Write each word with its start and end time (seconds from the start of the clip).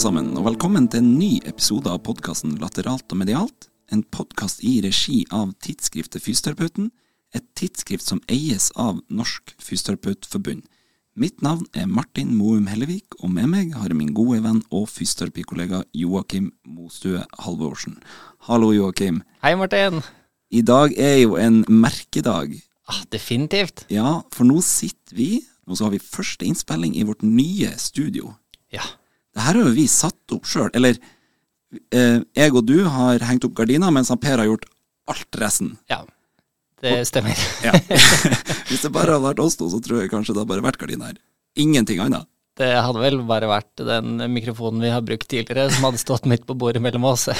alle 0.00 0.16
sammen, 0.16 0.36
og 0.38 0.46
velkommen 0.46 0.86
til 0.88 1.02
en 1.02 1.08
ny 1.18 1.42
episode 1.44 1.90
av 1.92 1.98
podkasten 2.06 2.54
Lateralt 2.56 3.12
og 3.12 3.18
medialt. 3.20 3.66
En 3.92 4.00
podkast 4.00 4.62
i 4.64 4.78
regi 4.80 5.26
av 5.28 5.50
tidsskriftet 5.60 6.22
Fysioterapeuten, 6.24 6.86
et 7.36 7.44
tidsskrift 7.58 8.06
som 8.08 8.22
eies 8.32 8.70
av 8.80 9.02
Norsk 9.12 9.52
Fysioterapeutforbund. 9.60 10.62
Mitt 11.20 11.44
navn 11.44 11.66
er 11.76 11.84
Martin 11.84 12.30
Moum 12.38 12.70
Hellevik, 12.70 13.18
og 13.20 13.28
med 13.34 13.50
meg 13.52 13.74
har 13.76 13.92
jeg 13.92 13.98
min 13.98 14.14
gode 14.16 14.38
venn 14.46 14.62
og 14.72 14.86
fysioterapikollega 14.88 15.82
Joakim 15.92 16.48
Mostue 16.64 17.20
Halvorsen. 17.44 17.98
Hallo, 18.48 18.70
Joakim. 18.72 19.20
Hei, 19.44 19.52
Martin. 19.52 20.00
I 20.48 20.62
dag 20.64 20.96
er 20.96 21.18
jo 21.26 21.36
en 21.36 21.60
merkedag. 21.68 22.56
Ah, 22.88 23.02
definitivt. 23.12 23.84
Ja, 23.92 24.22
for 24.32 24.48
nå 24.48 24.64
sitter 24.64 25.18
vi 25.18 25.28
Nå 25.68 25.76
så 25.76 25.86
har 25.86 25.92
vi 25.92 26.00
første 26.02 26.48
innspilling 26.48 26.96
i 26.98 27.04
vårt 27.06 27.20
nye 27.22 27.68
studio. 27.78 28.32
Ja. 28.74 28.82
Det 29.34 29.44
her 29.44 29.56
har 29.58 29.68
jo 29.68 29.74
vi 29.76 29.86
satt 29.90 30.34
opp 30.34 30.48
sjøl. 30.48 30.70
Eller 30.74 30.98
eh, 31.94 32.18
jeg 32.36 32.54
og 32.54 32.64
du 32.66 32.80
har 32.90 33.22
hengt 33.28 33.46
opp 33.46 33.54
gardiner, 33.58 33.92
mens 33.94 34.10
han 34.12 34.20
Per 34.22 34.42
har 34.42 34.48
gjort 34.48 34.66
alt 35.10 35.40
resten. 35.42 35.76
Ja. 35.90 36.02
Det 36.80 36.96
stemmer. 37.08 37.36
Ja. 37.66 37.74
Hvis 38.70 38.84
det 38.86 38.92
bare 38.94 39.16
hadde 39.16 39.26
vært 39.26 39.42
oss 39.42 39.58
to, 39.60 39.68
så 39.70 39.80
tror 39.84 40.02
jeg 40.02 40.12
kanskje 40.12 40.34
det 40.34 40.42
hadde 40.42 40.52
bare 40.54 40.64
vært 40.64 40.80
gardiner. 40.80 41.16
Ingenting 41.58 42.00
annet. 42.02 42.28
Det 42.60 42.70
hadde 42.76 43.00
vel 43.00 43.20
bare 43.28 43.48
vært 43.48 43.82
den 43.86 44.20
mikrofonen 44.34 44.82
vi 44.84 44.92
har 44.92 45.04
brukt 45.04 45.28
tidligere, 45.30 45.70
som 45.72 45.86
hadde 45.88 46.00
stått 46.02 46.26
midt 46.28 46.46
på 46.48 46.56
bordet 46.58 46.82
mellom 46.84 47.08
oss. 47.12 47.28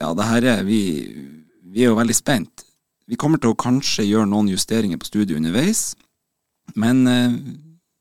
Ja, 0.00 0.14
det 0.16 0.24
her 0.24 0.46
er 0.48 0.62
vi, 0.64 0.78
vi 1.60 1.82
er 1.84 1.90
jo 1.90 1.98
veldig 1.98 2.14
spent. 2.16 2.62
Vi 3.10 3.18
kommer 3.20 3.36
til 3.36 3.52
å 3.52 3.58
kanskje 3.58 4.06
gjøre 4.06 4.30
noen 4.30 4.48
justeringer 4.48 4.96
på 4.96 5.08
studiet 5.10 5.36
underveis, 5.36 5.90
men 6.72 7.02
eh, 7.10 7.34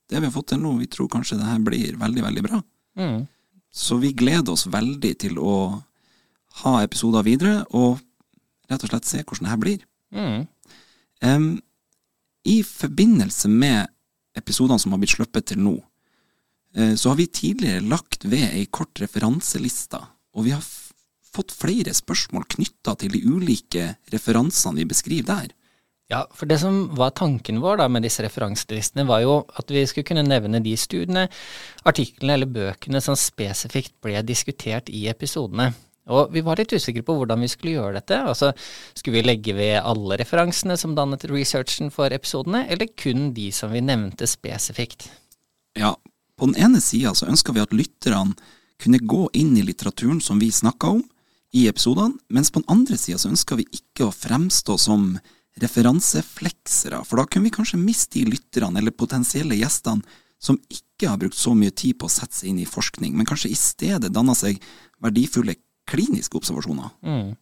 det 0.10 0.20
vi 0.20 0.26
har 0.26 0.34
fått 0.34 0.52
til 0.54 0.62
nå, 0.64 0.74
vi 0.80 0.90
tror 0.90 1.10
kanskje 1.12 1.38
det 1.40 1.48
her 1.48 1.62
blir 1.64 2.00
veldig, 2.02 2.24
veldig 2.26 2.44
bra. 2.46 2.62
Mm. 3.00 3.28
Så 3.70 4.00
vi 4.02 4.16
gleder 4.18 4.56
oss 4.56 4.66
veldig 4.70 5.12
til 5.22 5.38
å 5.38 5.56
ha 6.64 6.74
episoder 6.84 7.26
videre, 7.28 7.62
og 7.70 8.00
rett 8.70 8.86
og 8.86 8.92
slett 8.92 9.10
se 9.10 9.22
hvordan 9.22 9.46
det 9.46 9.54
her 9.54 9.62
blir. 9.62 9.86
Mm. 10.10 10.48
Um, 11.22 11.50
I 12.50 12.62
forbindelse 12.66 13.52
med 13.52 13.92
episodene 14.40 14.82
som 14.82 14.96
har 14.96 15.02
blitt 15.02 15.14
sluppet 15.18 15.52
til 15.52 15.62
nå, 15.62 15.76
eh, 16.76 16.96
så 16.96 17.12
har 17.12 17.20
vi 17.20 17.28
tidligere 17.28 17.86
lagt 17.86 18.26
ved 18.26 18.48
ei 18.50 18.66
kort 18.72 19.02
referanseliste, 19.02 20.00
og 20.34 20.48
vi 20.48 20.56
har 20.56 20.66
fått 21.30 21.54
flere 21.54 21.94
spørsmål 21.94 22.48
knytta 22.56 22.96
til 22.98 23.14
de 23.14 23.22
ulike 23.28 23.94
referansene 24.14 24.82
vi 24.82 24.90
beskriver 24.90 25.30
der. 25.30 25.56
Ja, 26.10 26.24
for 26.34 26.50
det 26.50 26.58
som 26.58 26.88
var 26.98 27.12
tanken 27.14 27.60
vår 27.62 27.78
da 27.84 27.86
med 27.92 28.02
disse 28.02 28.24
referanselistene, 28.26 29.06
var 29.06 29.22
jo 29.22 29.36
at 29.62 29.70
vi 29.70 29.84
skulle 29.86 30.08
kunne 30.10 30.26
nevne 30.26 30.62
de 30.66 30.74
studiene, 30.78 31.28
artiklene 31.86 32.34
eller 32.34 32.50
bøkene 32.50 33.02
som 33.06 33.18
spesifikt 33.20 33.94
ble 34.02 34.24
diskutert 34.26 34.90
i 34.90 35.06
episodene. 35.12 35.70
Og 36.10 36.32
vi 36.34 36.42
var 36.42 36.58
litt 36.58 36.74
usikre 36.74 37.04
på 37.06 37.14
hvordan 37.20 37.46
vi 37.46 37.52
skulle 37.52 37.76
gjøre 37.76 38.00
dette. 38.00 38.18
Altså, 38.26 38.52
Skulle 38.98 39.20
vi 39.20 39.28
legge 39.28 39.54
ved 39.54 39.78
alle 39.84 40.18
referansene 40.18 40.78
som 40.82 40.96
dannet 40.98 41.28
researchen 41.30 41.94
for 41.94 42.10
episodene, 42.10 42.66
eller 42.66 42.90
kun 42.98 43.30
de 43.38 43.52
som 43.54 43.70
vi 43.70 43.86
nevnte 43.86 44.26
spesifikt? 44.28 45.12
Ja, 45.78 45.94
på 46.40 46.50
den 46.50 46.58
ene 46.58 46.82
sida 46.82 47.14
så 47.14 47.30
ønsker 47.30 47.54
vi 47.54 47.62
at 47.62 47.76
lytterne 47.76 48.34
kunne 48.82 49.06
gå 49.06 49.28
inn 49.38 49.54
i 49.60 49.66
litteraturen 49.68 50.22
som 50.24 50.42
vi 50.42 50.50
snakka 50.50 50.96
om 50.98 51.04
i 51.54 51.68
episodene, 51.70 52.18
mens 52.34 52.50
på 52.50 52.64
den 52.64 52.72
andre 52.74 52.98
sida 52.98 53.20
så 53.22 53.30
ønsker 53.30 53.60
vi 53.60 53.68
ikke 53.76 54.08
å 54.08 54.16
fremstå 54.16 54.78
som 54.82 55.12
referansefleksere, 55.62 57.04
for 57.06 57.22
da 57.22 57.28
kunne 57.28 57.50
vi 57.50 57.56
kanskje 57.56 57.80
miste 57.82 58.20
de 58.20 58.34
lytterne 58.34 58.82
eller 58.82 58.96
potensielle 58.96 59.58
gjestene 59.60 60.06
som 60.40 60.56
ikke 60.72 61.10
har 61.10 61.20
brukt 61.20 61.36
så 61.36 61.52
mye 61.56 61.74
tid 61.76 61.98
på 62.00 62.08
å 62.08 62.14
sette 62.14 62.38
seg 62.38 62.54
inn 62.54 62.62
i 62.64 62.70
forskning, 62.70 63.12
men 63.18 63.28
kanskje 63.28 63.52
i 63.52 63.58
stedet 63.60 64.14
danna 64.16 64.36
seg 64.38 64.62
verdifulle 65.04 65.58
kliniske 65.90 66.38
observasjoner. 66.40 66.90
Mm. 67.04 67.36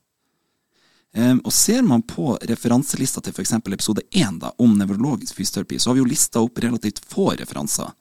Um, 1.18 1.40
og 1.46 1.54
ser 1.54 1.86
man 1.88 2.04
på 2.06 2.36
referanselista 2.50 3.22
til 3.24 3.34
f.eks. 3.34 3.54
episode 3.58 4.04
1 4.12 4.42
da, 4.42 4.52
om 4.62 4.76
nevrologisk 4.78 5.38
fysioterapi, 5.38 5.80
så 5.80 5.90
har 5.90 5.98
vi 5.98 6.04
jo 6.04 6.10
lista 6.10 6.44
opp 6.44 6.60
relativt 6.62 7.00
få 7.06 7.32
referanser. 7.40 7.94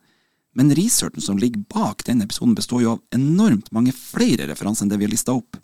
Men 0.57 0.73
researchen 0.75 1.25
som 1.25 1.39
ligger 1.39 1.65
bak 1.73 2.05
den 2.05 2.25
episoden 2.25 2.57
består 2.57 2.83
jo 2.83 2.97
av 2.97 3.01
enormt 3.15 3.71
mange 3.77 3.93
flere 3.93 4.49
referanser 4.49 4.85
enn 4.85 4.93
det 4.93 4.99
vi 5.01 5.09
har 5.09 5.13
lista 5.13 5.37
opp. 5.37 5.59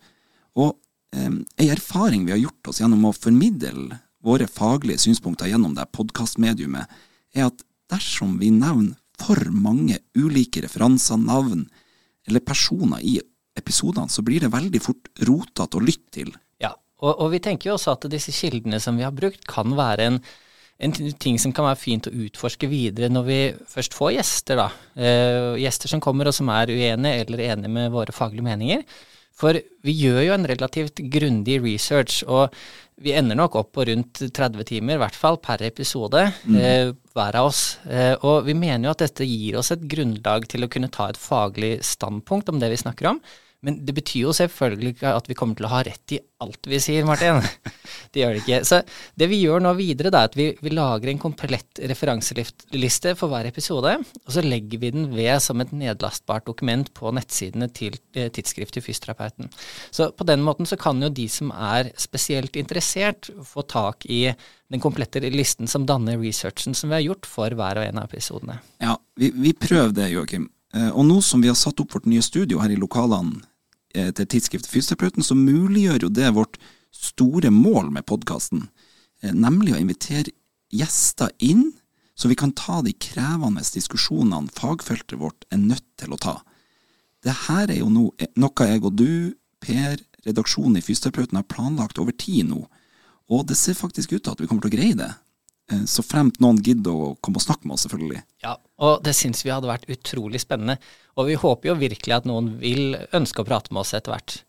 Og 0.60 0.74
um, 1.16 1.38
ei 1.56 1.70
erfaring 1.72 2.26
vi 2.28 2.34
har 2.36 2.42
gjort 2.42 2.72
oss 2.72 2.80
gjennom 2.80 3.08
å 3.08 3.14
formidle 3.16 3.98
våre 4.22 4.46
faglige 4.50 5.02
synspunkter 5.02 5.50
gjennom 5.50 5.74
det 5.76 5.88
podkastmediumet, 5.94 6.90
er 7.34 7.48
at 7.48 7.64
dersom 7.92 8.38
vi 8.40 8.52
nevner 8.54 8.96
for 9.22 9.38
mange 9.54 10.00
ulike 10.18 10.62
referanser, 10.64 11.20
navn 11.20 11.66
eller 12.26 12.42
personer 12.44 13.02
i 13.02 13.18
episodene, 13.58 14.10
så 14.10 14.24
blir 14.24 14.42
det 14.42 14.52
veldig 14.52 14.80
fort 14.82 15.10
rotete 15.28 15.78
å 15.78 15.82
lytte 15.84 16.14
til. 16.16 16.32
Ja, 16.62 16.72
og, 17.02 17.12
og 17.12 17.32
vi 17.34 17.42
tenker 17.44 17.70
jo 17.70 17.76
også 17.76 17.96
at 17.96 18.08
disse 18.12 18.34
kildene 18.34 18.80
som 18.82 18.98
vi 18.98 19.06
har 19.06 19.14
brukt, 19.14 19.44
kan 19.48 19.76
være 19.78 20.08
en, 20.08 20.18
en 20.82 20.96
ting 21.20 21.38
som 21.42 21.54
kan 21.54 21.68
være 21.68 21.80
fint 21.82 22.08
å 22.08 22.14
utforske 22.24 22.70
videre 22.70 23.12
når 23.12 23.28
vi 23.28 23.40
først 23.74 23.96
får 23.98 24.14
gjester, 24.16 24.62
da. 24.62 24.68
Eh, 24.96 25.60
gjester 25.62 25.92
som 25.92 26.02
kommer 26.02 26.30
og 26.30 26.36
som 26.36 26.50
er 26.54 26.72
uenige 26.72 27.26
eller 27.26 27.46
enige 27.50 27.74
med 27.76 27.92
våre 27.94 28.14
faglige 28.16 28.46
meninger. 28.48 28.86
For 29.38 29.58
vi 29.82 29.94
gjør 29.96 30.20
jo 30.26 30.34
en 30.36 30.48
relativt 30.48 31.02
grundig 31.12 31.58
research, 31.64 32.22
og 32.28 32.52
vi 33.02 33.14
ender 33.16 33.38
nok 33.38 33.56
opp 33.58 33.72
på 33.74 33.86
rundt 33.88 34.20
30 34.34 34.66
timer, 34.68 34.96
i 34.96 35.02
hvert 35.02 35.16
fall 35.18 35.38
per 35.42 35.64
episode, 35.66 36.26
eh, 36.54 36.92
hver 37.16 37.38
av 37.40 37.48
oss. 37.48 37.78
Eh, 37.88 38.14
og 38.22 38.44
vi 38.46 38.54
mener 38.54 38.86
jo 38.86 38.94
at 38.94 39.06
dette 39.06 39.26
gir 39.26 39.58
oss 39.58 39.72
et 39.74 39.82
grunnlag 39.82 40.46
til 40.48 40.64
å 40.64 40.70
kunne 40.70 40.92
ta 40.92 41.08
et 41.08 41.18
faglig 41.18 41.78
standpunkt 41.82 42.52
om 42.52 42.60
det 42.62 42.70
vi 42.70 42.82
snakker 42.84 43.14
om. 43.14 43.22
Men 43.62 43.78
det 43.86 43.94
betyr 43.94 44.24
jo 44.24 44.32
selvfølgelig 44.34 44.96
ikke 44.96 45.10
at 45.14 45.28
vi 45.30 45.36
kommer 45.38 45.54
til 45.58 45.68
å 45.68 45.70
ha 45.70 45.82
rett 45.86 46.14
i 46.16 46.18
alt 46.42 46.66
vi 46.66 46.80
sier, 46.82 47.06
Martin. 47.06 47.38
Det 48.12 48.20
gjør 48.20 48.34
det 48.34 48.40
ikke. 48.42 48.56
Så 48.68 48.80
det 49.16 49.28
vi 49.30 49.38
gjør 49.40 49.62
nå 49.64 49.70
videre, 49.78 50.10
er 50.10 50.26
at 50.28 50.34
vi, 50.36 50.48
vi 50.60 50.72
lager 50.74 51.08
en 51.08 51.20
komplett 51.22 51.78
referanseliste 51.88 53.14
for 53.16 53.32
hver 53.32 53.46
episode, 53.48 53.94
og 54.02 54.34
så 54.34 54.42
legger 54.44 54.82
vi 54.82 54.90
den 54.92 55.06
ved 55.14 55.38
som 55.40 55.62
et 55.62 55.70
nedlastbart 55.72 56.44
dokument 56.50 56.90
på 56.92 57.12
nettsidene 57.14 57.70
til 57.72 57.96
eh, 58.18 58.28
tidsskriftet 58.34 58.84
Fysioterapeuten. 58.84 59.48
Så 59.94 60.10
på 60.12 60.26
den 60.28 60.42
måten 60.44 60.68
så 60.68 60.76
kan 60.80 61.00
jo 61.00 61.08
de 61.08 61.24
som 61.32 61.54
er 61.54 61.92
spesielt 62.00 62.58
interessert, 62.60 63.30
få 63.48 63.64
tak 63.64 64.04
i 64.10 64.26
den 64.34 64.82
komplette 64.82 65.22
listen 65.32 65.70
som 65.70 65.86
danner 65.88 66.20
researchen 66.20 66.76
som 66.76 66.90
vi 66.90 66.98
har 66.98 67.06
gjort 67.06 67.30
for 67.30 67.54
hver 67.56 67.80
og 67.80 67.86
en 67.86 68.02
av 68.02 68.10
episodene. 68.10 68.58
Ja, 68.82 68.98
vi, 69.16 69.30
vi 69.32 69.54
det, 69.54 70.10
Joakim. 70.12 70.50
Eh, 70.74 70.90
Og 70.90 71.06
nå 71.06 71.22
som 71.24 71.40
vi 71.40 71.48
har 71.48 71.56
satt 71.56 71.80
opp 71.80 71.94
vårt 71.96 72.10
nye 72.10 72.24
studio 72.24 72.60
her 72.60 72.74
i 72.74 72.80
lokalene 72.80 73.46
til 73.92 74.26
tidsskriftet 74.26 74.70
Fysioterapeuten, 74.72 75.24
så 75.24 75.36
muliggjør 75.38 76.06
jo 76.06 76.12
det 76.12 76.30
vårt 76.36 76.58
store 76.92 77.50
mål 77.52 77.90
med 77.94 78.06
podkasten, 78.08 78.66
nemlig 79.22 79.76
å 79.76 79.80
invitere 79.80 80.34
gjester 80.72 81.32
inn, 81.44 81.70
så 82.14 82.28
vi 82.28 82.36
kan 82.38 82.52
ta 82.56 82.80
de 82.84 82.92
krevende 82.92 83.64
diskusjonene 83.64 84.52
fagfeltet 84.56 85.18
vårt 85.20 85.46
er 85.52 85.60
nødt 85.60 85.86
til 86.00 86.12
å 86.12 86.20
ta. 86.20 86.36
Det 87.24 87.34
her 87.46 87.70
er 87.70 87.80
jo 87.80 87.90
noe, 87.92 88.28
noe 88.36 88.68
jeg 88.68 88.82
og 88.82 88.96
du, 88.98 89.12
Per, 89.62 90.00
redaksjonen 90.26 90.80
i 90.80 90.82
Fysioterapeuten 90.82 91.38
har 91.38 91.46
planlagt 91.46 92.00
over 92.02 92.14
tid 92.18 92.48
nå, 92.48 92.64
og 93.30 93.44
det 93.46 93.54
ser 93.58 93.78
faktisk 93.78 94.16
ut 94.16 94.24
til 94.24 94.32
at 94.34 94.40
vi 94.42 94.48
kommer 94.50 94.64
til 94.64 94.72
å 94.72 94.74
greie 94.74 94.96
det. 94.98 95.12
Eh, 95.70 95.84
Så 95.86 96.02
fremt 96.02 96.40
noen 96.42 96.58
gidder 96.64 96.90
å 96.92 97.10
komme 97.22 97.38
og 97.38 97.46
snakke 97.46 97.66
med 97.68 97.76
oss, 97.76 97.86
selvfølgelig. 97.86 98.22
Ja, 98.42 98.56
og 98.82 99.02
det 99.06 99.14
syns 99.18 99.44
vi 99.44 99.52
hadde 99.54 99.70
vært 99.70 99.86
utrolig 99.92 100.40
spennende. 100.42 100.78
Og 101.16 101.28
vi 101.28 101.36
håper 101.38 101.72
jo 101.72 101.80
virkelig 101.80 102.16
at 102.16 102.26
noen 102.28 102.56
vil 102.62 102.96
ønske 103.12 103.42
å 103.42 103.46
prate 103.48 103.72
med 103.72 103.84
oss 103.84 103.94
etter 103.94 104.14
hvert. 104.14 104.40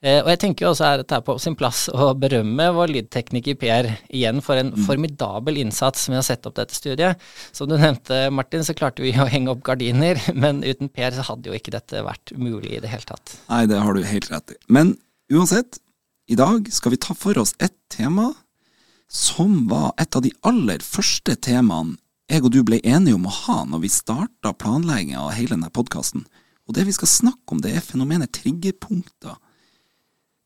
Eh, 0.00 0.22
og 0.22 0.30
jeg 0.32 0.40
tenker 0.40 0.64
jo 0.64 0.70
også 0.72 0.84
er 0.86 1.02
det 1.02 1.12
er 1.12 1.24
på 1.26 1.34
sin 1.42 1.56
plass 1.60 1.82
å 1.92 2.14
berømme 2.16 2.70
vår 2.72 2.88
lydtekniker 2.94 3.58
Per 3.60 3.88
igjen 4.08 4.40
for 4.40 4.56
en 4.56 4.70
formidabel 4.86 5.58
innsats 5.60 6.06
med 6.08 6.22
å 6.22 6.24
sette 6.24 6.48
opp 6.48 6.56
dette 6.56 6.72
studiet. 6.76 7.20
Som 7.52 7.68
du 7.68 7.76
nevnte, 7.76 8.22
Martin, 8.32 8.64
så 8.64 8.72
klarte 8.72 9.04
vi 9.04 9.12
å 9.12 9.28
henge 9.28 9.52
opp 9.52 9.60
gardiner, 9.66 10.16
men 10.42 10.62
uten 10.64 10.88
Per 10.88 11.12
så 11.18 11.26
hadde 11.28 11.52
jo 11.52 11.58
ikke 11.58 11.74
dette 11.76 12.00
vært 12.06 12.32
mulig 12.40 12.78
i 12.78 12.80
det 12.80 12.88
hele 12.94 13.04
tatt. 13.10 13.36
Nei, 13.50 13.66
det 13.68 13.82
har 13.82 13.92
du 13.92 14.06
helt 14.08 14.30
rett 14.32 14.56
i. 14.56 14.58
Men 14.72 14.94
uansett, 15.32 15.82
i 16.32 16.38
dag 16.38 16.64
skal 16.72 16.94
vi 16.94 17.02
ta 17.02 17.12
for 17.18 17.36
oss 17.42 17.52
et 17.60 17.76
tema 17.92 18.30
som 19.10 19.66
var 19.68 19.90
et 19.98 20.14
av 20.16 20.22
de 20.22 20.30
aller 20.46 20.82
første 20.86 21.34
temaene 21.42 21.98
jeg 22.30 22.44
og 22.46 22.52
du 22.54 22.60
ble 22.62 22.78
enige 22.86 23.16
om 23.16 23.26
å 23.26 23.32
ha 23.34 23.56
når 23.66 23.80
vi 23.82 23.88
starta 23.90 24.52
planlegginga 24.54 25.18
av 25.18 25.32
hele 25.34 25.56
denne 25.56 25.70
podkasten. 25.74 26.22
Og 26.70 26.76
det 26.76 26.84
vi 26.86 26.94
skal 26.94 27.10
snakke 27.10 27.56
om, 27.56 27.58
det 27.58 27.72
er 27.74 27.82
fenomenet 27.82 28.30
triggerpunkter. 28.38 29.34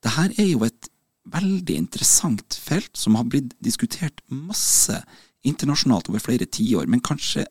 Dette 0.00 0.24
er 0.40 0.48
jo 0.48 0.62
et 0.64 0.88
veldig 1.28 1.76
interessant 1.76 2.56
felt 2.56 2.96
som 2.96 3.18
har 3.18 3.28
blitt 3.28 3.52
diskutert 3.60 4.24
masse 4.32 4.96
internasjonalt 5.44 6.08
over 6.08 6.24
flere 6.24 6.48
tiår, 6.48 6.88
men 6.88 7.04
kanskje 7.04 7.44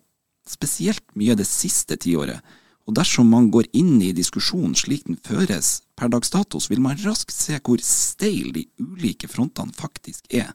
spesielt 0.50 1.06
mye 1.14 1.38
det 1.38 1.46
siste 1.46 2.00
tiåret. 2.02 2.42
Og 2.90 2.98
dersom 2.98 3.30
man 3.30 3.52
går 3.54 3.70
inn 3.78 4.02
i 4.02 4.16
diskusjonen 4.18 4.74
slik 4.76 5.06
den 5.06 5.22
føres 5.22 5.84
per 5.94 6.10
dags 6.10 6.34
dato, 6.34 6.58
så 6.58 6.74
vil 6.74 6.82
man 6.84 6.98
raskt 7.06 7.38
se 7.38 7.62
hvor 7.62 7.86
steil 7.86 8.50
de 8.58 8.66
ulike 8.82 9.30
frontene 9.30 9.78
faktisk 9.78 10.26
er. 10.34 10.50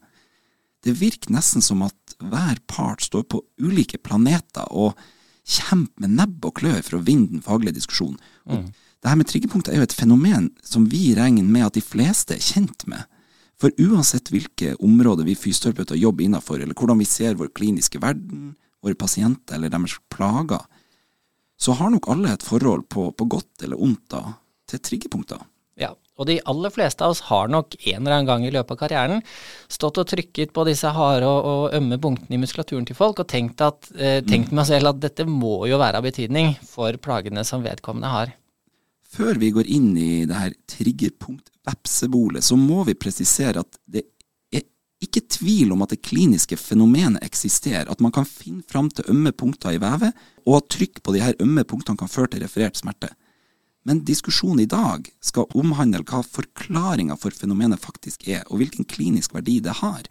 Det 0.85 0.95
virker 0.95 1.33
nesten 1.35 1.63
som 1.63 1.83
at 1.83 2.15
hver 2.19 2.59
part 2.67 3.03
står 3.03 3.25
på 3.31 3.41
ulike 3.61 3.99
planeter 4.01 4.67
og 4.71 4.99
kjemper 5.49 6.05
med 6.05 6.15
nebb 6.19 6.45
og 6.45 6.59
klør 6.61 6.81
for 6.85 6.99
å 6.99 7.03
vinne 7.05 7.31
den 7.33 7.43
faglige 7.43 7.79
diskusjonen. 7.79 8.19
Og 8.49 8.69
det 8.69 9.11
her 9.11 9.19
med 9.19 9.29
triggerpunkter 9.29 9.73
er 9.73 9.81
jo 9.81 9.87
et 9.87 9.95
fenomen 9.95 10.49
som 10.63 10.87
vi 10.91 11.13
regner 11.17 11.45
med 11.47 11.67
at 11.67 11.77
de 11.77 11.83
fleste 11.83 12.35
er 12.35 12.43
kjent 12.43 12.85
med. 12.91 13.05
For 13.59 13.75
uansett 13.79 14.31
hvilke 14.31 14.75
områder 14.83 15.27
vi 15.27 15.35
fysioterapeuter 15.35 15.99
jobber 15.99 16.23
innenfor, 16.23 16.61
eller 16.61 16.75
hvordan 16.77 16.99
vi 17.01 17.07
ser 17.07 17.35
vår 17.39 17.51
kliniske 17.55 17.99
verden, 17.99 18.53
våre 18.83 18.95
pasienter 18.95 19.57
eller 19.57 19.71
deres 19.73 19.97
plager, 20.11 20.63
så 21.59 21.75
har 21.75 21.91
nok 21.91 22.07
alle 22.11 22.31
et 22.31 22.45
forhold 22.45 22.85
på, 22.87 23.09
på 23.11 23.27
godt 23.27 23.65
eller 23.67 23.81
ondt 23.83 24.05
da, 24.13 24.21
til 24.69 24.79
triggerpunkter. 24.79 25.41
Ja, 25.79 25.93
og 26.19 26.27
de 26.27 26.35
aller 26.51 26.73
fleste 26.75 27.05
av 27.05 27.13
oss 27.13 27.21
har 27.29 27.47
nok 27.51 27.77
en 27.79 28.01
eller 28.01 28.17
annen 28.17 28.27
gang 28.27 28.43
i 28.43 28.51
løpet 28.51 28.75
av 28.75 28.79
karrieren 28.81 29.21
stått 29.71 30.01
og 30.01 30.09
trykket 30.11 30.51
på 30.55 30.65
disse 30.67 30.91
harde 30.91 31.27
og, 31.27 31.47
og 31.47 31.77
ømme 31.77 31.99
punktene 32.03 32.35
i 32.35 32.41
muskulaturen 32.41 32.87
til 32.87 32.97
folk 32.97 33.21
og 33.23 33.29
tenkt, 33.31 33.63
at, 33.63 33.87
eh, 33.95 34.19
tenkt 34.27 34.51
med 34.55 34.67
selv 34.67 34.91
at 34.91 34.99
dette 35.05 35.23
må 35.29 35.61
jo 35.71 35.79
være 35.79 36.01
av 36.01 36.07
betydning 36.07 36.57
for 36.67 36.99
plagene 36.99 37.45
som 37.47 37.63
vedkommende 37.63 38.11
har. 38.11 38.35
Før 39.09 39.39
vi 39.41 39.53
går 39.55 39.71
inn 39.71 39.93
i 39.97 40.25
det 40.29 40.37
her 40.37 40.51
triggerpunkt-vepsebolet, 40.75 42.45
så 42.45 42.59
må 42.59 42.83
vi 42.85 42.99
presisere 42.99 43.63
at 43.63 43.79
det 43.89 44.03
er 44.53 44.67
ikke 45.01 45.23
tvil 45.31 45.71
om 45.73 45.81
at 45.85 45.95
det 45.95 46.03
kliniske 46.05 46.59
fenomenet 46.59 47.23
eksisterer, 47.25 47.87
at 47.89 48.03
man 48.03 48.13
kan 48.13 48.27
finne 48.27 48.67
fram 48.67 48.91
til 48.91 49.07
ømme 49.15 49.31
punkter 49.31 49.73
i 49.73 49.81
vevet, 49.81 50.11
og 50.43 50.59
at 50.59 50.69
trykk 50.75 51.01
på 51.01 51.15
de 51.15 51.23
her 51.23 51.39
ømme 51.39 51.63
punktene 51.63 51.97
kan 51.97 52.11
føre 52.11 52.35
til 52.35 52.43
referert 52.43 52.77
smerte. 52.77 53.09
Men 53.89 54.03
diskusjonen 54.05 54.59
i 54.61 54.69
dag 54.69 55.07
skal 55.25 55.49
omhandle 55.57 56.03
hva 56.05 56.21
forklaringa 56.21 57.15
for 57.17 57.33
fenomenet 57.33 57.81
faktisk 57.81 58.27
er, 58.29 58.43
og 58.45 58.61
hvilken 58.61 58.85
klinisk 58.85 59.33
verdi 59.33 59.55
det 59.65 59.79
har. 59.79 60.03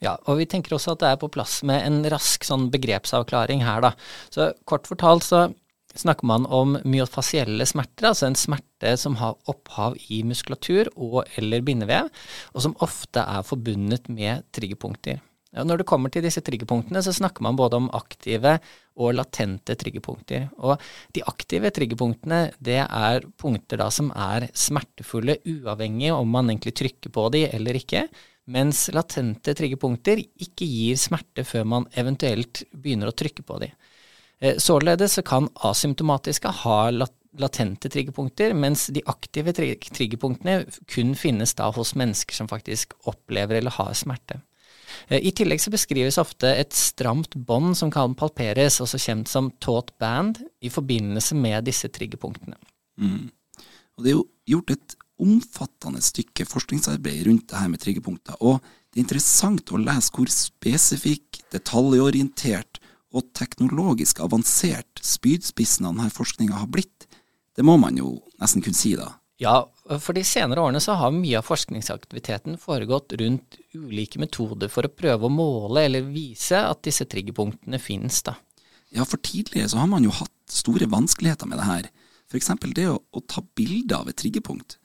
Ja, 0.00 0.14
og 0.24 0.40
vi 0.40 0.46
tenker 0.48 0.76
også 0.76 0.94
at 0.94 1.02
det 1.02 1.10
er 1.10 1.20
på 1.20 1.28
plass 1.32 1.58
med 1.68 1.84
en 1.84 2.00
rask 2.12 2.44
sånn 2.48 2.70
begrepsavklaring 2.72 3.60
her, 3.64 3.84
da. 3.84 3.92
Så 4.32 4.48
kort 4.68 4.88
fortalt 4.88 5.28
så 5.28 5.42
snakker 6.00 6.28
man 6.28 6.48
om 6.48 6.78
myofasielle 6.88 7.68
smerter, 7.68 8.08
altså 8.10 8.30
en 8.30 8.40
smerte 8.40 8.96
som 9.00 9.20
har 9.20 9.36
opphav 9.52 10.00
i 10.12 10.22
muskulatur 10.24 10.88
og 10.96 11.22
eller 11.36 11.64
bindevev, 11.64 12.08
og 12.56 12.64
som 12.64 12.76
ofte 12.84 13.20
er 13.20 13.44
forbundet 13.44 14.08
med 14.12 14.48
triggerpunkter. 14.56 15.20
Når 15.64 15.80
det 15.80 15.88
kommer 15.88 16.12
til 16.12 16.24
disse 16.26 16.42
triggerpunktene, 16.44 17.00
så 17.00 17.14
snakker 17.16 17.44
man 17.46 17.56
både 17.56 17.78
om 17.78 17.88
aktive 17.96 18.58
og 19.00 19.14
latente 19.16 19.76
triggerpunkter. 19.78 20.48
Og 20.60 20.80
de 21.16 21.24
aktive 21.24 21.70
triggerpunktene, 21.72 22.40
det 22.60 22.82
er 22.84 23.26
punkter 23.40 23.80
da 23.80 23.88
som 23.92 24.10
er 24.12 24.48
smertefulle 24.56 25.38
uavhengig 25.48 26.12
om 26.12 26.28
man 26.32 26.52
egentlig 26.52 26.76
trykker 26.80 27.12
på 27.14 27.28
de 27.32 27.46
eller 27.48 27.80
ikke, 27.80 28.06
mens 28.52 28.86
latente 28.94 29.56
triggerpunkter 29.58 30.20
ikke 30.22 30.68
gir 30.68 30.98
smerte 31.00 31.44
før 31.46 31.66
man 31.66 31.86
eventuelt 31.98 32.62
begynner 32.72 33.10
å 33.10 33.16
trykke 33.16 33.44
på 33.46 33.60
de. 33.64 33.72
Eh, 34.38 34.58
således 34.62 35.16
så 35.18 35.24
kan 35.26 35.48
asymptomatiske 35.66 36.52
ha 36.62 36.78
latente 37.36 37.90
triggerpunkter, 37.92 38.54
mens 38.54 38.86
de 38.94 39.02
aktive 39.08 39.52
triggerpunktene 39.56 40.60
kun 40.92 41.16
finnes 41.18 41.56
da 41.58 41.70
hos 41.74 41.94
mennesker 41.98 42.36
som 42.36 42.48
faktisk 42.48 42.94
opplever 43.10 43.58
eller 43.58 43.74
har 43.76 43.96
smerte. 43.98 44.40
Eh, 45.08 45.20
I 45.28 45.32
tillegg 45.36 45.62
så 45.62 45.72
beskrives 45.72 46.18
ofte 46.22 46.50
et 46.56 46.74
stramt 46.76 47.36
bånd 47.48 47.76
som 47.78 47.92
kan 47.92 48.16
palperes, 48.18 48.80
også 48.84 49.00
kjent 49.00 49.30
som 49.30 49.50
taut 49.62 49.92
band, 50.02 50.42
i 50.60 50.72
forbindelse 50.72 51.38
med 51.38 51.66
disse 51.68 51.90
triggerpunktene. 51.92 52.58
Mm. 53.00 53.28
Og 53.96 54.04
Det 54.04 54.10
er 54.10 54.16
jo 54.16 54.24
gjort 54.52 54.74
et 54.76 54.96
omfattende 55.22 56.02
stykke 56.04 56.44
forskningsarbeid 56.44 57.26
rundt 57.26 57.48
det 57.48 57.60
her 57.60 57.70
med 57.72 57.80
triggerpunkter, 57.80 58.36
og 58.40 58.60
det 58.92 59.00
er 59.00 59.06
interessant 59.06 59.72
å 59.72 59.80
lese 59.80 60.12
hvor 60.12 60.28
spesifikk, 60.32 61.40
detaljorientert 61.52 62.80
og 63.16 63.30
teknologisk 63.36 64.20
avansert 64.24 65.00
spydspissen 65.04 65.86
av 65.88 65.94
denne 65.96 66.12
forskninga 66.12 66.58
har 66.60 66.68
blitt. 66.72 67.06
Det 67.56 67.64
må 67.64 67.78
man 67.80 67.96
jo 67.96 68.18
nesten 68.40 68.64
kunne 68.64 68.76
si, 68.76 68.92
da. 68.98 69.14
Ja, 69.36 69.66
for 70.00 70.16
de 70.16 70.22
senere 70.24 70.62
årene 70.64 70.80
så 70.80 70.94
har 70.96 71.12
mye 71.12 71.36
av 71.38 71.44
forskningsaktiviteten 71.44 72.56
foregått 72.60 73.12
rundt 73.20 73.58
ulike 73.76 74.20
metoder 74.22 74.70
for 74.72 74.88
å 74.88 74.92
prøve 74.92 75.28
å 75.28 75.32
måle 75.32 75.84
eller 75.84 76.08
vise 76.08 76.56
at 76.56 76.80
disse 76.86 77.04
triggerpunktene 77.04 77.80
finnes, 77.82 78.22
da. 78.24 78.38
Ja, 78.96 79.04
for 79.04 79.20
tidligere 79.20 79.68
så 79.68 79.82
har 79.82 79.90
man 79.90 80.06
jo 80.06 80.14
hatt 80.14 80.32
store 80.48 80.88
vanskeligheter 80.88 81.48
med 81.50 81.60
det 81.60 81.68
her. 81.68 81.88
Eksempel 82.36 82.72
det 82.76 82.86
å, 82.90 82.96
å 82.96 83.20
ta 83.28 83.42
bilder 83.56 84.00
av 84.00 84.08
et 84.10 84.16
triggerpunkt. 84.18 84.78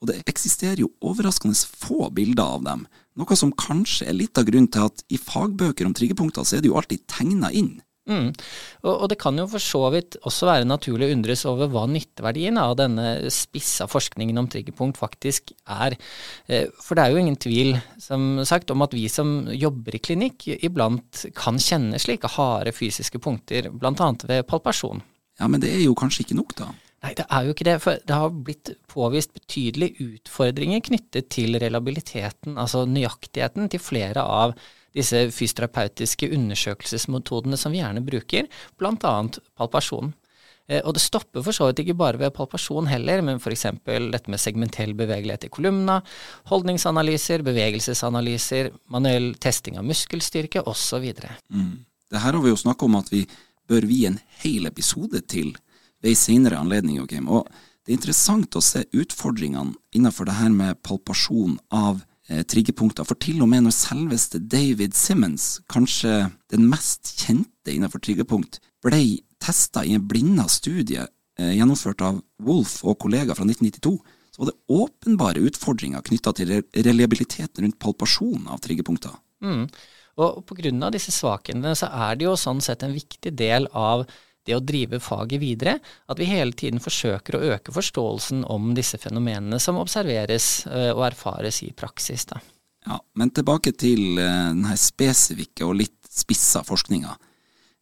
Og 0.00 0.10
det 0.10 0.22
eksisterer 0.30 0.80
jo 0.82 0.92
overraskende 1.04 1.58
få 1.58 2.08
bilder 2.14 2.56
av 2.56 2.64
dem, 2.64 2.86
noe 3.18 3.36
som 3.36 3.52
kanskje 3.52 4.06
er 4.08 4.16
litt 4.16 4.38
av 4.38 4.46
grunnen 4.46 4.70
til 4.70 4.86
at 4.86 5.02
i 5.10 5.18
fagbøker 5.18 5.88
om 5.88 5.94
triggerpunkter 5.96 6.46
så 6.46 6.58
er 6.58 6.62
det 6.62 6.70
jo 6.70 6.78
alltid 6.78 7.04
tegna 7.10 7.50
inn. 7.50 7.80
Mm. 8.08 8.30
Og, 8.86 8.92
og, 8.92 9.04
det 9.12 9.18
kan 9.20 9.36
jo 9.36 9.44
for 9.52 9.62
så 9.62 9.82
vidt 9.92 10.16
også 10.26 10.48
være 10.48 10.68
naturlig 10.68 11.08
å 11.08 11.14
undres 11.16 11.44
over 11.48 11.68
hva 11.72 11.84
nytteverdien 11.90 12.56
av 12.60 12.74
denne 12.80 13.30
spissa 13.32 13.88
forskningen 13.90 14.40
om 14.40 14.48
triggerpunkt 14.50 15.00
faktisk 15.00 15.52
er. 15.68 15.98
Eh, 16.48 16.72
for 16.82 16.96
det 16.96 17.04
er 17.04 17.14
jo 17.14 17.22
ingen 17.22 17.38
tvil, 17.40 17.74
som 18.02 18.40
sagt, 18.48 18.72
om 18.72 18.84
at 18.86 18.96
vi 18.96 19.04
som 19.12 19.42
jobber 19.52 19.98
i 19.98 20.02
klinikk, 20.02 20.48
iblant 20.56 21.26
kan 21.36 21.60
kjenne 21.60 22.00
slike 22.00 22.32
harde 22.38 22.72
fysiske 22.76 23.20
punkter, 23.22 23.70
bl.a. 23.70 24.10
ved 24.24 24.44
palpasjon. 24.48 25.04
Ja, 25.38 25.46
men 25.46 25.62
det 25.62 25.70
er 25.76 25.84
jo 25.84 25.96
kanskje 25.98 26.24
ikke 26.24 26.38
nok, 26.40 26.56
da? 26.58 26.72
Nei, 27.04 27.12
det 27.14 27.28
er 27.30 27.44
jo 27.46 27.54
ikke 27.54 27.66
det. 27.68 27.76
For 27.84 28.00
det 28.08 28.16
har 28.16 28.32
blitt 28.34 28.72
påvist 28.90 29.36
betydelige 29.36 30.08
utfordringer 30.16 30.82
knyttet 30.88 31.28
til 31.34 31.58
relabiliteten, 31.62 32.56
altså 32.58 32.82
nøyaktigheten, 32.90 33.68
til 33.70 33.82
flere 33.82 34.24
av 34.24 34.56
disse 34.96 35.26
fysioterapeutiske 35.34 36.30
undersøkelsesmetodene 36.36 37.58
som 37.60 37.74
vi 37.74 37.82
gjerne 37.82 38.04
bruker, 38.04 38.48
bl.a. 38.80 39.14
palpasjon. 39.58 40.14
Eh, 40.68 40.82
og 40.84 40.94
det 40.96 41.02
stopper 41.02 41.44
for 41.44 41.56
så 41.56 41.68
vidt 41.68 41.82
ikke 41.84 41.96
bare 41.98 42.20
ved 42.20 42.34
palpasjon 42.36 42.90
heller, 42.90 43.22
men 43.24 43.40
f.eks. 43.40 43.66
dette 43.86 44.32
med 44.32 44.42
segmentell 44.42 44.94
bevegelighet 44.98 45.48
i 45.48 45.52
kolumna, 45.52 46.00
holdningsanalyser, 46.52 47.44
bevegelsesanalyser, 47.46 48.72
manuell 48.92 49.32
testing 49.40 49.80
av 49.80 49.86
muskelstyrke 49.88 50.64
osv. 50.68 51.08
Mm. 51.48 51.72
Det 52.08 52.24
her 52.24 52.36
har 52.36 52.44
vi 52.44 52.52
jo 52.52 52.60
snakka 52.60 52.88
om 52.88 52.98
at 53.00 53.12
vi 53.12 53.24
bør 53.68 53.88
vie 53.88 54.12
en 54.12 54.20
hel 54.42 54.68
episode 54.68 55.20
til 55.28 55.54
ved 56.02 56.12
en 56.14 56.20
senere 56.20 56.60
anledning, 56.60 57.00
Joakim. 57.00 57.28
Og 57.32 57.48
det 57.84 57.94
er 57.94 57.98
interessant 57.98 58.56
å 58.56 58.64
se 58.64 58.84
utfordringene 58.92 59.74
innenfor 59.96 60.28
det 60.28 60.36
her 60.38 60.52
med 60.52 60.80
palpasjon 60.84 61.58
av 61.74 62.04
triggerpunkter. 62.28 63.06
For 63.08 63.18
til 63.20 63.40
og 63.44 63.48
med 63.48 63.64
når 63.64 63.76
selveste 63.76 64.40
David 64.40 64.96
Simmons, 64.98 65.58
kanskje 65.70 66.28
den 66.52 66.66
mest 66.68 67.14
kjente 67.22 67.72
innenfor 67.72 68.02
triggerpunkt, 68.04 68.60
ble 68.84 69.02
testa 69.42 69.84
i 69.84 69.94
en 69.96 70.06
blinda 70.08 70.46
studie 70.50 71.04
eh, 71.04 71.54
gjennomført 71.56 72.04
av 72.04 72.20
Wolf 72.44 72.80
og 72.84 72.98
kollegaer 73.02 73.38
fra 73.38 73.46
1992, 73.46 73.96
så 74.34 74.42
var 74.42 74.50
det 74.50 74.58
åpenbare 74.80 75.44
utfordringer 75.48 76.04
knytta 76.06 76.34
til 76.36 76.52
reliabiliteten 76.74 77.64
rundt 77.64 77.78
palpasjon 77.82 78.50
av 78.52 78.60
triggerpunkter. 78.62 79.16
Mm. 79.42 79.66
Og 80.18 80.42
pga. 80.46 80.90
disse 80.90 81.14
svakhetene 81.14 81.74
så 81.78 81.90
er 81.94 82.18
det 82.18 82.26
jo 82.26 82.38
sånn 82.38 82.60
sett 82.62 82.82
en 82.82 82.94
viktig 82.94 83.32
del 83.38 83.68
av 83.70 84.04
det 84.48 84.56
å 84.56 84.64
drive 84.64 85.00
faget 85.04 85.42
videre, 85.42 85.76
at 86.08 86.20
vi 86.20 86.28
hele 86.30 86.56
tiden 86.56 86.82
forsøker 86.82 87.36
å 87.36 87.44
øke 87.54 87.74
forståelsen 87.74 88.44
om 88.48 88.72
disse 88.76 89.00
fenomenene 89.00 89.60
som 89.62 89.80
observeres 89.80 90.66
eh, 90.66 90.90
og 90.94 91.04
erfares 91.10 91.62
i 91.66 91.70
praksis. 91.76 92.26
Da. 92.32 92.40
Ja, 92.88 93.00
Men 93.20 93.32
tilbake 93.36 93.74
til 93.76 94.16
uh, 94.16 94.50
denne 94.54 94.76
spesifikke 94.80 95.66
og 95.68 95.76
litt 95.82 95.98
spissa 96.08 96.64
forskninga. 96.66 97.16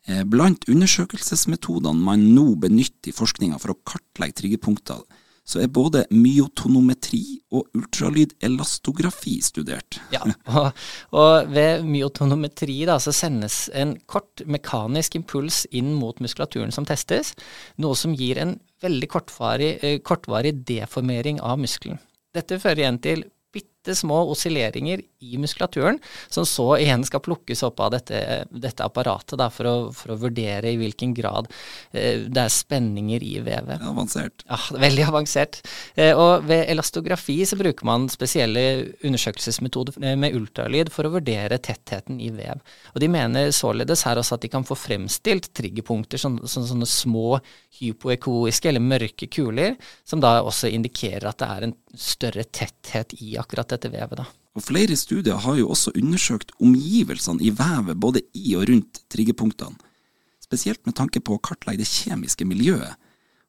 Eh, 0.07 0.23
blant 0.29 0.67
undersøkelsesmetodene 0.71 2.03
man 2.09 2.23
nå 2.35 2.53
benytter 2.63 3.11
i 3.11 3.17
forskninga 3.17 3.59
for 3.63 3.75
å 3.75 3.81
kartlegge 3.87 4.41
triggerpunkter, 4.43 5.03
så 5.47 5.63
er 5.63 5.71
både 5.71 6.03
myotonometri 6.11 7.23
og 7.55 7.69
ultralydelastografi 7.79 9.37
studert. 9.47 10.01
Ja, 10.11 10.25
og, 10.51 10.73
og, 11.15 11.53
ved 11.55 11.87
myotonometri 11.87 12.81
da, 12.89 12.99
så 13.03 13.15
sendes 13.15 13.67
en 13.75 13.95
kort 14.11 14.43
mekanisk 14.51 15.15
impuls 15.19 15.63
inn 15.71 15.95
mot 15.97 16.19
muskulaturen 16.23 16.75
som 16.75 16.89
testes, 16.89 17.33
noe 17.79 17.95
som 17.99 18.17
gir 18.19 18.43
en 18.43 18.57
veldig 18.83 19.09
kortvarig, 19.13 19.73
eh, 19.87 20.01
kortvarig 20.05 20.57
deformering 20.67 21.41
av 21.41 21.63
muskelen. 21.63 22.03
Dette 22.37 22.59
fører 22.61 22.83
igjen 22.83 23.01
til 23.01 23.25
bitte 23.87 23.97
små 23.97 24.31
oscilleringer 24.31 25.01
i 25.21 25.39
muskulaturen, 25.39 25.99
som 26.29 26.47
så 26.47 26.77
igjen 26.79 27.05
skal 27.07 27.23
plukkes 27.23 27.63
opp 27.67 27.81
av 27.81 27.93
dette, 27.95 28.45
dette 28.51 28.85
apparatet 28.85 29.39
da, 29.39 29.49
for, 29.51 29.67
å, 29.67 29.75
for, 29.95 30.13
å, 30.13 30.19
vurdere 30.27 30.73
i 30.73 30.79
hvilken 30.81 31.15
grad 31.15 31.49
eh, 31.93 32.27
det 32.27 32.43
er 32.43 32.53
spenninger 32.53 33.23
i 33.23 33.39
vevet. 33.47 33.83
Avansert. 33.87 34.45
Ja, 34.49 34.59
veldig 34.77 35.07
avansert. 35.07 35.61
Eh, 35.95 36.13
og 36.17 36.47
ved 36.49 36.67
elastografi 36.71 37.39
så 37.47 37.59
bruker 37.59 37.87
man 37.87 38.09
spesielle 38.13 38.65
undersøkelsesmetoder 39.07 40.01
eh, 40.03 40.17
med 40.19 40.37
ultralyd 40.37 40.91
for 40.93 41.07
å 41.07 41.15
vurdere 41.17 41.61
tettheten 41.63 42.21
i 42.21 42.33
vev. 42.35 42.63
Og 42.95 43.03
de 43.03 43.11
mener 43.13 43.55
således 43.55 44.05
her 44.07 44.21
også 44.21 44.37
at 44.37 44.47
de 44.47 44.53
kan 44.53 44.67
få 44.67 44.79
fremstilt 44.79 45.53
triggerpunkter, 45.57 46.21
sånn, 46.21 46.41
sånn, 46.45 46.69
sånne 46.73 46.91
små 46.91 47.39
hypoekoiske 47.79 48.71
eller 48.71 48.85
mørke 48.85 49.29
kuler, 49.31 49.77
som 50.07 50.23
da 50.23 50.39
også 50.43 50.71
indikerer 50.73 51.29
at 51.31 51.41
det 51.43 51.51
er 51.53 51.67
en 51.67 51.77
større 51.97 52.45
tetthet 52.45 53.15
i 53.25 53.37
akkurat 53.41 53.76
dette 53.77 53.93
vevet. 53.93 54.23
da. 54.23 54.27
Og 54.57 54.65
Flere 54.65 54.97
studier 54.97 55.41
har 55.45 55.59
jo 55.61 55.71
også 55.73 55.93
undersøkt 55.97 56.55
omgivelsene 56.61 57.45
i 57.45 57.53
vevet 57.53 58.01
både 58.01 58.25
i 58.35 58.55
og 58.57 58.69
rundt 58.71 59.03
triggerpunktene. 59.13 59.77
spesielt 60.47 60.79
med 60.87 60.95
tanke 60.95 61.19
på 61.19 61.35
å 61.35 61.41
kartlegge 61.43 61.83
det 61.83 61.91
kjemiske 61.91 62.47
miljøet. 62.47 62.95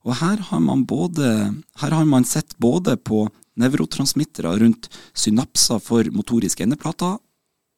Og 0.02 0.16
her 0.18 0.40
har 0.50 0.60
man, 0.60 0.82
både, 0.90 1.54
her 1.78 1.94
har 1.94 2.06
man 2.10 2.26
sett 2.26 2.56
både 2.58 2.96
på 2.98 3.28
nevrotransmittere 3.54 4.56
rundt 4.58 4.90
synapser 5.14 5.78
for 5.78 6.10
motoriske 6.10 6.66
endeplater, 6.66 7.20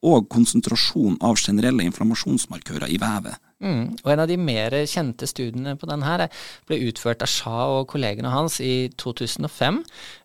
og 0.00 0.28
konsentrasjon 0.32 1.18
av 1.20 1.36
generelle 1.36 1.84
inflammasjonsmarkører 1.84 2.88
i 2.88 2.96
vevet. 2.96 3.36
Mm. 3.60 3.92
Og 4.04 4.12
En 4.12 4.22
av 4.22 4.28
de 4.28 4.38
mer 4.40 4.72
kjente 4.88 5.26
studiene 5.28 5.74
på 5.76 5.88
den 5.90 6.00
her 6.06 6.22
ble 6.68 6.78
utført 6.88 7.20
av 7.20 7.28
Shah 7.28 7.74
og 7.74 7.90
kollegene 7.92 8.32
hans 8.32 8.56
i 8.64 8.88
2005. 8.96 9.82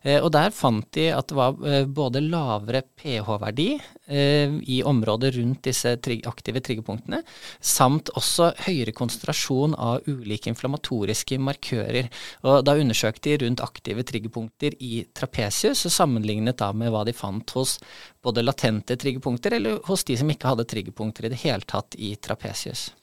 Eh, 0.08 0.22
og 0.22 0.30
Der 0.32 0.54
fant 0.56 0.88
de 0.96 1.10
at 1.12 1.28
det 1.28 1.36
var 1.36 1.58
eh, 1.68 1.84
både 1.84 2.24
lavere 2.24 2.80
pH-verdi 2.96 3.68
eh, 4.08 4.56
i 4.64 4.80
området 4.80 5.34
rundt 5.36 5.68
disse 5.68 5.92
aktive 6.24 6.64
triggerpunktene, 6.64 7.20
samt 7.60 8.08
også 8.16 8.54
høyere 8.64 8.96
konsentrasjon 8.96 9.76
av 9.76 10.08
ulike 10.08 10.48
inflammatoriske 10.54 11.36
markører. 11.36 12.08
Og 12.48 12.64
Da 12.64 12.78
undersøkte 12.80 13.36
de 13.36 13.44
rundt 13.44 13.60
aktive 13.60 14.06
triggerpunkter 14.06 14.80
i 14.80 15.04
trapesius, 15.12 15.84
og 15.84 15.92
sammenlignet 15.92 16.56
da 16.56 16.72
med 16.72 16.88
hva 16.88 17.04
de 17.04 17.12
fant 17.12 17.52
hos 17.52 17.76
både 18.24 18.40
latente 18.46 18.96
triggerpunkter 18.96 19.60
eller 19.60 19.82
hos 19.84 20.08
de 20.08 20.16
som 20.16 20.30
ikke 20.32 20.54
hadde 20.54 20.70
triggerpunkter 20.72 21.28
i 21.28 21.36
det 21.36 21.44
hele 21.44 21.68
tatt 21.68 22.00
i 22.00 22.16
trapesius. 22.16 22.94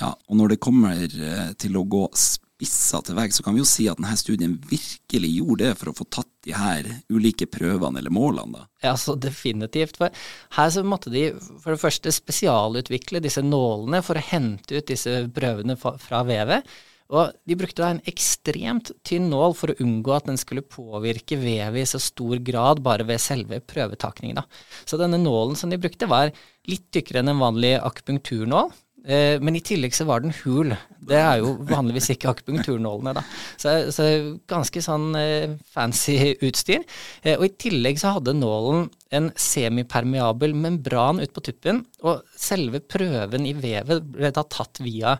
Ja, 0.00 0.14
og 0.14 0.38
når 0.38 0.54
det 0.54 0.62
kommer 0.64 1.02
eh, 1.02 1.50
til 1.60 1.76
å 1.76 1.84
gå 1.84 2.06
spissa 2.16 3.02
til 3.04 3.16
vegg, 3.18 3.34
så 3.34 3.44
kan 3.44 3.56
vi 3.56 3.62
jo 3.62 3.68
si 3.68 3.88
at 3.90 3.98
denne 4.00 4.16
studien 4.18 4.54
virkelig 4.70 5.32
gjorde 5.34 5.66
det 5.66 5.72
for 5.80 5.90
å 5.90 5.96
få 5.96 6.06
tatt 6.08 6.30
de 6.46 6.54
her 6.56 6.88
ulike 7.12 7.46
prøvene 7.50 8.00
eller 8.00 8.14
målene, 8.14 8.62
da. 8.62 8.68
Ja, 8.86 8.94
så 8.98 9.14
definitivt. 9.18 9.98
For 10.00 10.14
her 10.56 10.72
så 10.74 10.84
måtte 10.86 11.12
de 11.12 11.28
for 11.62 11.74
det 11.74 11.82
første 11.82 12.14
spesialutvikle 12.14 13.22
disse 13.22 13.44
nålene 13.44 14.02
for 14.06 14.18
å 14.18 14.24
hente 14.32 14.78
ut 14.78 14.88
disse 14.88 15.26
prøvene 15.34 15.76
fra 15.78 16.22
vevet. 16.26 16.66
Og 17.12 17.34
de 17.44 17.56
brukte 17.60 17.82
da 17.82 17.90
en 17.92 18.00
ekstremt 18.08 18.92
tynn 19.04 19.26
nål 19.28 19.52
for 19.58 19.72
å 19.72 19.76
unngå 19.84 20.14
at 20.16 20.30
den 20.30 20.38
skulle 20.40 20.64
påvirke 20.64 21.36
vevet 21.36 21.84
i 21.84 21.90
så 21.90 22.00
stor 22.00 22.40
grad 22.40 22.80
bare 22.84 23.04
ved 23.08 23.20
selve 23.20 23.60
prøvetakningen. 23.60 24.40
Så 24.88 24.96
denne 25.00 25.20
nålen 25.20 25.58
som 25.58 25.72
de 25.72 25.80
brukte, 25.82 26.08
var 26.08 26.32
litt 26.70 26.86
tykkere 26.94 27.20
enn 27.20 27.34
en 27.34 27.42
vanlig 27.42 27.74
akupunkturnål, 27.82 28.72
Eh, 29.04 29.40
men 29.42 29.56
i 29.58 29.62
tillegg 29.64 29.94
så 29.96 30.06
var 30.06 30.22
den 30.22 30.34
hul. 30.42 30.72
Det 31.02 31.18
er 31.18 31.40
jo 31.42 31.56
vanligvis 31.66 32.12
ikke 32.14 32.30
akupunkturnålene, 32.30 33.14
da. 33.18 33.24
Så, 33.58 33.74
så, 33.94 34.06
ganske 34.50 34.82
sånn 34.84 35.16
eh, 35.18 35.54
fancy 35.74 36.16
utstyr. 36.38 36.84
Eh, 37.22 37.34
og 37.34 37.48
i 37.48 37.54
tillegg 37.66 37.98
så 38.02 38.14
hadde 38.18 38.36
nålen 38.38 38.86
en 39.12 39.30
semipermeabel 39.34 40.54
membran 40.56 41.22
ut 41.22 41.34
på 41.34 41.44
tuppen, 41.50 41.82
og 42.06 42.22
selve 42.38 42.82
prøven 42.84 43.48
i 43.48 43.56
vevet 43.58 44.06
ble 44.14 44.30
da 44.34 44.46
tatt 44.46 44.82
via 44.84 45.16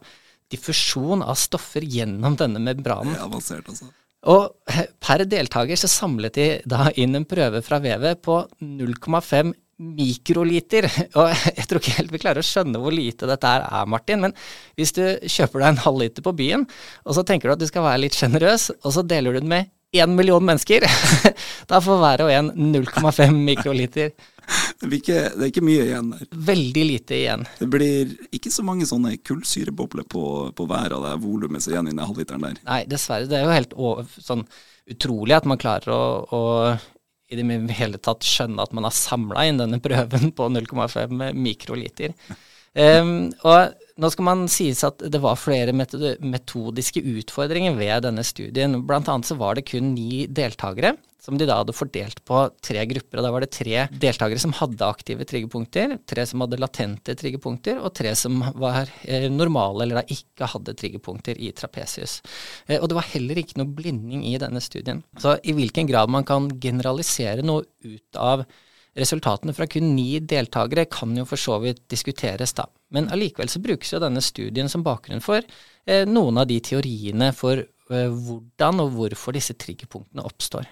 diffusjon 0.53 1.25
av 1.25 1.35
stoffer 1.41 1.83
gjennom 1.83 2.37
denne 2.39 2.63
membranen. 2.63 3.17
Det 3.17 3.21
er 3.21 3.27
avansert, 3.27 3.69
altså. 3.73 3.91
Og 4.31 4.53
per 5.03 5.25
deltaker 5.27 5.79
så 5.81 5.89
samlet 5.91 6.37
de 6.37 6.45
da 6.69 6.93
inn 6.95 7.19
en 7.19 7.27
prøve 7.27 7.59
fra 7.67 7.81
vevet 7.83 8.21
på 8.23 8.37
0,5 8.63 9.51
mikroliter. 9.79 10.89
Og 11.19 11.31
jeg 11.33 11.69
tror 11.69 11.83
ikke 11.83 11.99
helt 11.99 12.15
vi 12.15 12.23
klarer 12.23 12.43
å 12.43 12.47
skjønne 12.47 12.81
hvor 12.83 12.95
lite 12.95 13.29
dette 13.31 13.53
her 13.55 13.67
er, 13.69 13.91
Martin. 13.91 14.25
Men 14.25 14.37
hvis 14.79 14.95
du 14.97 15.05
kjøper 15.23 15.63
deg 15.63 15.69
en 15.73 15.85
halvliter 15.87 16.27
på 16.27 16.35
byen, 16.39 16.67
og 17.07 17.17
så 17.17 17.25
tenker 17.27 17.49
du 17.49 17.57
at 17.57 17.63
du 17.63 17.69
skal 17.71 17.87
være 17.87 18.05
litt 18.05 18.19
sjenerøs, 18.19 18.71
og 18.83 18.97
så 18.97 19.07
deler 19.07 19.35
du 19.35 19.43
den 19.43 19.53
med 19.53 19.71
én 19.93 20.15
million 20.17 20.45
mennesker, 20.45 20.85
da 21.71 21.81
får 21.85 21.99
hver 22.01 22.23
og 22.25 22.31
en 22.33 22.53
0,5 22.73 23.35
mikroliter. 23.37 24.15
Det, 24.81 24.89
ikke, 24.97 25.19
det, 25.37 25.43
er 25.45 25.51
ikke 25.51 25.65
mye 25.65 25.85
igjen 25.85 26.09
der. 26.15 26.23
Veldig 26.49 26.85
lite 26.89 27.17
igjen. 27.19 27.45
Det 27.61 27.69
blir 27.71 28.15
ikke 28.35 28.51
så 28.53 28.65
mange 28.67 28.89
sånne 28.89 29.15
kullsyrebobler 29.25 30.07
på, 30.11 30.25
på 30.57 30.67
hver 30.69 30.97
av 30.97 31.07
det 31.07 31.15
volumet 31.23 31.63
som 31.63 31.73
er 31.73 31.77
igjen 31.77 31.93
i 31.93 31.95
den 31.95 32.05
halvliteren 32.05 32.49
der. 32.49 32.59
Nei, 32.67 32.81
dessverre. 32.91 33.29
Det 33.31 33.39
er 33.39 33.47
jo 33.47 33.55
helt 33.55 33.77
sånn 34.25 34.47
utrolig 34.93 35.37
at 35.37 35.47
man 35.49 35.61
klarer 35.63 35.95
å, 35.95 36.03
å 36.27 36.43
i 37.33 37.39
det 37.41 37.77
hele 37.79 38.01
tatt 38.03 38.27
skjønne 38.27 38.63
at 38.63 38.75
man 38.77 38.87
har 38.87 38.95
samla 38.97 39.47
inn 39.49 39.61
denne 39.61 39.81
prøven 39.83 40.33
på 40.37 40.49
0,5 40.53 41.23
mikroliter. 41.35 42.15
Um, 42.77 43.33
og 43.49 43.73
nå 44.03 44.11
skal 44.11 44.27
man 44.27 44.45
sies 44.51 44.83
at 44.87 45.03
det 45.13 45.21
var 45.23 45.39
flere 45.39 45.75
metodiske 45.75 47.03
utfordringer 47.15 47.77
ved 47.79 48.05
denne 48.09 48.25
studien. 48.27 48.81
Blant 48.89 49.11
annet 49.11 49.29
så 49.29 49.39
var 49.39 49.57
det 49.57 49.69
kun 49.71 49.93
ni 49.95 50.25
deltakere, 50.27 50.97
som 51.23 51.39
de 51.39 51.47
da 51.47 51.61
hadde 51.61 51.75
fordelt 51.77 52.19
på 52.27 52.41
tre 52.67 52.83
grupper. 52.91 53.21
og 53.21 53.27
Da 53.27 53.31
var 53.35 53.45
det 53.45 53.53
tre 53.55 53.85
deltakere 53.91 54.43
som 54.43 54.55
hadde 54.59 54.89
aktive 54.89 55.27
triggerpunkter, 55.29 55.95
tre 56.11 56.27
som 56.27 56.43
hadde 56.43 56.59
latente 56.59 57.15
triggerpunkter, 57.19 57.79
og 57.79 57.95
tre 57.95 58.17
som 58.19 58.43
var 58.59 58.91
eh, 59.07 59.29
normale 59.31 59.87
eller 59.87 60.01
da 60.01 60.19
ikke 60.19 60.51
hadde 60.51 60.75
triggerpunkter 60.83 61.39
i 61.39 61.53
trapesius. 61.55 62.19
Eh, 62.67 62.81
og 62.81 62.91
det 62.91 62.99
var 62.99 63.09
heller 63.15 63.39
ikke 63.39 63.63
noe 63.63 63.71
blinding 63.71 64.27
i 64.33 64.35
denne 64.43 64.63
studien. 64.65 65.05
Så 65.23 65.39
i 65.47 65.55
hvilken 65.55 65.87
grad 65.91 66.11
man 66.11 66.27
kan 66.27 66.51
generalisere 66.61 67.47
noe 67.47 67.69
ut 67.87 68.19
av 68.19 68.47
Resultatene 68.93 69.55
fra 69.57 69.65
kun 69.73 69.95
ni 69.97 70.19
deltakere 70.21 70.85
kan 70.93 71.15
jo 71.17 71.25
for 71.25 71.41
så 71.41 71.55
vidt 71.63 71.87
diskuteres, 71.89 72.53
da. 72.53 72.67
Men 72.93 73.09
allikevel 73.13 73.51
så 73.51 73.63
brukes 73.65 73.93
jo 73.95 74.01
denne 74.03 74.23
studien 74.25 74.69
som 74.69 74.85
bakgrunn 74.85 75.23
for 75.25 75.41
eh, 75.41 76.05
noen 76.09 76.43
av 76.43 76.49
de 76.51 76.59
teoriene 76.65 77.33
for 77.37 77.63
eh, 77.63 78.13
hvordan 78.13 78.85
og 78.85 78.97
hvorfor 78.99 79.37
disse 79.37 79.57
triggerpunktene 79.57 80.25
oppstår. 80.29 80.69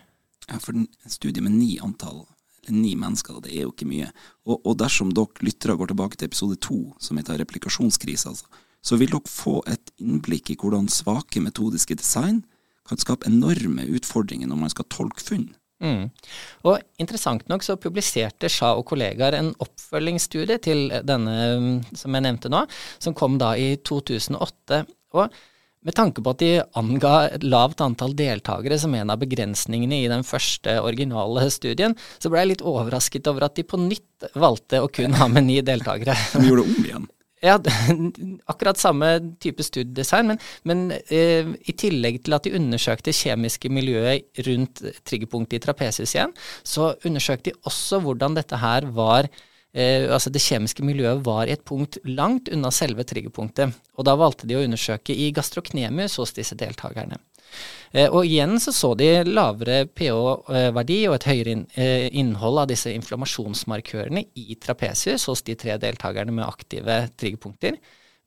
Ja, 0.51 0.59
for 0.61 0.77
en 0.77 0.89
studie 1.09 1.43
med 1.45 1.55
ni 1.57 1.77
antall, 1.83 2.25
eller 2.67 2.83
ni 2.83 2.95
mennesker, 2.99 3.41
det 3.45 3.55
er 3.55 3.65
jo 3.65 3.75
ikke 3.75 3.89
mye. 3.89 4.11
Og, 4.49 4.59
og 4.59 4.79
dersom 4.83 5.15
dere 5.17 5.47
lyttere 5.47 5.79
går 5.79 5.93
tilbake 5.93 6.19
til 6.19 6.31
episode 6.31 6.59
to, 6.61 6.81
som 7.01 7.21
heter 7.21 7.41
replikasjonskrise, 7.41 8.35
altså, 8.35 8.65
så 8.83 8.97
vil 9.01 9.13
dere 9.13 9.31
få 9.31 9.61
et 9.71 9.93
innblikk 10.01 10.53
i 10.53 10.59
hvordan 10.61 10.89
svake 10.93 11.43
metodiske 11.45 11.97
design 12.01 12.43
kan 12.89 13.01
skape 13.01 13.29
enorme 13.29 13.85
utfordringer 13.95 14.49
når 14.51 14.61
man 14.65 14.73
skal 14.73 14.89
tolke 14.91 15.23
funn. 15.23 15.51
Mm. 15.81 16.09
Og 16.69 16.81
Interessant 17.01 17.47
nok 17.49 17.65
så 17.65 17.79
publiserte 17.81 18.51
Shah 18.53 18.77
og 18.77 18.85
kollegaer 18.91 19.39
en 19.39 19.55
oppfølgingsstudie 19.65 20.59
til 20.63 20.91
denne 21.09 21.81
som 21.97 22.17
jeg 22.17 22.27
nevnte 22.27 22.53
nå, 22.53 22.67
som 23.01 23.17
kom 23.17 23.39
da 23.41 23.55
i 23.57 23.73
2008. 23.89 24.85
Og 25.17 25.41
med 25.81 25.97
tanke 25.97 26.21
på 26.21 26.35
at 26.35 26.43
de 26.43 26.51
anga 26.77 27.15
et 27.33 27.45
lavt 27.47 27.81
antall 27.81 28.13
deltakere 28.17 28.77
som 28.81 28.93
en 28.99 29.13
av 29.13 29.23
begrensningene 29.23 30.03
i 30.03 30.11
den 30.13 30.27
første 30.29 30.77
originale 30.85 31.47
studien, 31.53 31.97
så 32.21 32.29
ble 32.29 32.43
jeg 32.43 32.53
litt 32.53 32.67
overrasket 32.69 33.31
over 33.33 33.49
at 33.49 33.57
de 33.57 33.65
på 33.65 33.81
nytt 33.81 34.29
valgte 34.37 34.83
å 34.85 34.91
kun 34.93 35.17
ha 35.17 35.31
med 35.33 35.49
ni 35.49 35.63
deltakere. 35.65 36.17
De 36.35 36.45
gjorde 36.45 36.67
det 36.67 36.77
om 36.77 36.85
igjen? 36.85 37.09
Ja, 37.41 37.57
akkurat 38.53 38.77
samme 38.81 39.15
type 39.41 39.65
studiedesign, 39.65 40.29
men, 40.29 40.41
men 40.69 40.83
eh, 41.09 41.49
i 41.65 41.73
tillegg 41.73 42.21
til 42.25 42.37
at 42.37 42.45
de 42.45 42.53
undersøkte 42.59 43.15
kjemiske 43.17 43.71
miljøet 43.73 44.43
rundt 44.45 44.83
triggerpunktet 45.09 45.57
i 45.57 45.63
trapesis 45.65 46.13
igjen, 46.17 46.35
så 46.63 46.93
undersøkte 47.09 47.51
de 47.51 47.57
også 47.71 48.03
hvordan 48.05 48.37
dette 48.37 48.61
her 48.61 48.91
var 48.93 49.31
eh, 49.73 50.05
altså 50.13 50.33
det 50.35 50.45
kjemiske 50.45 50.85
miljøet 50.85 51.25
var 51.25 51.49
i 51.49 51.57
et 51.57 51.65
punkt 51.65 51.97
langt 52.05 52.53
unna 52.53 52.73
selve 52.75 53.09
triggerpunktet. 53.09 53.73
Og 53.97 54.05
da 54.09 54.19
valgte 54.21 54.49
de 54.51 54.59
å 54.59 54.65
undersøke 54.67 55.17
i 55.17 55.33
gastroknemius 55.33 56.19
hos 56.21 56.37
disse 56.37 56.59
deltakerne. 56.61 57.23
Eh, 57.93 58.07
og 58.07 58.23
igjen 58.27 58.55
så 58.63 58.73
så 58.75 58.93
de 58.99 59.09
lavere 59.27 59.83
pH-verdi 59.89 60.99
og 61.09 61.17
et 61.17 61.27
høyere 61.31 61.57
eh, 61.75 62.07
innhold 62.21 62.63
av 62.63 62.69
disse 62.71 62.93
inflammasjonsmarkørene 62.95 64.25
i 64.39 64.59
trapesius 64.63 65.27
hos 65.31 65.43
de 65.47 65.57
tre 65.59 65.79
deltakerne 65.83 66.35
med 66.37 66.47
aktive 66.47 67.03
triggerpunkter. 67.19 67.81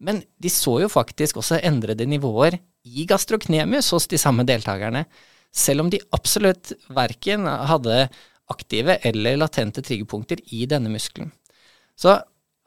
Men 0.04 0.20
de 0.42 0.52
så 0.52 0.80
jo 0.84 0.92
faktisk 0.92 1.40
også 1.40 1.62
endrede 1.64 2.08
nivåer 2.10 2.60
i 2.84 3.06
gastroknemius 3.08 3.94
hos 3.96 4.10
de 4.12 4.20
samme 4.20 4.44
deltakerne, 4.48 5.06
selv 5.54 5.86
om 5.86 5.90
de 5.94 6.02
absolutt 6.16 6.74
verken 6.92 7.48
hadde 7.48 8.08
aktive 8.52 8.98
eller 9.08 9.40
latente 9.40 9.84
triggerpunkter 9.86 10.42
i 10.52 10.66
denne 10.68 10.92
muskelen. 10.92 11.32
Så 11.96 12.18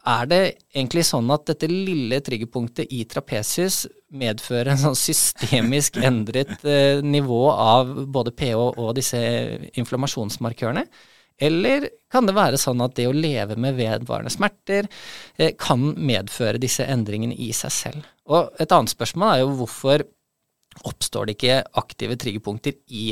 er 0.07 0.29
det 0.31 0.41
egentlig 0.71 1.03
sånn 1.09 1.29
at 1.35 1.49
dette 1.51 1.69
lille 1.71 2.21
triggerpunktet 2.25 2.93
i 2.95 3.03
trapesius 3.11 3.85
medfører 4.15 4.73
en 4.73 4.81
sånn 4.81 4.99
systemisk 4.99 5.99
endret 5.99 6.63
eh, 6.65 7.03
nivå 7.03 7.43
av 7.51 7.93
både 8.13 8.33
pH 8.37 8.57
og 8.79 8.95
disse 8.99 9.21
inflammasjonsmarkørene? 9.75 10.87
Eller 11.37 11.91
kan 12.13 12.25
det 12.25 12.37
være 12.37 12.61
sånn 12.61 12.81
at 12.85 12.95
det 12.97 13.09
å 13.11 13.15
leve 13.15 13.59
med 13.61 13.77
vedvarende 13.77 14.33
smerter 14.33 14.89
eh, 15.37 15.53
kan 15.59 15.91
medføre 15.99 16.61
disse 16.63 16.87
endringene 16.89 17.37
i 17.37 17.51
seg 17.57 17.75
selv? 17.75 18.07
Og 18.31 18.55
et 18.63 18.73
annet 18.73 18.95
spørsmål 18.95 19.33
er 19.33 19.43
jo 19.43 19.57
hvorfor 19.61 20.07
oppstår 20.87 21.29
det 21.29 21.37
ikke 21.37 21.61
aktive 21.81 22.17
triggerpunkter 22.21 22.77
i 22.93 23.11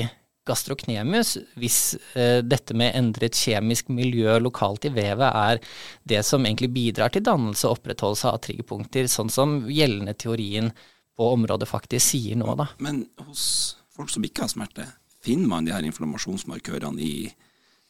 gastroknemius, 0.48 1.36
hvis 1.60 1.78
eh, 2.18 2.40
dette 2.44 2.76
med 2.76 2.96
endret 2.98 3.36
kjemisk 3.38 3.88
miljø 3.92 4.36
lokalt 4.42 4.84
i 4.88 4.92
vevet 4.94 5.28
er 5.28 5.60
det 6.08 6.20
som 6.26 6.44
egentlig 6.44 6.70
bidrar 6.74 7.14
til 7.14 7.24
dannelse 7.24 7.68
og 7.68 7.78
opprettholdelse 7.78 8.32
av 8.32 8.42
triggerpunkter, 8.44 9.08
sånn 9.10 9.32
som 9.32 9.62
gjeldende 9.70 10.16
teorien 10.20 10.70
på 11.14 11.30
området 11.36 11.70
faktisk 11.70 12.14
sier 12.14 12.38
nå, 12.38 12.50
da. 12.58 12.68
Men 12.82 13.04
hos 13.28 13.46
folk 13.94 14.12
som 14.12 14.24
ikke 14.26 14.44
har 14.44 14.52
smerte, 14.52 14.86
finner 15.24 15.48
man 15.50 15.66
de 15.66 15.74
her 15.74 15.86
inflammasjonsmarkørene 15.88 17.02
i 17.02 17.16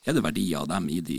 Er 0.05 0.13
det 0.13 0.21
verdier 0.21 0.61
av 0.61 0.67
dem 0.69 0.91
i 0.93 0.99
de 1.01 1.19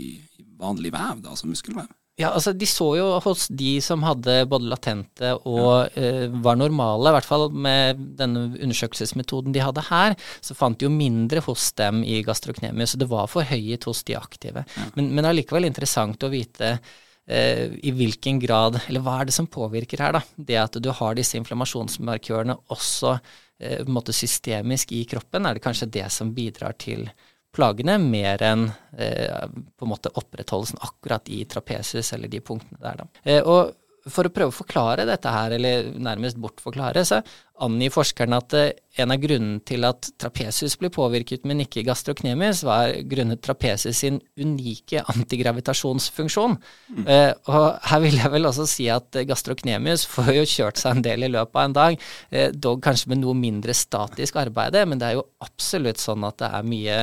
vanlige 0.60 0.94
vev, 0.94 1.18
da, 1.24 1.32
altså 1.32 1.48
muskelvev? 1.50 1.88
Ja, 2.16 2.30
altså 2.32 2.54
De 2.56 2.64
så 2.68 2.86
jo 2.96 3.06
hos 3.26 3.46
de 3.52 3.74
som 3.84 4.04
hadde 4.06 4.38
både 4.48 4.70
latente 4.70 5.34
og 5.36 5.92
ja. 5.92 6.12
uh, 6.26 6.36
var 6.44 6.56
normale, 6.56 7.10
i 7.10 7.16
hvert 7.18 7.28
fall 7.28 7.50
med 7.52 8.00
denne 8.16 8.46
undersøkelsesmetoden 8.54 9.52
de 9.52 9.64
hadde 9.64 9.84
her, 9.90 10.16
så 10.40 10.56
fant 10.56 10.78
de 10.80 10.88
jo 10.88 10.92
mindre 10.92 11.42
hos 11.44 11.68
dem 11.76 12.00
i 12.06 12.22
gastroknemius, 12.24 12.94
så 12.94 13.00
det 13.02 13.10
var 13.10 13.28
forhøyet 13.28 13.84
hos 13.88 14.00
de 14.08 14.16
aktive. 14.16 14.64
Ja. 14.76 14.86
Men, 14.96 15.12
men 15.18 15.28
allikevel 15.28 15.68
interessant 15.68 16.24
å 16.24 16.32
vite 16.32 16.78
Uh, 17.26 17.72
i 17.82 17.90
hvilken 17.90 18.36
grad, 18.38 18.76
eller 18.86 19.02
hva 19.02 19.16
er 19.18 19.26
det 19.26 19.32
som 19.34 19.48
påvirker 19.50 19.98
her, 19.98 20.14
da? 20.14 20.20
Det 20.38 20.60
at 20.60 20.76
du 20.78 20.86
har 20.94 21.16
disse 21.18 21.34
inflammasjonsmarkørene 21.34 22.54
også 22.70 23.16
eh, 23.58 24.12
systemisk 24.14 24.92
i 24.92 25.04
kroppen, 25.10 25.42
er 25.42 25.58
det 25.58 25.64
kanskje 25.64 25.90
det 25.90 26.06
som 26.14 26.30
bidrar 26.36 26.76
til 26.78 27.08
plagene 27.56 27.96
mer 28.02 28.44
enn 28.44 28.68
eh, 28.98 29.48
på 29.48 29.86
en 29.86 29.92
måte 29.92 30.12
opprettholdelsen 30.12 30.82
akkurat 30.84 31.28
i 31.32 31.42
trapesus 31.48 32.12
eller 32.16 32.32
de 32.32 32.42
punktene 32.44 32.80
der. 32.82 33.02
Da. 33.02 33.24
Eh, 33.24 33.42
og 33.42 33.74
for 34.06 34.28
å 34.28 34.30
prøve 34.30 34.52
å 34.52 34.54
forklare 34.54 35.06
dette 35.08 35.30
her, 35.32 35.56
eller 35.56 35.88
nærmest 35.98 36.38
bortforklare, 36.38 37.02
så 37.06 37.18
angir 37.64 37.90
forskerne 37.90 38.38
at 38.38 38.54
eh, 38.54 38.68
en 39.02 39.12
av 39.12 39.20
grunnene 39.20 39.62
til 39.66 39.86
at 39.88 40.10
trapesus 40.20 40.76
blir 40.78 40.92
påvirket, 40.94 41.46
men 41.48 41.64
ikke 41.64 41.84
gastroknemis, 41.86 42.62
var 42.66 42.94
grunnet 43.10 43.42
trapesus 43.44 43.98
sin 44.04 44.20
unike 44.38 45.02
antigravitasjonsfunksjon. 45.14 46.56
Mm. 46.92 47.04
Eh, 47.04 47.32
og 47.50 47.80
her 47.90 48.04
vil 48.04 48.18
jeg 48.20 48.34
vel 48.36 48.50
også 48.50 48.68
si 48.70 48.88
at 48.92 49.20
gastroknemis 49.26 50.06
får 50.12 50.34
jo 50.38 50.48
kjørt 50.54 50.82
seg 50.82 50.96
en 50.96 51.06
del 51.08 51.26
i 51.26 51.32
løpet 51.32 51.58
av 51.58 51.64
en 51.64 51.78
dag, 51.80 52.02
eh, 52.30 52.50
dog 52.54 52.84
kanskje 52.86 53.10
med 53.14 53.24
noe 53.24 53.34
mindre 53.38 53.74
statisk 53.74 54.38
arbeide, 54.44 54.86
men 54.86 55.02
det 55.02 55.10
er 55.10 55.18
jo 55.18 55.30
absolutt 55.42 56.02
sånn 56.02 56.28
at 56.28 56.38
det 56.44 56.52
er 56.52 56.70
mye 56.76 57.00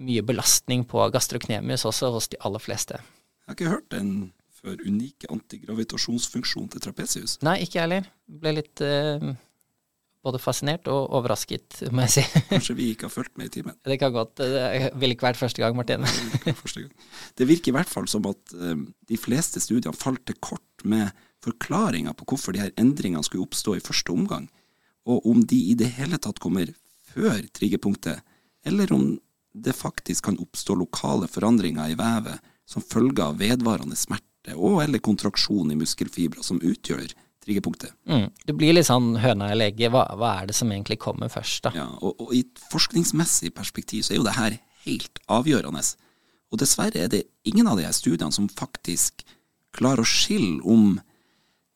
mye 0.00 0.24
belastning 0.26 0.86
på 0.88 1.04
gastroknemius 1.14 1.86
også 1.88 2.10
hos 2.14 2.30
de 2.32 2.40
aller 2.46 2.62
fleste. 2.62 3.00
Jeg 3.00 3.52
har 3.52 3.58
ikke 3.58 3.72
hørt 3.74 3.90
den 3.92 4.10
før. 4.60 4.80
Unike 4.86 5.28
antigravitasjonsfunksjon 5.32 6.68
til 6.72 6.82
trapesius. 6.84 7.38
Nei, 7.46 7.60
ikke 7.64 7.78
jeg 7.78 7.86
heller. 7.86 8.10
Ble 8.42 8.52
litt 8.58 8.82
uh, 8.84 9.30
både 10.24 10.40
fascinert 10.42 10.88
og 10.92 11.08
overrasket, 11.16 11.80
må 11.94 12.04
jeg 12.06 12.18
si. 12.18 12.24
Kanskje 12.52 12.76
vi 12.78 12.90
ikke 12.94 13.08
har 13.08 13.14
fulgt 13.14 13.40
med 13.40 13.48
i 13.48 13.54
timen. 13.56 13.78
Det 13.86 13.96
kan 14.02 14.12
godt. 14.14 14.36
Det 14.40 14.92
ville 15.00 15.16
ikke 15.16 15.30
vært 15.30 15.40
første 15.40 15.64
gang, 15.64 15.76
Martin. 15.78 16.04
det, 16.04 16.56
første 16.58 16.84
gang. 16.84 17.08
det 17.40 17.48
virker 17.48 17.72
i 17.72 17.76
hvert 17.78 17.92
fall 17.92 18.08
som 18.10 18.28
at 18.30 18.56
um, 18.56 18.86
de 19.08 19.20
fleste 19.20 19.62
studiene 19.64 19.96
falt 19.96 20.26
til 20.28 20.38
kort 20.44 20.84
med 20.84 21.08
forklaringa 21.44 22.12
på 22.16 22.26
hvorfor 22.28 22.52
de 22.52 22.60
her 22.60 22.74
endringene 22.80 23.24
skulle 23.24 23.46
oppstå 23.46 23.78
i 23.78 23.84
første 23.84 24.12
omgang, 24.12 24.50
og 25.08 25.24
om 25.28 25.40
de 25.48 25.56
i 25.70 25.76
det 25.78 25.88
hele 25.96 26.20
tatt 26.20 26.40
kommer 26.42 26.68
før 27.10 27.40
triggerpunktet, 27.56 28.20
eller 28.68 28.92
om 28.92 29.06
det 29.52 29.74
faktisk 29.76 30.24
kan 30.24 30.38
oppstå 30.38 30.76
lokale 30.78 31.28
forandringer 31.28 31.90
i 31.90 31.98
vevet 31.98 32.38
som 32.68 32.82
følge 32.82 33.24
av 33.24 33.40
vedvarende 33.40 33.98
smerte 33.98 34.54
og 34.54 34.80
eller 34.84 35.02
kontraksjon 35.02 35.72
i 35.72 35.78
muskelfibra 35.78 36.42
som 36.46 36.60
utgjør 36.62 37.10
triggerpunktet. 37.44 37.92
Mm. 38.08 38.28
Det 38.46 38.54
blir 38.56 38.74
litt 38.76 38.88
sånn 38.88 39.14
høna 39.20 39.50
eller 39.52 39.72
egget. 39.72 39.90
Hva, 39.94 40.04
hva, 40.18 40.36
er 40.40 40.50
det 40.50 40.56
som 40.56 40.70
egentlig 40.72 41.00
kommer 41.02 41.32
først, 41.32 41.64
da? 41.66 41.72
Ja, 41.76 41.88
og, 41.98 42.14
og, 42.20 42.34
i 42.36 42.44
et 42.44 42.62
forskningsmessig 42.70 43.52
perspektiv 43.56 44.04
så 44.06 44.14
er 44.14 44.20
jo 44.20 44.28
det 44.28 44.36
her 44.36 44.56
helt 44.84 45.20
avgjørende. 45.30 45.82
Og 46.50 46.60
dessverre 46.62 47.04
er 47.04 47.12
det 47.12 47.24
ingen 47.48 47.68
av 47.70 47.78
de 47.78 47.86
her 47.86 47.96
studiene 47.96 48.34
som 48.34 48.48
faktisk 48.52 49.24
klarer 49.76 50.04
å 50.04 50.08
skille 50.08 50.60
om 50.66 50.98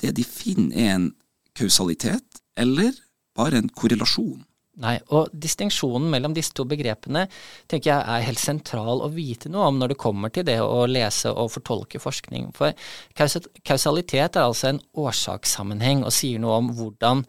det 0.02 0.14
de 0.18 0.24
finner 0.26 0.76
er 0.76 0.96
en 0.96 1.10
kausalitet 1.56 2.42
eller 2.58 2.92
bare 3.38 3.60
en 3.60 3.70
korrelasjon. 3.70 4.42
Nei, 4.82 4.96
og 5.14 5.30
distinksjonen 5.30 6.08
mellom 6.10 6.32
disse 6.34 6.50
to 6.56 6.64
begrepene 6.66 7.28
tenker 7.70 7.92
jeg 7.92 8.06
er 8.10 8.24
helt 8.26 8.40
sentral 8.42 9.04
å 9.04 9.10
vite 9.12 9.50
noe 9.52 9.68
om 9.70 9.78
når 9.78 9.92
det 9.92 10.00
kommer 10.02 10.32
til 10.34 10.46
det 10.48 10.56
å 10.64 10.80
lese 10.90 11.30
og 11.30 11.52
fortolke 11.54 12.00
forskning. 12.02 12.48
For 12.56 12.74
kausalitet 13.14 14.34
er 14.34 14.42
altså 14.42 14.72
en 14.72 14.82
årsakssammenheng 14.98 16.02
og 16.02 16.14
sier 16.14 16.42
noe 16.42 16.58
om 16.58 16.72
hvordan 16.74 17.22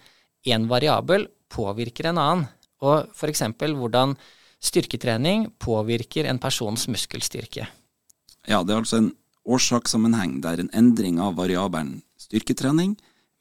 en 0.56 0.68
variabel 0.70 1.28
påvirker 1.54 2.10
en 2.10 2.22
annen, 2.22 2.48
og 2.82 3.14
f.eks. 3.14 3.46
hvordan 3.62 4.18
styrketrening 4.66 5.52
påvirker 5.62 6.26
en 6.30 6.42
persons 6.42 6.88
muskelstyrke. 6.90 7.70
Ja, 8.50 8.64
det 8.66 8.74
er 8.74 8.82
altså 8.82 9.04
en 9.04 9.14
årsakssammenheng 9.46 10.40
der 10.42 10.62
en 10.62 10.74
endring 10.74 11.22
av 11.22 11.38
variabelen 11.38 12.00
styrketrening 12.18 12.96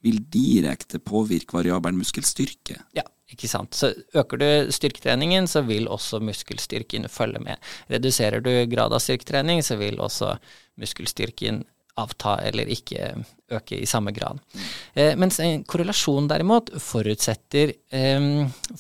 vil 0.05 0.21
direkte 0.33 1.01
påvirke 1.01 1.57
variabelen 1.57 1.99
muskelstyrke. 2.01 2.79
Ja, 2.97 3.05
ikke 3.33 3.49
sant? 3.51 3.75
Så 3.75 3.93
Øker 4.15 4.41
du 4.41 4.73
styrketreningen, 4.73 5.49
så 5.51 5.65
vil 5.67 5.89
også 5.89 6.21
muskelstyrken 6.25 7.09
følge 7.13 7.41
med. 7.45 7.63
Reduserer 7.93 8.45
du 8.45 8.53
grad 8.71 8.93
av 8.93 9.03
styrketrening, 9.03 9.65
så 9.65 9.79
vil 9.81 10.01
også 10.03 10.37
muskelstyrken 10.81 11.65
avta 12.01 12.39
eller 12.43 12.67
ikke 12.75 13.13
øke 13.55 13.77
i 13.79 13.87
samme 13.87 14.11
grad. 14.15 14.41
Eh, 14.99 15.13
mens 15.19 15.39
en 15.43 15.63
korrelasjon 15.69 16.27
derimot 16.31 16.73
forutsetter, 16.83 17.73
eh, 17.95 18.27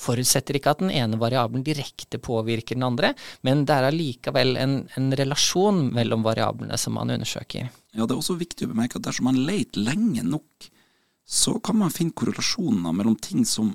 forutsetter, 0.01 0.59
ikke 0.59 0.73
at 0.75 0.83
den 0.83 0.91
ene 0.91 1.21
variabelen 1.21 1.65
direkte 1.67 2.19
påvirker 2.19 2.75
den 2.75 2.89
andre, 2.89 3.13
men 3.43 3.65
det 3.65 3.77
er 3.77 3.89
allikevel 3.91 4.57
en, 4.59 4.77
en, 4.97 5.11
relasjon 5.15 5.93
mellom 5.95 6.27
variablene 6.27 6.79
som 6.81 6.99
man 6.99 7.15
undersøker. 7.15 7.71
Ja, 7.95 8.03
Det 8.07 8.11
er 8.11 8.19
også 8.19 8.39
viktig 8.39 8.67
å 8.67 8.75
bemerke 8.75 8.99
at 8.99 9.07
dersom 9.07 9.31
man 9.31 9.39
leter 9.47 9.85
lenge 9.87 10.25
nok, 10.27 10.71
så 11.25 11.57
kan 11.65 11.79
man 11.81 11.93
finne 11.93 12.13
korrelasjoner 12.17 12.93
mellom 12.93 13.17
ting 13.17 13.47
som 13.49 13.73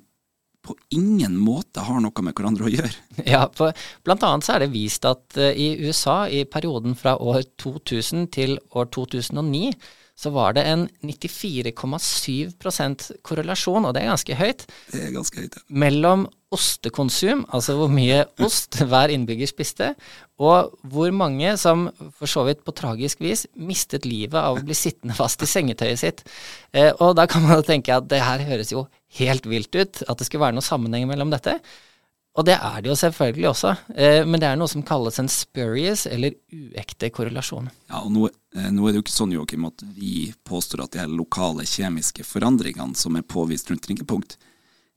på 0.65 0.75
ingen 0.89 1.37
måte 1.39 1.79
har 1.87 1.99
noe 2.03 2.21
med 2.25 2.33
hverandre 2.35 2.65
å 2.67 2.73
gjøre. 2.73 2.91
Ja, 3.33 3.43
for 3.55 3.73
blant 4.05 4.23
annet 4.27 4.45
så 4.45 4.53
er 4.55 4.59
det 4.65 4.75
vist 4.75 5.03
at 5.07 5.37
uh, 5.39 5.43
i 5.49 5.77
USA 5.85 6.27
i 6.27 6.45
perioden 6.45 6.95
fra 6.99 7.17
år 7.17 7.41
2000 7.61 8.27
til 8.35 8.59
år 8.75 8.85
2009 8.93 9.73
så 10.19 10.29
var 10.35 10.53
det 10.57 10.63
en 10.67 10.89
94,7% 10.99 13.11
korrelasjon, 13.23 13.85
og 13.87 13.93
det 13.95 14.01
er 14.03 14.11
ganske 14.11 14.35
høyt, 14.35 14.67
det 14.91 14.99
er 15.05 15.15
ganske 15.15 15.39
høyt 15.39 15.55
ja. 15.55 15.63
mellom 15.71 16.27
ostekonsum, 16.53 17.43
altså 17.53 17.75
hvor 17.77 17.91
mye 17.93 18.23
ost 18.41 18.79
hver 18.89 19.13
innbygger 19.13 19.49
spiste, 19.49 19.91
og 20.41 20.71
hvor 20.89 21.11
mange 21.13 21.51
som 21.61 21.87
for 22.17 22.31
så 22.31 22.45
vidt 22.47 22.63
på 22.65 22.73
tragisk 22.77 23.21
vis 23.21 23.45
mistet 23.53 24.07
livet 24.09 24.39
av 24.39 24.57
å 24.57 24.63
bli 24.65 24.77
sittende 24.77 25.17
fast 25.17 25.43
i 25.45 25.49
sengetøyet 25.49 26.01
sitt. 26.01 26.23
Eh, 26.73 26.89
og 26.97 27.13
da 27.19 27.27
kan 27.29 27.45
man 27.45 27.61
tenke 27.67 27.93
at 27.93 28.09
det 28.09 28.23
her 28.23 28.45
høres 28.47 28.73
jo 28.73 28.87
helt 29.19 29.45
vilt 29.49 29.75
ut, 29.75 30.01
at 30.07 30.17
det 30.17 30.25
skulle 30.25 30.47
være 30.47 30.57
noe 30.57 30.65
sammenheng 30.65 31.05
mellom 31.09 31.33
dette. 31.33 31.59
Og 32.37 32.45
det 32.47 32.55
er 32.55 32.81
det 32.81 32.91
jo 32.91 32.97
selvfølgelig 32.97 33.47
også, 33.49 33.71
eh, 33.99 34.21
men 34.25 34.41
det 34.41 34.47
er 34.47 34.57
noe 34.57 34.71
som 34.71 34.85
kalles 34.85 35.17
en 35.19 35.29
spurious 35.29 36.05
eller 36.07 36.37
uekte 36.53 37.09
korrelasjon. 37.13 37.69
Ja, 37.89 38.03
og 38.03 38.13
nå, 38.15 38.29
eh, 38.55 38.69
nå 38.73 38.85
er 38.85 38.93
det 38.93 39.01
jo 39.01 39.05
ikke 39.05 39.17
sånn 39.17 39.33
Joakim, 39.35 39.65
at 39.67 39.83
vi 39.97 40.31
påstår 40.47 40.85
at 40.85 40.93
de 40.93 41.01
her 41.03 41.11
lokale 41.11 41.65
kjemiske 41.67 42.23
forandringene 42.25 42.95
som 42.97 43.17
er 43.19 43.27
påvist 43.27 43.69
rundt 43.69 43.89
ringepunkt, 43.91 44.37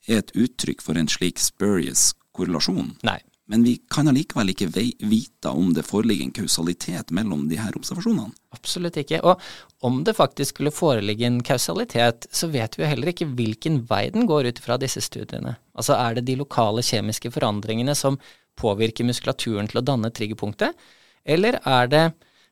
er 0.09 0.23
et 0.23 0.33
uttrykk 0.35 0.83
for 0.83 0.99
en 0.99 1.11
slik 1.11 1.41
spurious 1.43 2.12
korrelasjon. 2.37 2.97
Nei. 3.07 3.21
Men 3.53 3.65
vi 3.67 3.75
kan 3.91 4.09
allikevel 4.09 4.53
ikke 4.53 4.71
vite 4.71 5.51
om 5.51 5.73
det 5.77 5.83
foreligger 5.85 6.25
en 6.25 6.35
kausalitet 6.37 7.11
mellom 7.12 7.49
de 7.51 7.59
her 7.61 7.75
observasjonene. 7.77 8.31
Absolutt 8.55 8.97
ikke. 9.03 9.19
Og 9.27 9.43
om 9.85 9.99
det 10.07 10.15
faktisk 10.17 10.55
skulle 10.55 10.73
foreligge 10.73 11.27
en 11.27 11.41
kausalitet, 11.45 12.29
så 12.33 12.49
vet 12.53 12.79
vi 12.79 12.85
jo 12.85 12.88
heller 12.88 13.11
ikke 13.12 13.29
hvilken 13.35 13.83
vei 13.91 14.07
den 14.15 14.29
går 14.31 14.49
ut 14.53 14.62
fra 14.62 14.79
disse 14.81 15.03
studiene. 15.05 15.57
Altså 15.77 15.99
er 15.99 16.17
det 16.17 16.25
de 16.31 16.38
lokale 16.41 16.85
kjemiske 16.87 17.35
forandringene 17.35 17.97
som 17.99 18.17
påvirker 18.61 19.09
muskulaturen 19.09 19.69
til 19.69 19.83
å 19.83 19.85
danne 19.85 20.12
triggerpunktet, 20.15 20.79
eller 21.25 21.59
er 21.61 21.91
det 21.93 22.05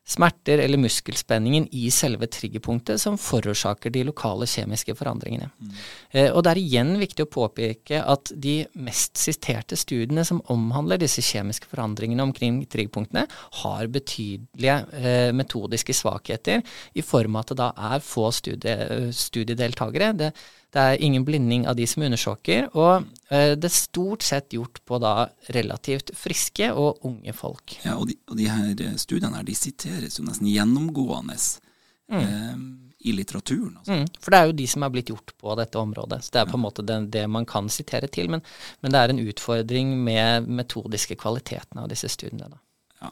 smerter 0.07 0.57
eller 0.57 0.81
muskelspenningen 0.81 1.67
i 1.71 1.85
selve 1.93 2.27
triggerpunktet 2.27 3.01
som 3.01 3.17
forårsaker 3.21 3.93
de 3.93 4.03
lokale 4.07 4.47
kjemiske 4.49 4.95
forandringene. 4.97 5.51
Mm. 5.59 5.73
Eh, 6.11 6.29
og 6.31 6.43
Det 6.43 6.51
er 6.51 6.61
igjen 6.61 6.95
viktig 6.99 7.25
å 7.25 7.31
påpeke 7.31 8.01
at 8.01 8.33
de 8.33 8.55
mest 8.73 9.19
siterte 9.21 9.77
studiene 9.77 10.25
som 10.27 10.41
omhandler 10.51 11.01
disse 11.01 11.21
kjemiske 11.21 11.69
forandringene 11.71 12.25
omkring 12.25 12.63
triggerpunktene, 12.65 13.27
har 13.61 13.91
betydelige 13.93 14.79
eh, 14.97 15.29
metodiske 15.37 15.93
svakheter 15.95 16.65
i 16.97 17.05
form 17.05 17.37
av 17.37 17.45
at 17.45 17.53
det 17.53 17.59
da 17.61 17.69
er 17.93 18.03
få 18.05 18.31
studie, 18.33 19.11
studiedeltakere. 19.15 20.11
Det, 20.17 20.31
det 20.71 20.79
er 20.81 21.01
ingen 21.03 21.25
blinding 21.27 21.65
av 21.67 21.75
de 21.75 21.85
som 21.87 22.03
undersøker, 22.05 22.69
og 22.79 23.07
eh, 23.27 23.53
det 23.59 23.67
er 23.67 23.75
stort 23.75 24.23
sett 24.23 24.53
gjort 24.55 24.79
på 24.87 24.99
da 25.03 25.25
relativt 25.51 26.13
friske 26.15 26.69
og 26.71 27.01
unge 27.07 27.33
folk. 27.35 27.75
Ja, 27.83 27.97
og 27.97 28.07
de, 28.07 28.15
og 28.31 28.37
de 28.39 28.47
her 28.47 28.69
eh, 28.85 28.93
studiene 28.99 29.35
her, 29.35 29.47
de 29.47 29.55
siteres 29.57 30.19
jo 30.19 30.23
nesten 30.27 30.47
gjennomgående 30.47 31.35
mm. 31.35 32.21
eh, 32.21 32.61
i 33.09 33.15
litteraturen. 33.17 33.73
Altså. 33.81 33.97
Mm, 33.97 34.05
for 34.23 34.31
det 34.31 34.39
er 34.39 34.47
jo 34.47 34.55
de 34.61 34.67
som 34.71 34.85
er 34.87 34.93
blitt 34.93 35.11
gjort 35.11 35.33
på 35.43 35.57
dette 35.59 35.81
området. 35.81 36.21
Så 36.23 36.37
det 36.37 36.43
er 36.43 36.53
på 36.53 36.55
en 36.59 36.63
måte 36.63 36.87
det, 36.87 36.97
det, 37.17 37.25
man 37.27 37.49
kan 37.49 37.67
sitere 37.73 38.07
til, 38.07 38.31
men, 38.31 38.45
men, 38.79 38.95
det 38.95 39.01
er 39.01 39.11
en 39.11 39.21
utfordring 39.25 39.91
med 40.05 40.47
metodiske 40.47 41.19
kvalitetene 41.19 41.83
av 41.83 41.91
disse 41.91 42.07
studiene. 42.15 42.47
Da. 42.53 42.61
Ja. 43.03 43.11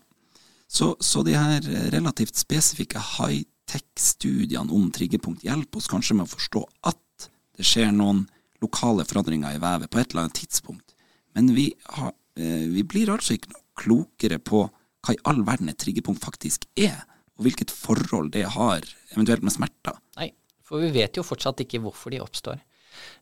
Så, 0.63 0.93
så 1.03 1.25
de 1.27 1.35
her 1.35 1.67
relativt 1.91 2.39
spesifikke 2.39 3.03
high-tech-studiene 3.17 4.71
om 4.71 4.87
triggerpunkt 4.95 5.43
hjelper 5.43 5.83
oss 5.83 5.91
kanskje 5.91 6.21
med 6.21 6.29
å 6.29 6.35
forstå 6.37 6.65
at 6.93 7.03
det 7.59 7.67
skjer 7.67 7.91
noen 7.91 8.23
lokale 8.63 9.05
forandringer 9.07 9.55
i 9.55 9.61
vevet 9.61 9.91
på 9.91 9.99
et 9.99 10.13
eller 10.13 10.27
annet 10.27 10.39
tidspunkt. 10.39 10.95
Men 11.35 11.51
vi, 11.55 11.69
har, 11.95 12.13
eh, 12.39 12.65
vi 12.71 12.83
blir 12.87 13.11
altså 13.11 13.35
ikke 13.35 13.53
noe 13.53 13.65
klokere 13.79 14.39
på 14.39 14.65
hva 15.05 15.15
i 15.15 15.21
all 15.29 15.43
verden 15.47 15.71
et 15.71 15.79
triggerpunkt 15.79 16.23
faktisk 16.23 16.65
er, 16.79 17.03
og 17.39 17.45
hvilket 17.47 17.71
forhold 17.71 18.33
det 18.35 18.45
har 18.55 18.83
eventuelt 19.13 19.45
med 19.45 19.55
smerter. 19.55 19.99
Nei, 20.19 20.31
for 20.65 20.83
vi 20.83 20.91
vet 20.95 21.19
jo 21.19 21.23
fortsatt 21.23 21.63
ikke 21.63 21.79
hvorfor 21.83 22.15
de 22.15 22.19
oppstår. 22.23 22.59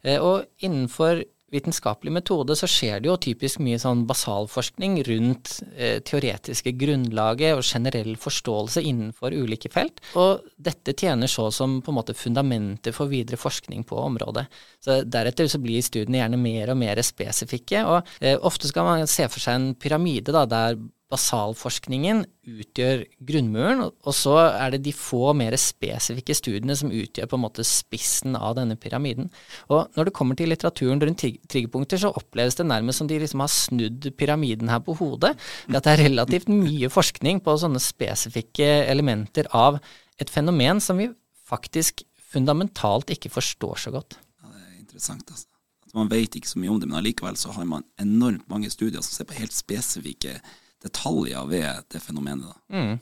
Eh, 0.02 0.18
og 0.18 0.48
innenfor 0.66 1.22
vitenskapelig 1.54 2.12
metode 2.18 2.56
så 2.60 2.68
skjer 2.70 3.02
det 3.02 3.10
jo 3.10 3.18
typisk 3.24 3.62
mye 3.64 3.80
sånn 3.80 4.04
basalforskning 4.10 5.00
rundt 5.08 5.54
eh, 5.78 6.00
teoretiske 6.06 6.74
grunnlaget 6.80 7.56
og 7.56 7.64
generell 7.64 8.18
forståelse 8.20 8.84
innenfor 8.84 9.36
ulike 9.36 9.72
felt. 9.72 10.02
Og 10.20 10.44
dette 10.58 10.96
tjener 10.98 11.32
så 11.32 11.48
som 11.56 11.80
på 11.84 11.94
en 11.94 12.00
måte 12.00 12.18
fundamentet 12.18 12.96
for 12.96 13.12
videre 13.12 13.40
forskning 13.40 13.86
på 13.88 14.00
området. 14.02 14.48
Så 14.84 15.00
Deretter 15.08 15.48
så 15.52 15.62
blir 15.64 15.86
studiene 15.86 16.20
gjerne 16.22 16.42
mer 16.42 16.74
og 16.74 16.82
mer 16.84 17.02
spesifikke. 17.06 17.86
og 17.86 18.12
eh, 18.20 18.36
Ofte 18.38 18.68
skal 18.68 18.88
man 18.88 19.08
se 19.08 19.30
for 19.32 19.44
seg 19.44 19.58
en 19.58 19.72
pyramide 19.80 20.36
da, 20.36 20.44
der 20.50 20.78
basalforskningen 21.12 22.26
utgjør 22.48 23.04
grunnmuren, 23.30 23.86
og 23.88 24.16
så 24.16 24.36
er 24.50 24.74
det 24.74 24.82
de 24.86 24.94
få 24.96 25.32
mer 25.38 25.56
spesifikke 25.60 26.36
studiene 26.36 26.76
som 26.76 26.92
utgjør 26.92 27.30
på 27.32 27.38
en 27.40 27.44
måte 27.46 27.64
spissen 27.68 28.36
av 28.36 28.58
denne 28.58 28.76
pyramiden. 28.80 29.30
Og 29.72 29.88
når 29.96 30.10
det 30.10 30.16
kommer 30.18 30.40
til 30.40 30.52
litteraturen 30.52 31.00
rundt 31.04 31.24
triggerpunkter, 31.24 32.02
så 32.02 32.12
oppleves 32.12 32.60
det 32.60 32.68
nærmest 32.68 33.00
som 33.00 33.08
de 33.08 33.22
liksom 33.24 33.44
har 33.44 33.54
snudd 33.54 34.10
pyramiden 34.20 34.72
her 34.72 34.84
på 34.84 34.98
hodet. 35.00 35.36
At 35.72 35.88
det 35.88 35.96
er 35.96 36.06
relativt 36.10 36.52
mye 36.52 36.92
forskning 36.92 37.40
på 37.46 37.56
sånne 37.62 37.82
spesifikke 37.84 38.68
elementer 38.92 39.48
av 39.56 39.80
et 40.20 40.32
fenomen 40.34 40.84
som 40.84 41.00
vi 41.00 41.08
faktisk 41.48 42.04
fundamentalt 42.34 43.16
ikke 43.16 43.32
forstår 43.32 43.80
så 43.88 43.96
godt. 43.96 44.20
Ja, 44.44 44.52
det 44.52 44.64
er 44.66 44.82
interessant, 44.82 45.30
altså. 45.32 45.48
Man 45.96 46.12
vet 46.12 46.36
ikke 46.36 46.50
så 46.50 46.60
mye 46.60 46.70
om 46.70 46.82
det, 46.82 46.90
men 46.90 47.00
allikevel 47.00 47.38
så 47.40 47.54
har 47.56 47.66
man 47.66 47.86
enormt 47.98 48.44
mange 48.52 48.70
studier 48.70 49.02
som 49.02 49.16
ser 49.16 49.26
på 49.30 49.38
helt 49.40 49.56
spesifikke 49.56 50.36
detaljer 50.84 51.48
ved 51.50 51.88
det 51.94 52.02
fenomenet. 52.04 52.58
Mm. 52.74 52.98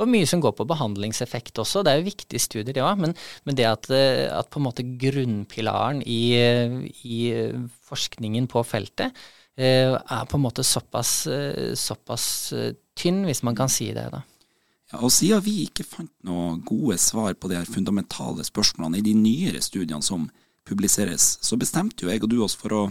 Og 0.00 0.08
mye 0.10 0.26
som 0.28 0.40
går 0.42 0.54
på 0.56 0.66
behandlingseffekt 0.66 1.60
også. 1.62 1.84
Det 1.84 1.92
er 1.92 2.00
jo 2.00 2.08
viktige 2.08 2.42
studier, 2.42 2.80
ja. 2.80 2.90
Men, 2.98 3.14
men 3.46 3.58
det 3.58 3.68
at, 3.68 3.90
eh, 3.92 4.26
at, 4.32 4.48
på 4.50 4.60
en 4.60 4.66
måte 4.66 4.86
grunnpilaren 4.98 6.02
i, 6.08 6.34
i 7.06 7.20
forskningen 7.86 8.48
på 8.50 8.64
feltet 8.66 9.12
eh, 9.56 9.92
er 9.92 10.28
på 10.28 10.40
en 10.40 10.46
måte 10.46 10.64
såpass, 10.66 11.14
eh, 11.30 11.72
såpass 11.78 12.26
tynn, 12.98 13.22
hvis 13.28 13.44
man 13.46 13.58
kan 13.58 13.70
si 13.72 13.92
det. 13.94 14.08
da. 14.14 14.24
Ja, 14.92 15.00
og 15.00 15.12
Siden 15.14 15.44
vi 15.44 15.62
ikke 15.66 15.86
fant 15.86 16.12
noen 16.26 16.60
gode 16.66 16.98
svar 17.00 17.36
på 17.38 17.52
de 17.52 17.60
her 17.60 17.68
fundamentale 17.68 18.44
spørsmålene 18.48 19.00
i 19.00 19.06
de 19.06 19.14
nyere 19.16 19.62
studiene 19.64 20.04
som 20.04 20.26
publiseres, 20.68 21.36
så 21.42 21.58
bestemte 21.58 22.04
jo 22.04 22.10
jeg 22.12 22.22
og 22.22 22.30
du 22.30 22.40
oss 22.44 22.54
for 22.58 22.74
å 22.76 22.82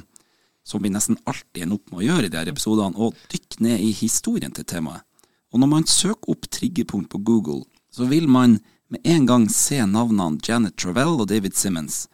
som 0.72 0.84
vi 0.84 0.92
nesten 0.94 1.20
alltid 1.28 1.66
ender 1.66 1.80
opp 1.80 1.92
med 1.92 2.02
å 2.02 2.08
gjøre 2.08 2.30
i 2.30 2.34
disse 2.34 2.56
episodene, 2.56 2.96
å 2.96 3.12
dykke 3.34 3.64
ned 3.68 3.84
i 3.84 3.92
historien 4.02 4.56
til 4.56 4.68
temaet. 4.68 5.04
Og 5.52 5.60
når 5.60 5.68
man 5.68 5.88
søker 5.90 6.32
opp 6.32 6.48
triggerpunkt 6.48 7.12
på 7.12 7.20
Google, 7.28 7.66
så 7.92 8.08
vil 8.08 8.30
man 8.32 8.62
med 8.92 9.08
en 9.08 9.28
gang 9.28 9.48
se 9.52 9.80
navnene 9.88 10.40
Janet 10.44 10.78
Travell 10.80 11.20
og 11.20 11.28
David 11.32 11.56
Simmons. 11.60 12.06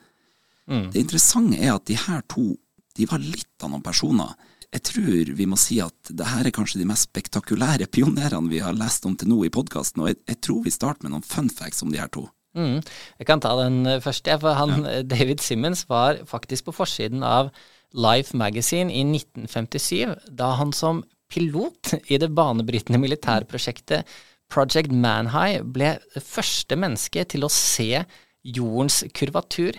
Mm. 0.70 0.89
Det 0.93 1.02
interessante 1.02 1.60
er 1.62 1.76
at 1.76 1.86
de 1.89 1.98
her 1.98 2.24
to 2.30 2.56
de 2.98 3.06
var 3.10 3.22
litt 3.22 3.62
av 3.62 3.72
noen 3.72 3.86
personer. 3.86 4.34
Jeg 4.74 4.84
tror 4.89 5.30
vi 5.38 5.46
må 5.48 5.58
si 5.60 5.78
at 5.84 6.12
det 6.12 6.28
her 6.28 6.48
er 6.50 6.54
kanskje 6.56 6.82
de 6.82 6.88
mest 6.89 7.08
spektakulære 7.08 7.88
pionerene 7.93 8.52
vi 8.52 8.60
har 8.63 8.76
lest 8.76 9.06
om 9.08 9.15
til 9.15 9.30
nå 9.32 9.43
i 9.48 9.54
podkasten, 9.54 10.04
og 10.04 10.12
jeg, 10.12 10.20
jeg, 10.28 10.41
tror 10.43 10.65
vi 10.65 10.74
starter 10.74 11.06
med 11.06 11.13
noen 11.13 11.26
fun 11.26 11.48
facts 11.54 11.86
om 11.86 11.93
de 11.93 12.02
her 12.02 12.12
to. 12.12 12.26
Mm. 12.58 12.82
Jeg 13.22 13.30
kan 13.30 13.41
ta 13.43 13.54
den 13.62 13.86
første, 14.04 14.34
for 14.41 14.58
han, 14.58 14.82
ja. 14.82 15.04
David 15.06 15.43
Simmons 15.46 15.86
var 15.89 16.20
faktisk 16.28 16.67
på 16.67 16.76
forsiden 16.82 17.24
av 17.24 17.54
Life 17.95 18.36
Magazine 18.38 18.91
i 18.91 19.04
1957, 19.06 20.32
da 20.36 20.54
han 20.60 20.73
som 20.76 21.04
pilot 21.32 21.93
i 22.12 22.19
det 22.19 22.32
banebrytende 22.36 23.00
militærprosjektet 23.02 24.08
Project 24.52 24.93
Manhigh 24.95 25.63
ble 25.63 25.97
det 26.13 26.23
første 26.23 26.78
mennesket 26.80 27.34
til 27.34 27.43
å 27.43 27.52
se 27.52 28.06
jordens 28.47 29.02
kurvatur. 29.15 29.76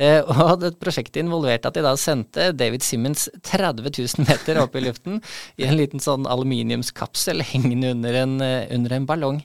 Eh, 0.00 0.20
og 0.24 0.60
det 0.60 0.74
prosjektet 0.80 1.22
involverte 1.22 1.70
at 1.70 1.76
de 1.76 1.84
da 1.84 1.94
sendte 2.00 2.50
David 2.56 2.84
Simmons 2.84 3.28
30 3.46 3.88
000 3.88 4.28
meter 4.28 4.60
opp 4.62 4.76
i 4.76 4.84
luften 4.84 5.20
i 5.60 5.66
en 5.68 5.78
liten 5.80 6.02
sånn 6.02 6.28
aluminiumskapsel 6.28 7.44
hengende 7.52 7.94
under 7.96 8.20
en, 8.22 8.38
eh, 8.44 8.68
under 8.76 8.96
en 8.96 9.08
ballong. 9.08 9.42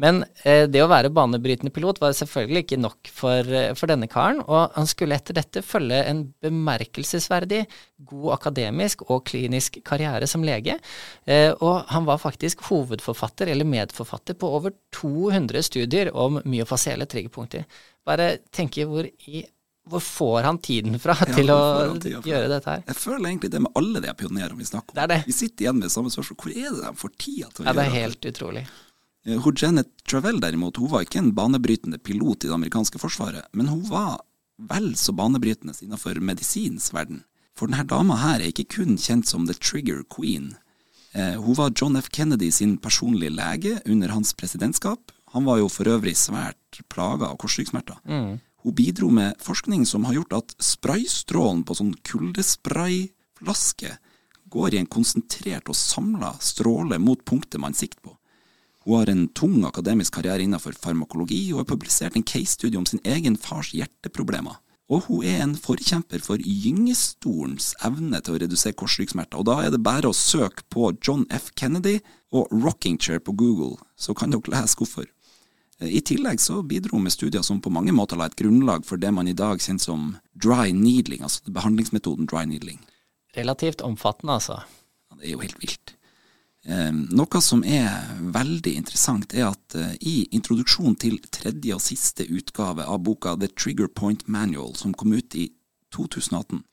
Men 0.00 0.24
eh, 0.44 0.66
det 0.68 0.82
å 0.84 0.90
være 0.90 1.10
banebrytende 1.14 1.72
pilot 1.72 2.02
var 2.02 2.12
selvfølgelig 2.16 2.64
ikke 2.66 2.78
nok 2.82 3.08
for, 3.08 3.48
eh, 3.48 3.70
for, 3.78 3.88
denne 3.88 4.08
karen, 4.12 4.42
og 4.44 4.76
han 4.76 4.88
skulle 4.90 5.16
etter 5.16 5.38
dette 5.38 5.62
følge 5.64 6.02
en 6.04 6.22
bemerkelsesverdig 6.44 7.62
god 8.10 8.34
akademisk 8.36 9.06
og 9.08 9.24
klinisk 9.30 9.80
karriere 9.88 10.28
som 10.28 10.44
lege. 10.44 10.76
Eh, 11.24 11.48
og 11.54 11.88
han 11.92 12.08
var 12.08 12.20
faktisk 12.20 12.66
hovedforfatter 12.68 13.48
eller 13.52 13.68
medforfatter 13.68 14.36
på 14.36 14.52
over 14.58 14.76
200 15.00 15.64
studier 15.64 16.12
om 16.12 16.42
myofasielle 16.44 17.08
triggerpunkter. 17.08 17.64
Bare 18.06 18.34
tenke 18.52 18.84
hvor 18.88 19.08
i 19.08 19.46
hvor 19.86 20.02
får 20.02 20.42
han 20.42 20.56
tiden 20.58 20.98
fra 20.98 21.14
ja, 21.20 21.26
til 21.30 21.50
å 21.54 21.58
tiden 22.02 22.24
gjøre 22.26 22.48
dette 22.50 22.72
her? 22.72 22.80
Jeg 22.88 22.98
føler 22.98 23.28
egentlig 23.28 23.52
det 23.52 23.60
med 23.62 23.78
alle 23.78 24.02
de 24.02 24.14
pionerene 24.18 24.58
vi 24.58 24.66
snakker 24.66 24.90
om. 24.90 24.98
Det 24.98 25.04
det. 25.12 25.18
Vi 25.28 25.36
sitter 25.36 25.66
igjen 25.66 25.78
med 25.78 25.94
samme 25.94 26.10
spørsmål. 26.10 26.40
Hvor 26.42 26.56
er 26.56 26.72
det 26.74 26.80
de 26.80 26.90
får 26.98 27.12
tida 27.14 27.50
til 27.52 27.62
å 27.62 27.68
ja, 27.68 27.70
gjøre 27.70 27.78
det? 27.78 27.84
er 27.86 27.94
helt 28.02 28.28
utrolig. 28.32 28.64
Hun 29.26 29.56
Janet 29.58 29.88
Travell 30.06 30.38
derimot, 30.40 30.78
hun 30.78 30.90
var 30.92 31.02
ikke 31.02 31.18
en 31.18 31.32
banebrytende 31.34 31.98
pilot 31.98 32.44
i 32.44 32.50
det 32.50 32.54
amerikanske 32.54 33.00
forsvaret, 33.02 33.48
men 33.52 33.66
hun 33.72 33.82
var 33.88 34.20
vel 34.70 34.92
så 34.96 35.12
banebrytende 35.12 35.74
innenfor 35.82 36.20
medisinens 36.22 36.92
verden. 36.94 37.24
For 37.56 37.66
denne 37.66 37.86
dama 37.88 38.18
her 38.20 38.40
er 38.40 38.52
ikke 38.52 38.68
kun 38.76 38.96
kjent 39.00 39.28
som 39.28 39.46
The 39.48 39.56
Trigger 39.56 40.02
Queen. 40.12 40.54
Eh, 41.16 41.36
hun 41.40 41.56
var 41.56 41.72
John 41.76 41.96
F. 41.96 42.10
Kennedy 42.12 42.50
sin 42.52 42.76
personlige 42.76 43.32
lege 43.32 43.78
under 43.86 44.08
hans 44.12 44.34
presidentskap. 44.34 45.12
Han 45.32 45.44
var 45.44 45.58
jo 45.58 45.68
for 45.72 45.88
øvrig 45.88 46.16
svært 46.16 46.82
plaga 46.92 47.30
av 47.32 47.38
korsryggsmerter. 47.40 47.96
Mm. 48.04 48.38
Hun 48.64 48.74
bidro 48.74 49.08
med 49.10 49.40
forskning 49.40 49.86
som 49.86 50.04
har 50.04 50.18
gjort 50.18 50.36
at 50.36 50.54
spraystrålen 50.60 51.64
på 51.64 51.76
sånn 51.78 51.94
kuldesprayflaske 52.04 53.96
går 54.52 54.74
i 54.74 54.80
en 54.82 54.90
konsentrert 54.90 55.68
og 55.72 55.78
samla 55.78 56.34
stråle 56.44 56.98
mot 57.02 57.24
punktet 57.24 57.60
man 57.62 57.74
sikter 57.74 58.04
på. 58.04 58.16
Hun 58.86 59.00
har 59.00 59.10
en 59.10 59.26
tung 59.34 59.64
akademisk 59.66 60.14
karriere 60.14 60.44
innenfor 60.46 60.76
farmakologi 60.78 61.48
og 61.52 61.64
har 61.64 61.70
publisert 61.72 62.14
en 62.14 62.22
case-studie 62.22 62.78
om 62.78 62.86
sin 62.86 63.02
egen 63.02 63.34
fars 63.36 63.72
hjerteproblemer. 63.74 64.60
Og 64.86 65.08
hun 65.08 65.24
er 65.26 65.40
en 65.42 65.56
forkjemper 65.58 66.22
for 66.22 66.38
gyngestolens 66.38 67.72
evne 67.86 68.20
til 68.22 68.36
å 68.36 68.40
redusere 68.44 68.76
korsryggsmerter. 68.78 69.40
Og 69.42 69.48
da 69.48 69.56
er 69.64 69.74
det 69.74 69.82
bare 69.82 70.12
å 70.12 70.14
søke 70.14 70.62
på 70.70 70.92
John 71.02 71.26
F. 71.34 71.50
Kennedy 71.58 71.98
og 72.30 72.46
rocking 72.54 72.94
chair 73.02 73.18
på 73.18 73.34
Google, 73.34 73.74
så 73.98 74.14
kan 74.14 74.30
dere 74.30 74.54
lese 74.54 74.78
hvorfor. 74.78 75.10
I 75.82 76.00
tillegg 76.06 76.38
så 76.40 76.62
bidro 76.62 76.96
hun 76.96 77.08
med 77.08 77.12
studier 77.12 77.42
som 77.44 77.58
på 77.60 77.74
mange 77.74 77.92
måter 77.92 78.16
la 78.16 78.30
et 78.30 78.38
grunnlag 78.38 78.86
for 78.86 79.02
det 79.02 79.10
man 79.12 79.26
i 79.28 79.34
dag 79.36 79.58
kjenner 79.60 79.82
som 79.82 80.14
dry 80.32 80.70
needling, 80.70 81.26
altså 81.26 81.50
behandlingsmetoden 81.50 82.30
dry 82.30 82.46
needling. 82.46 82.78
Relativt 83.36 83.82
omfattende, 83.84 84.38
altså. 84.38 84.62
Ja, 85.10 85.18
det 85.18 85.26
er 85.26 85.34
jo 85.34 85.42
helt 85.42 85.60
vilt. 85.60 85.95
Ehm, 86.66 87.04
noe 87.14 87.40
som 87.40 87.62
er 87.62 88.08
veldig 88.34 88.72
interessant, 88.74 89.34
er 89.34 89.52
at 89.52 89.76
eh, 89.78 89.92
i 90.00 90.14
introduksjonen 90.34 90.96
til 90.98 91.20
tredje 91.30 91.76
og 91.76 91.84
siste 91.84 92.26
utgave 92.26 92.86
av 92.86 93.04
boka 93.06 93.36
The 93.38 93.52
Trigger 93.54 93.86
Point 93.86 94.26
Manual, 94.26 94.74
som 94.74 94.94
kom 94.94 95.14
ut 95.14 95.36
i 95.38 95.46
2018, 95.94 96.64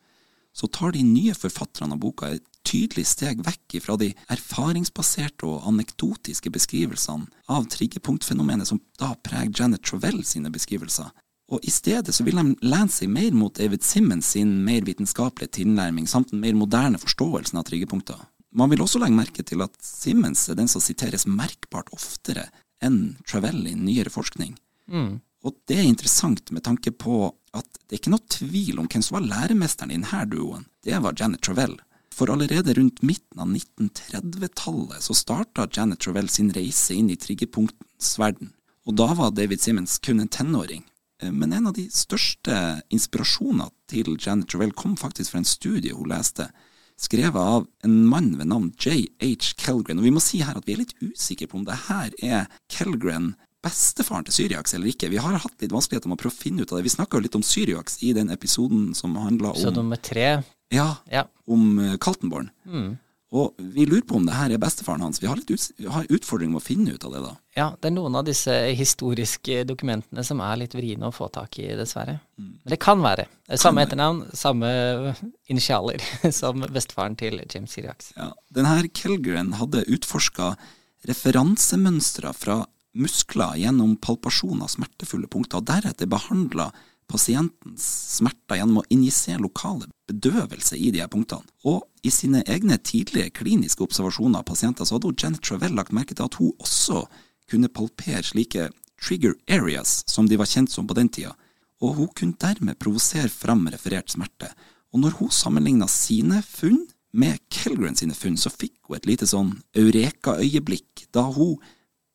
så 0.54 0.70
tar 0.74 0.96
de 0.96 1.04
nye 1.06 1.36
forfatterne 1.38 1.94
av 1.94 2.02
boka 2.02 2.32
et 2.34 2.46
tydelig 2.66 3.06
steg 3.12 3.44
vekk 3.46 3.78
fra 3.84 3.98
de 4.00 4.12
erfaringsbaserte 4.34 5.46
og 5.50 5.68
anekdotiske 5.70 6.50
beskrivelsene 6.54 7.30
av 7.52 7.68
triggerpunktfenomenet 7.74 8.70
som 8.70 8.82
da 9.02 9.14
preger 9.26 9.64
Janet 9.64 9.86
Travell 9.86 10.24
sine 10.26 10.50
beskrivelser. 10.54 11.12
Og 11.54 11.62
I 11.62 11.74
stedet 11.74 12.16
så 12.16 12.26
vil 12.26 12.40
de 12.40 12.56
lene 12.66 12.90
seg 12.90 13.12
mer 13.14 13.34
mot 13.36 13.54
David 13.54 13.84
Simmons 13.86 14.32
sin 14.34 14.56
mer 14.66 14.86
vitenskapelige 14.88 15.60
tilnærming, 15.60 16.08
samt 16.10 16.32
den 16.32 16.42
mer 16.42 16.56
moderne 16.58 17.02
forståelsen 17.02 17.60
av 17.60 17.68
triggerpunkter. 17.68 18.22
Man 18.54 18.70
vil 18.70 18.84
også 18.84 19.02
legge 19.02 19.18
merke 19.18 19.46
til 19.46 19.64
at 19.66 19.76
Simmons 19.82 20.46
er 20.50 20.58
den 20.60 20.70
som 20.72 20.84
siteres 20.84 21.26
merkbart 21.30 21.90
oftere 21.96 22.48
enn 22.84 23.16
Travell 23.30 23.66
i 23.70 23.76
nyere 23.78 24.12
forskning. 24.14 24.54
Mm. 24.92 25.22
Og 25.44 25.56
det 25.68 25.80
er 25.80 25.88
interessant 25.88 26.52
med 26.56 26.64
tanke 26.64 26.92
på 26.92 27.28
at 27.54 27.68
det 27.88 27.96
er 27.96 28.02
ikke 28.02 28.14
noe 28.14 28.32
tvil 28.32 28.80
om 28.82 28.88
hvem 28.90 29.04
som 29.04 29.18
var 29.18 29.28
læremesteren 29.28 29.92
i 29.92 29.98
denne 30.00 30.24
duoen. 30.32 30.68
Det 30.84 31.00
var 31.04 31.18
Janet 31.20 31.44
Travell. 31.46 31.76
For 32.14 32.30
allerede 32.30 32.76
rundt 32.78 33.02
midten 33.02 33.42
av 33.42 33.50
1930-tallet 33.50 35.02
så 35.02 35.16
starta 35.18 35.68
Janet 35.74 36.04
Travell 36.06 36.30
sin 36.30 36.52
reise 36.54 36.94
inn 36.94 37.10
i 37.10 37.18
triggerpunktens 37.18 38.14
verden. 38.22 38.54
Og 38.86 38.98
da 39.00 39.10
var 39.18 39.34
David 39.34 39.64
Simmons 39.64 39.98
kun 40.04 40.22
en 40.22 40.30
tenåring. 40.30 40.84
Eh, 41.22 41.32
men 41.32 41.54
en 41.54 41.72
av 41.72 41.74
de 41.74 41.88
største 41.92 42.60
inspirasjonene 42.94 43.72
til 43.90 44.14
Janet 44.20 44.52
Travell 44.52 44.76
kom 44.78 44.96
faktisk 45.00 45.34
fra 45.34 45.42
en 45.42 45.50
studie 45.50 45.96
hun 45.96 46.12
leste 46.12 46.52
skrevet 47.00 47.40
av 47.40 47.66
en 47.86 47.96
mann 48.10 48.34
ved 48.40 48.50
navn 48.52 48.72
J.H. 48.80 49.56
Kelgren. 49.60 50.00
Og 50.00 50.08
vi 50.08 50.14
må 50.14 50.24
si 50.24 50.44
her 50.44 50.58
at 50.60 50.68
vi 50.68 50.76
er 50.76 50.84
litt 50.84 50.96
usikre 51.02 51.50
på 51.50 51.60
om 51.60 51.66
det 51.68 51.80
her 51.88 52.14
er 52.24 52.48
Kelgren 52.72 53.34
bestefaren 53.64 54.26
til 54.28 54.36
Syriax 54.36 54.76
eller 54.76 54.92
ikke. 54.92 55.10
Vi 55.14 55.22
har 55.24 55.40
hatt 55.40 55.64
litt 55.64 55.74
vanskeligheter 55.74 56.12
med 56.12 56.20
å 56.20 56.24
prøve 56.24 56.36
å 56.36 56.42
finne 56.42 56.64
ut 56.64 56.74
av 56.74 56.80
det. 56.80 56.88
Vi 56.88 56.96
snakka 56.98 57.18
jo 57.18 57.26
litt 57.26 57.38
om 57.40 57.46
Syriax 57.48 58.02
i 58.04 58.12
den 58.16 58.34
episoden 58.34 58.92
som 58.98 59.16
handla 59.20 59.54
om 59.54 59.58
Episode 59.58 59.80
nummer 59.80 60.02
tre. 60.04 60.28
Ja, 60.74 60.90
ja. 61.12 61.28
om 61.48 61.78
uh, 61.80 61.96
Kaltenborn. 62.02 62.50
Mm. 62.68 62.96
Og 63.34 63.56
vi 63.58 63.88
lurer 63.90 64.04
på 64.06 64.20
om 64.20 64.28
det 64.28 64.36
her 64.38 64.54
er 64.54 64.62
bestefaren 64.62 65.02
hans. 65.02 65.18
Vi 65.22 65.26
har 65.26 65.40
litt 65.40 65.50
ut, 65.50 65.64
har 65.90 66.10
utfordring 66.14 66.52
med 66.54 66.62
å 66.62 66.64
finne 66.64 66.94
ut 66.94 67.06
av 67.08 67.16
det, 67.16 67.22
da. 67.24 67.32
Ja, 67.58 67.66
det 67.82 67.90
er 67.90 67.96
noen 67.96 68.18
av 68.20 68.28
disse 68.28 68.54
historiske 68.78 69.64
dokumentene 69.66 70.26
som 70.26 70.42
er 70.46 70.60
litt 70.62 70.76
vriene 70.78 71.10
å 71.10 71.16
få 71.16 71.32
tak 71.34 71.58
i, 71.64 71.72
dessverre. 71.78 72.20
Mm. 72.38 72.52
Men 72.62 72.76
det 72.76 72.80
kan 72.84 73.02
være. 73.02 73.26
Samme 73.58 73.88
etternavn, 73.88 74.22
samme 74.38 74.70
initialer 75.50 76.06
som 76.42 76.62
bestefaren 76.70 77.18
til 77.18 77.42
James 77.48 77.74
Siriax. 77.74 78.14
Ja, 78.20 78.30
denne 78.54 78.78
Kelgren 78.94 79.56
hadde 79.58 79.86
utforska 79.90 80.54
referansemønstre 81.10 82.36
fra 82.38 82.62
muskler 82.94 83.58
gjennom 83.58 83.96
palpasjon 83.98 84.62
av 84.62 84.70
smertefulle 84.70 85.26
punkter, 85.32 85.58
og 85.58 85.70
deretter 85.74 86.10
behandla 86.10 86.70
pasientens 87.10 87.86
smerter 88.18 88.60
gjennom 88.60 88.82
å 88.82 88.88
injisere 88.94 89.42
lokale 89.44 89.90
bedøvelse 90.10 90.78
i 90.78 90.92
de 90.94 91.02
her 91.04 91.12
punktene. 91.12 91.46
Og 91.68 91.84
i 92.04 92.12
sine 92.14 92.44
egne 92.50 92.78
tidlige 92.78 93.32
kliniske 93.40 93.86
observasjoner 93.86 94.42
av 94.42 94.48
pasienter, 94.48 94.86
så 94.86 94.98
hadde 94.98 95.14
Janet 95.16 95.44
Travell 95.46 95.76
lagt 95.78 95.96
merke 95.96 96.16
til 96.16 96.28
at 96.28 96.40
hun 96.40 96.54
også 96.64 97.06
kunne 97.52 97.72
palpere 97.72 98.24
slike 98.26 98.70
trigger 99.04 99.36
areas, 99.52 100.02
som 100.08 100.28
de 100.30 100.40
var 100.40 100.50
kjent 100.50 100.72
som 100.72 100.88
på 100.88 100.96
den 100.98 101.12
tida, 101.12 101.34
og 101.84 101.98
hun 101.98 102.12
kunne 102.16 102.40
dermed 102.40 102.80
provosere 102.80 103.32
fram 103.32 103.66
referert 103.72 104.14
smerte. 104.14 104.52
Og 104.94 105.02
når 105.04 105.18
hun 105.20 105.32
sammenligna 105.34 105.90
sine 105.92 106.42
funn 106.46 106.86
med 107.14 107.42
Kelgren 107.54 107.98
sine 107.98 108.16
funn, 108.18 108.38
så 108.40 108.52
fikk 108.54 108.88
hun 108.88 108.98
et 108.98 109.08
lite 109.10 109.28
sånn 109.30 109.56
eureka-øyeblikk, 109.78 111.08
da 111.14 111.26
hun 111.34 111.58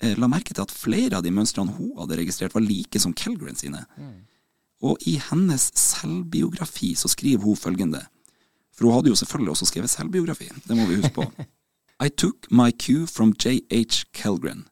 eh, 0.02 0.16
la 0.18 0.30
merke 0.30 0.54
til 0.54 0.64
at 0.64 0.74
flere 0.74 1.18
av 1.18 1.26
de 1.26 1.34
mønstrene 1.34 1.74
hun 1.76 1.92
hadde 1.98 2.18
registrert, 2.22 2.54
var 2.56 2.64
like 2.64 3.02
som 3.02 3.14
Kelgren 3.18 3.58
sine. 3.58 3.84
Mm. 3.98 4.16
Og 4.82 4.98
i 5.10 5.16
hennes 5.30 5.70
selvbiografi 5.74 6.92
så 6.94 7.10
skriver 7.10 7.44
hun 7.44 7.58
følgende, 7.58 8.04
for 8.74 8.86
hun 8.86 8.94
hadde 8.94 9.10
jo 9.10 9.18
selvfølgelig 9.18 9.50
også 9.56 9.66
skrevet 9.72 9.90
selvbiografi, 9.90 10.50
det 10.68 10.76
må 10.76 10.86
vi 10.86 11.00
huske 11.00 11.14
på. 11.16 11.26
I 12.06 12.08
took 12.08 12.46
my 12.50 12.70
cue 12.70 13.06
from 13.06 13.34
J.H. 13.34 14.04
Kelgren. 14.14 14.68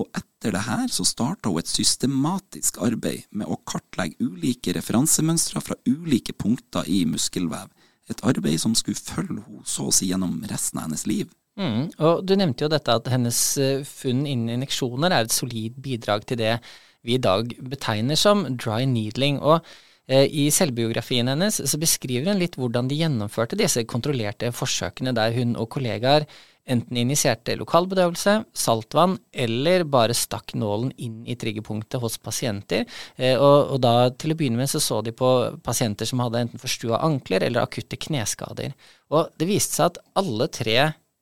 Og 0.00 0.08
etter 0.16 0.54
det 0.56 0.64
her 0.66 0.88
så 0.90 1.04
starta 1.06 1.52
hun 1.52 1.60
et 1.60 1.70
systematisk 1.70 2.80
arbeid 2.82 3.28
med 3.36 3.46
å 3.46 3.60
kartlegge 3.68 4.16
ulike 4.24 4.72
referansemønstre 4.74 5.60
fra 5.62 5.76
ulike 5.86 6.32
punkter 6.32 6.88
i 6.90 7.04
muskelvev. 7.06 7.68
Et 8.10 8.24
arbeid 8.26 8.58
som 8.60 8.74
skulle 8.76 8.98
følge 8.98 9.44
henne 9.44 9.68
så 9.68 9.88
å 9.88 9.94
si 9.94 10.08
gjennom 10.10 10.40
resten 10.50 10.80
av 10.80 10.88
hennes 10.88 11.06
liv. 11.08 11.28
Mm, 11.60 11.92
og 12.02 12.24
Du 12.26 12.34
nevnte 12.34 12.64
jo 12.64 12.72
dette 12.72 12.96
at 12.96 13.06
hennes 13.12 13.38
eh, 13.62 13.84
funn 13.86 14.24
innen 14.26 14.56
injeksjoner 14.56 15.12
er 15.12 15.28
et 15.28 15.34
solid 15.36 15.76
bidrag 15.78 16.24
til 16.26 16.40
det 16.40 16.56
vi 17.04 17.18
i 17.18 17.22
dag 17.22 17.52
betegner 17.60 18.18
som 18.18 18.46
dry 18.56 18.84
needling. 18.88 19.40
og 19.40 19.60
eh, 20.06 20.26
i 20.26 20.50
selvbiografien 20.50 21.28
hennes 21.28 21.60
så 21.60 21.80
beskriver 21.80 22.32
hun 22.32 22.42
litt 22.42 22.58
hvordan 22.60 22.88
de 22.88 22.98
gjennomførte 23.02 23.58
disse 23.60 23.84
kontrollerte 23.84 24.52
forsøkene 24.52 25.14
der 25.16 25.36
hun 25.36 25.56
og 25.56 25.70
kollegaer 25.76 26.26
enten 26.64 26.96
injiserte 26.96 27.56
lokalbedøvelse, 27.60 28.38
saltvann 28.56 29.18
eller 29.44 29.84
bare 29.88 30.16
stakk 30.16 30.54
nålen 30.56 30.92
inn 30.96 31.18
i 31.28 31.36
triggerpunktet 31.36 32.00
hos 32.00 32.16
pasienter. 32.22 32.86
Eh, 33.16 33.36
og, 33.36 33.74
og, 33.74 33.78
da 33.84 34.08
til 34.16 34.32
å 34.32 34.38
begynne 34.38 34.62
med 34.62 34.72
så 34.72 34.80
så 34.80 35.02
de 35.04 35.12
på 35.16 35.30
pasienter 35.64 36.08
som 36.08 36.22
hadde 36.24 36.46
enten 36.46 36.62
forstua 36.62 37.02
ankler 37.04 37.44
eller 37.44 37.64
akutte 37.64 38.00
kneskader. 38.00 38.72
Og 39.12 39.28
det 39.40 39.48
viste 39.50 39.76
seg 39.76 39.92
at 39.92 40.00
alle 40.20 40.48
tre 40.52 40.78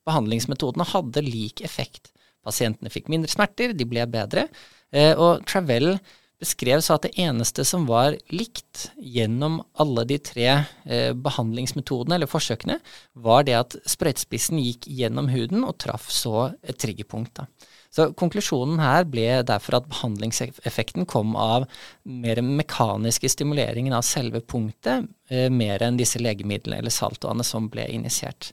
behandlingsmetodene 0.06 0.86
hadde 0.94 1.26
lik 1.26 1.62
effekt. 1.66 2.12
Pasientene 2.42 2.90
fikk 2.90 3.10
mindre 3.10 3.30
smerter, 3.30 3.74
de 3.74 3.86
ble 3.86 4.06
bedre, 4.10 4.48
og 4.92 5.46
Travell 5.48 5.96
beskrev 6.42 6.82
så 6.82 6.96
at 6.96 7.06
det 7.06 7.14
eneste 7.22 7.64
som 7.66 7.84
var 7.88 8.16
likt 8.34 8.88
gjennom 8.98 9.60
alle 9.80 10.04
de 10.08 10.18
tre 10.22 10.48
eh, 10.50 11.12
behandlingsmetodene 11.14 12.18
eller 12.18 12.30
forsøkene, 12.30 12.80
var 13.14 13.46
det 13.46 13.58
at 13.58 13.76
sprøytespissen 13.88 14.60
gikk 14.62 14.88
gjennom 14.90 15.30
huden 15.32 15.66
og 15.68 15.78
traff 15.82 16.10
så 16.12 16.50
et 16.66 16.80
triggerpunkt. 16.82 17.38
Da. 17.38 17.46
Så 17.92 18.08
konklusjonen 18.18 18.80
her 18.80 19.06
ble 19.08 19.26
derfor 19.46 19.78
at 19.78 19.88
behandlingseffekten 19.90 21.06
kom 21.10 21.36
av 21.38 21.68
mer 22.08 22.40
mekaniske 22.42 23.30
stimuleringen 23.34 23.94
av 23.94 24.06
selve 24.08 24.42
punktet, 24.42 25.10
eh, 25.30 25.50
mer 25.52 25.84
enn 25.84 26.00
disse 26.00 26.22
legemidlene 26.22 26.82
eller 26.82 26.94
saltoene 26.94 27.46
som 27.46 27.70
ble 27.72 27.86
injisert. 27.92 28.50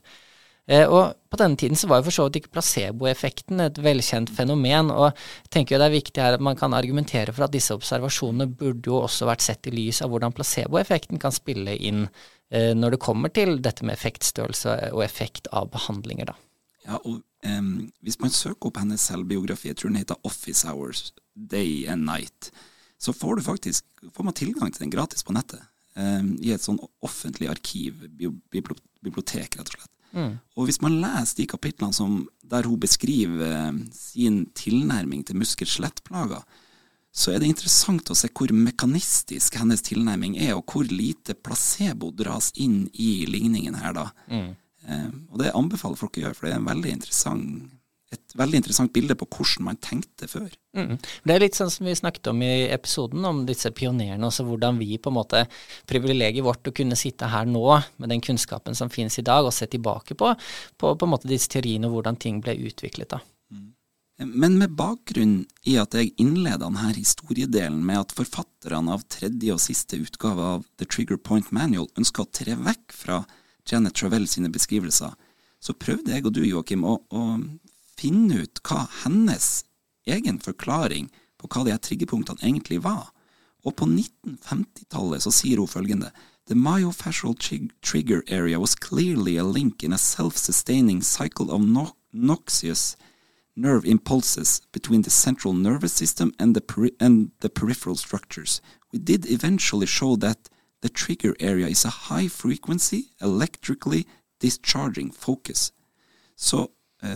Eh, 0.68 0.84
og 0.84 1.16
på 1.30 1.38
denne 1.40 1.58
tiden 1.58 1.78
så 1.78 1.88
var 1.90 2.00
jo 2.00 2.08
for 2.08 2.16
så 2.16 2.26
vidt 2.26 2.40
ikke 2.40 2.52
placeboeffekten 2.56 3.62
et 3.64 3.78
velkjent 3.82 4.32
fenomen, 4.34 4.92
og 4.92 5.08
jeg 5.10 5.54
tenker 5.56 5.74
jo 5.76 5.80
det 5.82 5.88
er 5.88 5.96
viktig 5.96 6.22
her 6.24 6.36
at 6.36 6.44
man 6.44 6.58
kan 6.58 6.76
argumentere 6.76 7.34
for 7.34 7.46
at 7.46 7.54
disse 7.54 7.74
observasjonene 7.74 8.50
burde 8.50 8.90
jo 8.90 9.00
også 9.04 9.28
vært 9.30 9.46
sett 9.46 9.70
i 9.70 9.74
lys 9.74 10.02
av 10.04 10.12
hvordan 10.12 10.34
placeboeffekten 10.36 11.22
kan 11.22 11.34
spille 11.34 11.76
inn 11.78 12.04
eh, 12.50 12.72
når 12.76 12.96
det 12.96 13.02
kommer 13.02 13.32
til 13.34 13.58
dette 13.62 13.86
med 13.86 13.96
effektstørrelse 13.96 14.76
og 14.92 15.04
effekt 15.06 15.50
av 15.54 15.70
behandlinger, 15.74 16.32
da. 16.32 16.38
Ja, 16.86 16.96
og 17.04 17.20
um, 17.44 17.90
hvis 18.00 18.18
man 18.22 18.32
søker 18.32 18.70
opp 18.70 18.80
hennes 18.80 19.02
selvbiografi, 19.04 19.68
jeg 19.68 19.78
tror 19.78 19.92
den 19.92 20.00
heter 20.00 20.20
Office 20.26 20.64
Hours 20.66 21.10
Day 21.34 21.84
and 21.90 22.06
Night, 22.08 22.50
så 23.00 23.12
får 23.16 23.36
du 23.36 23.44
faktisk 23.44 23.84
får 24.16 24.26
man 24.26 24.36
tilgang 24.36 24.72
til 24.72 24.86
den 24.86 24.92
gratis 24.92 25.24
på 25.24 25.34
nettet. 25.36 25.62
Um, 25.96 26.36
I 26.40 26.54
et 26.54 26.64
sånn 26.64 26.80
offentlig 27.04 27.50
arkiv, 27.52 28.06
bibliotek, 28.16 29.58
rett 29.58 29.66
og 29.68 29.76
slett. 29.76 29.92
Mm. 30.12 30.38
Og 30.58 30.68
hvis 30.68 30.80
man 30.82 30.98
leser 31.02 31.42
de 31.42 31.48
kapitlene 31.50 31.94
som, 31.96 32.24
der 32.50 32.66
hun 32.68 32.80
beskriver 32.82 33.46
eh, 33.46 33.78
sin 33.94 34.42
tilnærming 34.58 35.24
til 35.26 35.38
muskel-skjelettplager, 35.40 36.42
så 37.10 37.32
er 37.32 37.42
det 37.42 37.50
interessant 37.50 38.10
å 38.12 38.14
se 38.14 38.30
hvor 38.30 38.52
mekanistisk 38.54 39.56
hennes 39.58 39.82
tilnærming 39.82 40.36
er, 40.38 40.54
og 40.54 40.70
hvor 40.70 40.86
lite 40.86 41.34
placebo 41.34 42.12
dras 42.14 42.52
inn 42.62 42.84
i 42.94 43.26
ligningen 43.26 43.78
her, 43.82 43.96
da. 43.96 44.06
Mm. 44.30 44.50
Eh, 44.86 45.10
og 45.30 45.42
det 45.42 45.54
anbefaler 45.58 45.98
folk 45.98 46.18
å 46.18 46.26
gjøre, 46.26 46.38
for 46.38 46.46
det 46.46 46.54
er 46.54 46.62
en 46.62 46.70
veldig 46.70 46.96
interessant 46.98 47.76
et 48.10 48.34
veldig 48.34 48.58
interessant 48.58 48.90
bilde 48.92 49.14
på 49.14 49.26
hvordan 49.30 49.66
man 49.68 49.78
tenkte 49.82 50.26
før. 50.30 50.48
Mm. 50.74 50.96
Det 50.98 51.34
er 51.34 51.42
litt 51.44 51.58
sånn 51.58 51.70
som 51.70 51.86
vi 51.86 51.94
snakket 51.94 52.32
om 52.32 52.40
i 52.42 52.66
episoden, 52.74 53.22
om 53.26 53.44
disse 53.46 53.70
pionerene, 53.74 54.26
også 54.26 54.46
hvordan 54.48 54.80
vi 54.82 54.98
på 54.98 55.12
en 55.12 55.18
måte 55.20 55.44
Privilegiet 55.90 56.44
vårt 56.46 56.66
å 56.66 56.74
kunne 56.74 56.98
sitte 56.98 57.30
her 57.30 57.46
nå 57.46 57.64
med 58.02 58.10
den 58.10 58.22
kunnskapen 58.24 58.74
som 58.78 58.90
finnes 58.90 59.18
i 59.22 59.26
dag, 59.26 59.46
og 59.46 59.54
se 59.54 59.68
tilbake 59.70 60.18
på, 60.18 60.32
på, 60.76 60.94
på 60.94 61.06
en 61.06 61.12
måte 61.12 61.30
disse 61.30 61.50
teoriene 61.52 61.86
og 61.86 61.98
hvordan 61.98 62.18
ting 62.18 62.42
ble 62.42 62.56
utviklet. 62.66 63.14
da. 63.14 63.22
Mm. 63.54 63.70
Men 64.42 64.58
med 64.58 64.74
bakgrunn 64.78 65.38
i 65.70 65.78
at 65.78 65.94
jeg 65.94 66.12
innleda 66.18 66.66
denne 66.66 66.90
historiedelen 66.96 67.80
med 67.86 68.02
at 68.02 68.18
forfatterne 68.18 68.98
av 68.98 69.06
tredje 69.06 69.54
og 69.54 69.62
siste 69.62 70.02
utgave 70.02 70.52
av 70.56 70.66
The 70.82 70.90
Trigger 70.90 71.18
Point 71.18 71.54
Manual 71.54 71.88
ønska 71.94 72.26
å 72.26 72.32
tre 72.34 72.58
vekk 72.58 72.94
fra 73.04 73.22
Janet 73.70 73.94
Travell 73.94 74.26
sine 74.28 74.50
beskrivelser, 74.50 75.14
så 75.60 75.76
prøvde 75.76 76.14
jeg 76.14 76.24
og 76.26 76.34
du, 76.34 76.42
Joakim, 76.42 76.82
å, 76.88 76.98
å 77.12 77.24
finne 78.00 78.42
ut 78.44 78.60
hva 78.64 78.86
hennes 79.02 79.64
egen 80.08 80.40
forklaring 80.40 81.10
på 81.40 81.48
hva 81.48 81.64
de 81.64 81.74
her 81.74 81.82
triggerpunktene 81.84 82.42
egentlig 82.42 82.80
var. 82.84 83.10
Og 83.64 83.76
på 83.76 83.86
1950-tallet 83.88 85.24
så 85.24 85.32
sier 85.34 85.60
hun 85.60 85.68
følgende 85.68 86.12
The 86.48 86.56
myofascial 86.56 87.36
trigger 87.82 88.24
area 88.26 88.58
was 88.58 88.74
clearly 88.74 89.36
a 89.36 89.44
link 89.44 89.84
in 89.84 89.92
a 89.92 89.98
self-sustaining 89.98 91.02
cycle 91.02 91.50
of 91.50 91.60
no 91.60 91.92
noxious 92.12 92.96
nerve 93.54 93.84
impulses 93.84 94.62
between 94.72 95.02
the 95.02 95.10
central 95.10 95.52
nervous 95.52 95.92
system 95.92 96.32
and 96.40 96.56
the, 96.56 96.90
and 96.98 97.30
the 97.40 97.48
peripheral 97.48 97.96
structures. 97.96 98.60
We 98.92 98.98
did 98.98 99.30
eventually 99.30 99.86
show 99.86 100.16
that 100.16 100.48
the 100.80 100.88
trigger 100.88 101.36
area 101.38 101.68
is 101.68 101.84
a 101.84 102.08
high 102.08 102.28
frequency, 102.28 103.10
electrically 103.20 104.06
discharging 104.40 105.12
focus. 105.12 105.72
Så 106.36 106.68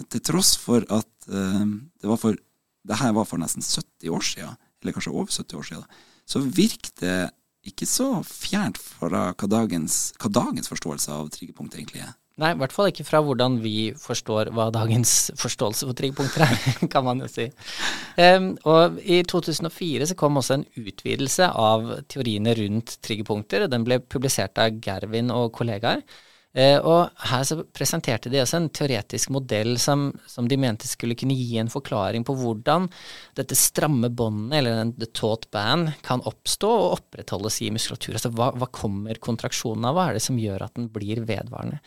til 0.09 0.25
tross 0.25 0.55
for 0.61 0.85
at 0.89 1.29
eh, 1.29 1.63
det 2.01 2.11
var 2.11 2.21
for 2.21 2.39
det 2.85 3.01
her 3.01 3.15
var 3.17 3.25
for 3.29 3.41
nesten 3.41 3.65
70 3.65 4.13
år 4.13 4.27
siden, 4.29 4.59
eller 4.83 4.93
kanskje 4.93 5.15
over 5.15 5.31
70 5.33 5.57
år 5.57 5.69
siden, 5.71 6.03
så 6.29 6.43
virket 6.45 6.93
det 7.01 7.17
ikke 7.65 7.89
så 7.89 8.09
fjernt 8.29 8.77
fra 8.77 9.31
hva 9.33 9.49
dagens, 9.49 10.13
hva 10.21 10.29
dagens 10.29 10.69
forståelse 10.69 11.15
av 11.15 11.31
triggerpunkt 11.33 11.79
egentlig 11.79 12.03
er. 12.05 12.13
Nei, 12.43 12.51
i 12.51 12.59
hvert 12.59 12.73
fall 12.75 12.89
ikke 12.91 13.07
fra 13.07 13.21
hvordan 13.23 13.61
vi 13.63 13.93
forstår 13.95 14.49
hva 14.57 14.67
dagens 14.75 15.31
forståelse 15.39 15.87
for 15.87 15.97
triggerpunkter 15.97 16.43
er, 16.43 16.57
kan 16.93 17.07
man 17.07 17.23
jo 17.23 17.29
si. 17.31 17.47
Um, 18.19 18.49
og 18.67 18.99
i 19.01 19.21
2004 19.23 20.09
så 20.11 20.17
kom 20.19 20.41
også 20.41 20.59
en 20.59 20.67
utvidelse 20.83 21.47
av 21.47 21.87
teoriene 22.11 22.57
rundt 22.59 22.97
triggerpunkter. 23.07 23.65
og 23.65 23.73
Den 23.73 23.87
ble 23.87 24.01
publisert 24.03 24.59
av 24.59 24.81
Gervin 24.83 25.31
og 25.31 25.53
kollegaer. 25.55 26.03
Eh, 26.55 26.79
og 26.79 27.11
her 27.31 27.45
så 27.47 27.59
presenterte 27.75 28.31
de 28.31 28.39
også 28.39 28.61
en 28.61 28.69
teoretisk 28.75 29.33
modell 29.35 29.75
som, 29.83 30.07
som, 30.31 30.47
de 30.49 30.59
mente 30.61 30.87
skulle 30.87 31.17
kunne 31.19 31.35
gi 31.35 31.59
en 31.59 31.71
forklaring 31.73 32.23
på 32.27 32.37
hvordan 32.39 32.87
dette 33.35 33.59
stramme 33.59 34.11
båndet, 34.15 34.61
eller 34.61 34.93
the 34.95 35.09
taut 35.11 35.49
band, 35.55 35.91
kan 36.07 36.23
oppstå 36.23 36.71
og 36.71 36.99
opprettholdes 37.01 37.59
i 37.67 37.73
muskulatur. 37.75 38.15
Altså 38.15 38.31
hva, 38.35 38.53
hva, 38.55 38.71
kommer 38.75 39.19
kontraksjonen 39.23 39.89
av, 39.91 39.99
hva 39.99 40.09
er 40.11 40.19
det 40.19 40.27
som 40.27 40.39
gjør 40.39 40.69
at 40.69 40.79
den 40.79 40.91
blir 40.95 41.25
vedvarende? 41.27 41.81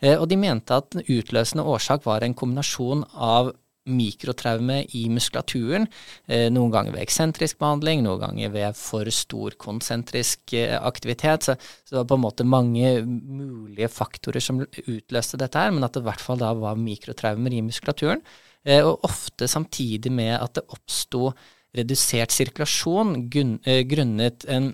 Eh, 0.00 0.16
og 0.16 0.28
de 0.32 0.40
mente 0.40 0.80
at 0.80 0.94
den 0.96 1.04
utløsende 1.04 1.66
årsak 1.68 2.08
var 2.08 2.24
en 2.24 2.36
kombinasjon 2.38 3.04
av 3.12 3.52
mikrotraume 3.84 4.78
i 4.96 5.04
muskulaturen, 5.12 5.86
eh, 6.26 6.48
noen 6.52 6.72
ganger 6.72 6.94
ved 6.94 7.04
eksentrisk 7.04 7.58
behandling, 7.60 8.02
noen 8.04 8.22
ganger 8.22 8.52
ved 8.54 8.78
for 8.78 9.08
stor 9.12 9.56
konsentrisk 9.60 10.54
eh, 10.56 10.76
aktivitet. 10.80 11.44
Så, 11.44 11.56
så, 11.84 11.90
det 11.92 11.98
var 12.00 12.08
på 12.12 12.18
en 12.18 12.24
måte 12.24 12.48
mange 12.48 12.94
mulige 13.04 13.90
faktorer 13.92 14.40
som 14.40 14.62
utløste 14.64 15.40
dette 15.40 15.60
her, 15.60 15.74
men 15.74 15.84
at 15.84 15.96
det 15.96 16.04
i 16.04 16.08
hvert 16.08 16.24
fall 16.24 16.40
da 16.40 16.54
var 16.56 16.80
mikrotraumer 16.80 17.52
i 17.52 17.64
muskulaturen. 17.64 18.24
Eh, 18.64 18.80
og 18.80 19.04
ofte 19.04 19.48
samtidig 19.50 20.12
med 20.12 20.38
at 20.38 20.56
det 20.56 20.64
oppsto 20.72 21.34
redusert 21.74 22.30
sirkulasjon 22.30 23.16
grunnet 23.34 24.44
en 24.46 24.68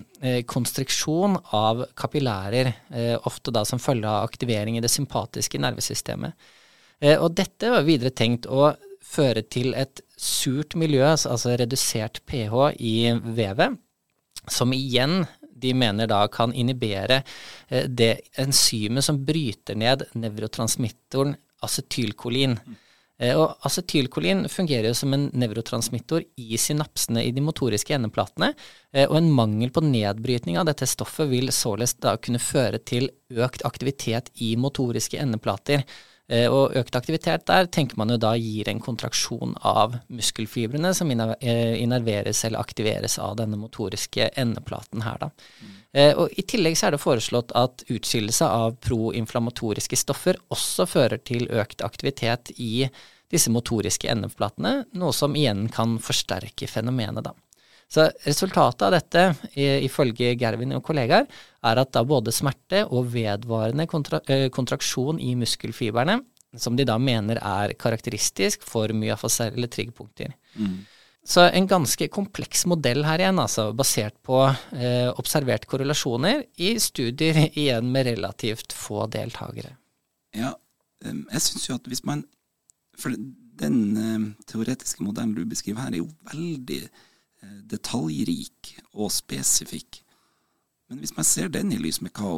konstriksjon 0.45 1.33
av 1.57 1.79
kapillærer, 1.97 2.69
ofte 3.25 3.49
da 3.49 3.63
som 3.65 3.81
følge 3.81 4.05
av 4.05 4.27
aktivering 4.27 4.77
i 4.77 4.83
det 4.85 4.91
sympatiske 4.93 5.57
nervesystemet. 5.57 6.37
Og 7.15 7.33
dette 7.33 7.71
var 7.73 7.87
videre 7.87 8.13
tenkt 8.13 8.45
å 8.45 8.69
føre 9.11 9.43
til 9.43 9.75
et 9.77 10.03
surt 10.17 10.75
miljø, 10.79 11.03
altså 11.11 11.57
redusert 11.59 12.21
pH 12.29 12.71
i 12.79 12.95
vevet, 13.35 13.77
som 14.49 14.73
igjen 14.73 15.21
de 15.61 15.73
mener 15.77 16.09
da 16.09 16.23
kan 16.31 16.53
inhibere 16.57 17.21
eh, 17.69 17.85
det 17.85 18.13
enzymet 18.41 19.05
som 19.05 19.19
bryter 19.25 19.77
ned 19.77 20.07
nevrotransmittoren 20.17 21.35
acetylkolin. 21.61 22.57
Eh, 23.21 23.37
og 23.37 23.61
acetylkolin 23.67 24.47
fungerer 24.49 24.89
jo 24.89 24.97
som 24.97 25.13
en 25.13 25.27
nevrotransmittor 25.37 26.25
i 26.41 26.57
synapsene 26.57 27.25
i 27.27 27.33
de 27.35 27.43
motoriske 27.45 27.93
endeplatene, 27.97 28.53
eh, 28.93 29.05
og 29.05 29.19
en 29.19 29.29
mangel 29.37 29.73
på 29.73 29.83
nedbrytning 29.85 30.57
av 30.57 30.69
dette 30.69 30.89
stoffet 30.89 31.29
vil 31.29 31.53
således 31.53 31.99
da 32.01 32.15
kunne 32.17 32.41
føre 32.41 32.81
til 32.81 33.11
økt 33.37 33.65
aktivitet 33.67 34.33
i 34.41 34.55
motoriske 34.57 35.21
endeplater. 35.21 35.85
Eh, 36.31 36.47
og 36.47 36.75
økt 36.79 36.95
aktivitet 36.95 37.43
der 37.49 37.67
tenker 37.67 37.99
man 37.99 38.13
jo 38.13 38.17
da 38.21 38.31
gir 38.39 38.69
en 38.71 38.79
kontraksjon 38.79 39.57
av 39.67 39.97
muskelfibrene 40.07 40.93
som 40.95 41.11
eh, 41.11 41.75
innerveres 41.81 42.45
eller 42.47 42.61
aktiveres 42.63 43.17
av 43.19 43.35
denne 43.41 43.59
motoriske 43.59 44.29
endeplaten 44.39 45.03
her, 45.03 45.19
da. 45.27 45.31
Mm. 45.59 45.77
Og 45.91 46.37
I 46.39 46.43
tillegg 46.47 46.77
så 46.79 46.87
er 46.87 46.93
det 46.95 47.01
foreslått 47.03 47.49
at 47.59 47.81
utskillelse 47.91 48.47
av 48.47 48.77
proinflammatoriske 48.79 49.97
stoffer 49.99 50.37
også 50.55 50.85
fører 50.87 51.19
til 51.19 51.49
økt 51.51 51.83
aktivitet 51.83 52.53
i 52.55 52.85
disse 53.27 53.51
motoriske 53.51 54.07
endeplatene, 54.07 54.85
noe 54.95 55.11
som 55.11 55.35
igjen 55.35 55.65
kan 55.67 55.97
forsterke 55.99 56.69
fenomenet, 56.71 57.27
da. 57.27 57.35
Så 57.91 58.05
resultatet 58.23 58.85
av 58.87 58.95
dette, 58.95 59.25
ifølge 59.59 60.31
Gervin 60.39 60.77
og 60.77 60.85
kollegaer, 60.87 61.27
er 61.67 61.81
at 61.81 61.91
da 61.93 62.03
både 62.07 62.33
smerte 62.33 62.83
og 62.89 63.11
vedvarende 63.13 63.87
kontra 63.89 64.21
eh, 64.31 64.47
kontraksjon 64.53 65.19
i 65.21 65.33
muskelfibrene, 65.39 66.19
som 66.57 66.75
de 66.75 66.85
da 66.87 66.97
mener 66.99 67.39
er 67.39 67.75
karakteristisk 67.79 68.65
for 68.67 68.91
myofascielle 68.95 69.69
triggerpunkter. 69.71 70.33
Mm. 70.55 70.81
Så 71.21 71.45
en 71.53 71.67
ganske 71.69 72.07
kompleks 72.09 72.65
modell 72.65 73.05
her 73.05 73.21
igjen, 73.21 73.39
altså 73.39 73.67
basert 73.77 74.17
på 74.25 74.41
eh, 74.47 75.11
observert 75.21 75.67
korrelasjoner 75.69 76.47
i 76.65 76.73
studier 76.81 77.43
igjen 77.61 77.91
med 77.93 78.09
relativt 78.09 78.73
få 78.73 79.05
deltakere. 79.13 79.75
Ja, 80.35 80.55
jeg 81.03 81.43
syns 81.43 81.69
jo 81.69 81.75
at 81.79 81.87
hvis 81.89 82.05
man 82.05 82.27
For 82.99 83.13
den 83.61 83.77
eh, 83.97 84.25
teoretiske 84.45 85.01
modellen 85.01 85.31
du 85.33 85.45
beskriver 85.49 85.85
her, 85.85 85.93
er 85.95 86.01
jo 86.03 86.09
veldig 86.27 86.81
Eh, 87.41 87.61
detaljrik 87.65 88.75
og 88.93 89.09
spesifikk. 89.13 90.03
Men 90.91 90.99
hvis 90.99 91.13
man 91.15 91.23
ser 91.23 91.47
den 91.47 91.69
i 91.71 91.77
lys 91.79 92.01
med 92.03 92.11
hva 92.19 92.29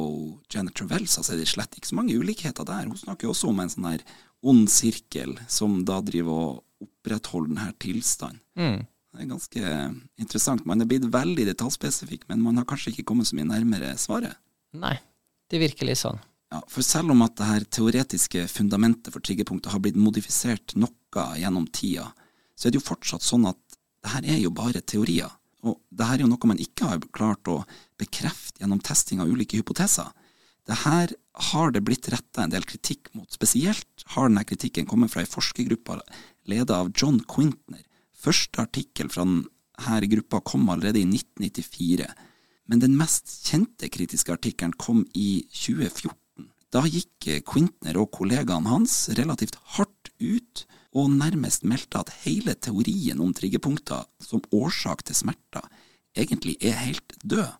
Janet 0.54 0.76
Travell 0.78 1.08
sa, 1.10 1.24
så 1.26 1.32
er 1.34 1.40
det 1.40 1.48
slett 1.50 1.74
ikke 1.74 1.90
så 1.90 1.96
mange 1.98 2.14
ulikheter 2.14 2.62
der. 2.68 2.86
Hun 2.86 3.00
snakker 3.00 3.26
jo 3.26 3.32
også 3.32 3.48
om 3.50 3.58
en 3.58 3.72
sånn 3.72 3.88
her 3.88 4.04
ond 4.46 4.68
sirkel 4.70 5.32
som 5.50 5.80
da 5.88 5.96
driver 6.06 6.36
og 6.38 6.86
opprettholder 6.86 7.50
denne 7.50 7.72
tilstanden. 7.82 8.38
Mm. 8.54 8.84
Det 8.86 9.24
er 9.24 9.30
ganske 9.32 9.74
interessant. 10.22 10.62
Man 10.70 10.84
er 10.84 10.90
blitt 10.90 11.10
veldig 11.10 11.48
detaljspesifikk, 11.50 12.28
men 12.30 12.46
man 12.46 12.62
har 12.62 12.68
kanskje 12.70 12.92
ikke 12.92 13.08
kommet 13.10 13.26
så 13.26 13.34
mye 13.40 13.50
nærmere 13.50 13.90
svaret. 13.98 14.38
Nei, 14.78 14.94
det 15.50 15.58
virker 15.62 15.90
litt 15.90 16.04
sånn. 16.04 16.22
Ja, 16.54 16.62
For 16.70 16.86
selv 16.86 17.10
om 17.10 17.26
at 17.26 17.34
det 17.40 17.50
her 17.50 17.66
teoretiske 17.66 18.46
fundamentet 18.54 19.10
for 19.10 19.22
triggerpunktet 19.22 19.74
har 19.74 19.82
blitt 19.82 19.98
modifisert 19.98 20.76
noe 20.78 21.26
gjennom 21.40 21.66
tida, 21.74 22.12
så 22.54 22.68
er 22.68 22.74
det 22.74 22.78
jo 22.84 22.86
fortsatt 22.86 23.26
sånn 23.26 23.50
at 23.50 23.58
det 23.74 24.14
her 24.14 24.34
er 24.36 24.44
jo 24.44 24.54
bare 24.54 24.82
teorier. 24.82 25.34
Og 25.64 25.80
det 25.90 26.06
her 26.06 26.18
er 26.18 26.26
jo 26.26 26.30
noe 26.30 26.50
man 26.50 26.60
ikke 26.60 26.90
har 26.90 27.06
klart 27.16 27.48
å 27.48 27.62
bekrefte 28.00 28.60
gjennom 28.62 28.82
testing 28.84 29.22
av 29.24 29.32
ulike 29.32 29.58
hypoteser. 29.58 30.10
Det 30.64 30.76
her 30.84 31.12
har 31.50 31.72
det 31.74 31.82
blitt 31.84 32.08
retta 32.12 32.44
en 32.44 32.52
del 32.52 32.64
kritikk 32.68 33.10
mot. 33.16 33.28
Spesielt 33.32 34.04
har 34.14 34.28
denne 34.28 34.44
kritikken 34.48 34.88
kommet 34.88 35.12
fra 35.12 35.24
ei 35.24 35.28
forskergruppe 35.28 35.98
ledet 36.48 36.72
av 36.72 36.92
John 36.96 37.18
Quintner. 37.28 37.82
Første 38.16 38.64
artikkel 38.64 39.10
fra 39.12 39.26
denne 39.26 40.10
gruppa 40.12 40.40
kom 40.44 40.68
allerede 40.72 41.02
i 41.02 41.08
1994. 41.08 42.08
Men 42.72 42.80
den 42.80 42.96
mest 42.96 43.28
kjente 43.44 43.90
kritiske 43.92 44.32
artikkelen 44.32 44.72
kom 44.80 45.02
i 45.12 45.44
2014. 45.52 46.14
Da 46.72 46.82
gikk 46.88 47.28
Quintner 47.46 48.00
og 48.00 48.10
kollegaene 48.16 48.72
hans 48.72 49.04
relativt 49.18 49.60
hardt 49.76 50.10
ut 50.18 50.64
og 50.94 51.10
nærmest 51.10 51.66
meldte 51.66 52.00
at 52.04 52.12
hele 52.24 52.54
teorien 52.54 53.20
om 53.20 53.34
triggerpunkter 53.34 54.06
som 54.22 54.42
årsak 54.54 55.02
til 55.06 55.18
smerter 55.18 55.66
egentlig 56.14 56.56
er 56.62 56.78
helt 56.84 57.16
død. 57.22 57.50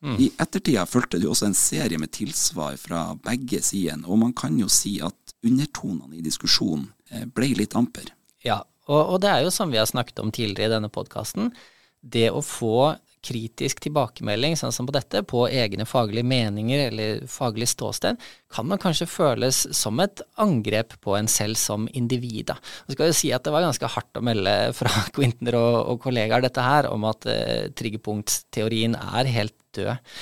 Mm. 0.00 0.16
I 0.16 0.30
ettertida 0.40 0.86
fulgte 0.88 1.18
det 1.20 1.26
jo 1.28 1.34
også 1.34 1.50
en 1.50 1.58
serie 1.58 1.98
med 2.00 2.12
tilsvar 2.16 2.78
fra 2.80 3.02
begge 3.20 3.60
sidene, 3.64 4.08
og 4.08 4.22
man 4.22 4.32
kan 4.32 4.56
jo 4.56 4.68
si 4.72 4.96
at 5.04 5.34
undertonene 5.44 6.16
i 6.16 6.24
diskusjonen 6.24 6.86
eh, 7.12 7.26
ble 7.28 7.52
litt 7.58 7.76
amper. 7.76 8.08
Ja, 8.44 8.62
og, 8.88 9.00
og 9.02 9.20
det 9.20 9.28
er 9.28 9.44
jo 9.44 9.52
som 9.52 9.72
vi 9.72 9.80
har 9.80 9.88
snakket 9.88 10.22
om 10.24 10.32
tidligere 10.32 10.70
i 10.70 10.74
denne 10.78 10.88
podkasten, 10.92 11.52
det 12.00 12.30
å 12.32 12.40
få 12.40 12.94
kritisk 13.24 13.82
tilbakemelding, 13.84 14.56
sånn 14.56 14.72
som 14.72 14.88
på 14.88 14.94
dette, 14.96 15.22
på 15.28 15.44
egne 15.48 15.84
faglige 15.88 16.26
meninger 16.26 16.86
eller 16.88 17.24
faglig 17.30 17.68
ståsted, 17.70 18.20
kan 18.52 18.68
man 18.68 18.80
kanskje 18.80 19.08
føles 19.10 19.62
som 19.76 20.00
et 20.00 20.22
angrep 20.40 20.96
på 21.04 21.16
en 21.18 21.28
selv 21.30 21.60
som 21.60 21.88
individ. 21.96 22.48
Da. 22.52 22.58
Og 22.86 22.96
skal 22.96 23.12
jo 23.12 23.18
si 23.20 23.32
at 23.36 23.44
Det 23.44 23.52
var 23.54 23.64
ganske 23.66 23.92
hardt 23.94 24.20
å 24.20 24.24
melde 24.24 24.54
fra 24.76 24.92
Quintner 25.16 25.58
og, 25.60 25.76
og 25.92 26.04
kollegaer 26.06 26.44
dette 26.44 26.64
her, 26.64 26.90
om 26.92 27.04
at 27.10 27.28
eh, 27.30 27.68
triggerpunktteorien 27.76 28.96
er 29.00 29.34
helt 29.36 29.56
død. 29.76 30.12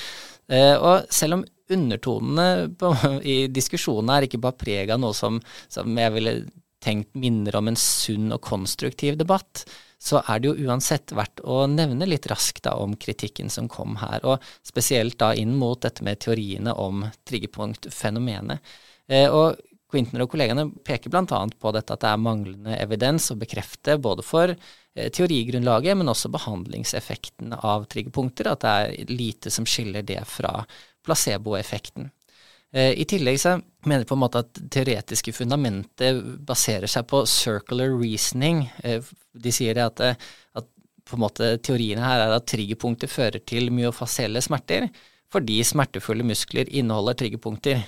Eh, 0.49 0.75
og 0.75 1.09
selv 1.13 1.39
om 1.39 1.45
undertonene 1.69 2.69
på, 2.79 2.93
i 3.33 3.37
diskusjonen 3.53 4.15
er 4.15 4.27
ikke 4.27 4.41
bare 4.43 4.59
preg 4.59 4.95
av 4.95 5.01
noe 5.01 5.15
som, 5.15 5.39
som 5.71 6.01
jeg 6.03 6.15
ville 6.15 6.39
tenkt 6.83 7.15
minner 7.19 7.57
om 7.59 7.69
en 7.69 7.79
sunn 7.79 8.31
og 8.33 8.41
konstruktiv 8.45 9.17
debatt, 9.19 9.65
så 9.99 10.21
er 10.23 10.39
det 10.39 10.49
jo 10.49 10.67
uansett 10.69 11.11
verdt 11.15 11.41
å 11.43 11.65
nevne 11.67 12.07
litt 12.07 12.29
raskt 12.31 12.63
da 12.65 12.77
om 12.79 12.95
kritikken 12.95 13.51
som 13.51 13.67
kom 13.71 13.97
her, 13.99 14.23
og 14.23 14.45
spesielt 14.65 15.19
da 15.19 15.33
inn 15.35 15.57
mot 15.59 15.81
dette 15.83 16.05
med 16.07 16.21
teoriene 16.23 16.73
om 16.79 17.03
triggerpunktfenomenet. 17.27 18.71
Eh, 19.11 19.27
og 19.27 19.59
Quintner 19.89 20.21
og 20.21 20.29
kollegene 20.29 20.67
peker 20.85 21.09
bl.a. 21.09 21.39
på 21.49 21.71
dette 21.73 21.95
at 21.95 22.03
det 22.03 22.11
er 22.11 22.21
manglende 22.21 22.77
evidens 22.77 23.31
å 23.33 23.39
bekrefte 23.41 23.97
både 24.01 24.23
for 24.25 24.53
eh, 24.53 25.09
teorigrunnlaget, 25.09 25.97
men 25.97 26.11
også 26.13 26.29
behandlingseffekten 26.31 27.57
av 27.57 27.89
triggerpunkter, 27.89 28.51
at 28.53 28.63
det 28.63 28.75
er 28.77 29.11
lite 29.11 29.51
som 29.53 29.67
skiller 29.67 30.05
det 30.05 30.21
fra 30.29 30.61
placeboeffekten. 31.07 32.11
Eh, 32.73 32.93
I 33.01 33.05
tillegg 33.09 33.39
så 33.41 33.55
mener 33.85 34.03
jeg 34.03 34.09
på 34.11 34.17
en 34.17 34.23
måte 34.23 34.43
at 34.43 34.59
teoretiske 34.71 35.33
fundamentet 35.33 36.19
baserer 36.45 36.91
seg 36.91 37.07
på 37.09 37.23
circular 37.29 37.93
reasoning. 37.95 38.67
Eh, 38.83 39.01
de 39.33 39.53
sier 39.55 39.77
det 39.77 39.85
at, 39.87 40.03
eh, 40.05 40.27
at 40.59 40.67
på 41.09 41.17
en 41.17 41.23
måte 41.25 41.55
teoriene 41.65 42.05
her 42.05 42.27
er 42.27 42.35
at 42.35 42.49
triggerpunkter 42.49 43.09
fører 43.09 43.41
til 43.41 43.71
myofasielle 43.73 44.41
smerter, 44.45 44.89
fordi 45.33 45.63
smertefulle 45.65 46.25
muskler 46.25 46.69
inneholder 46.69 47.17
triggerpunkter. 47.17 47.81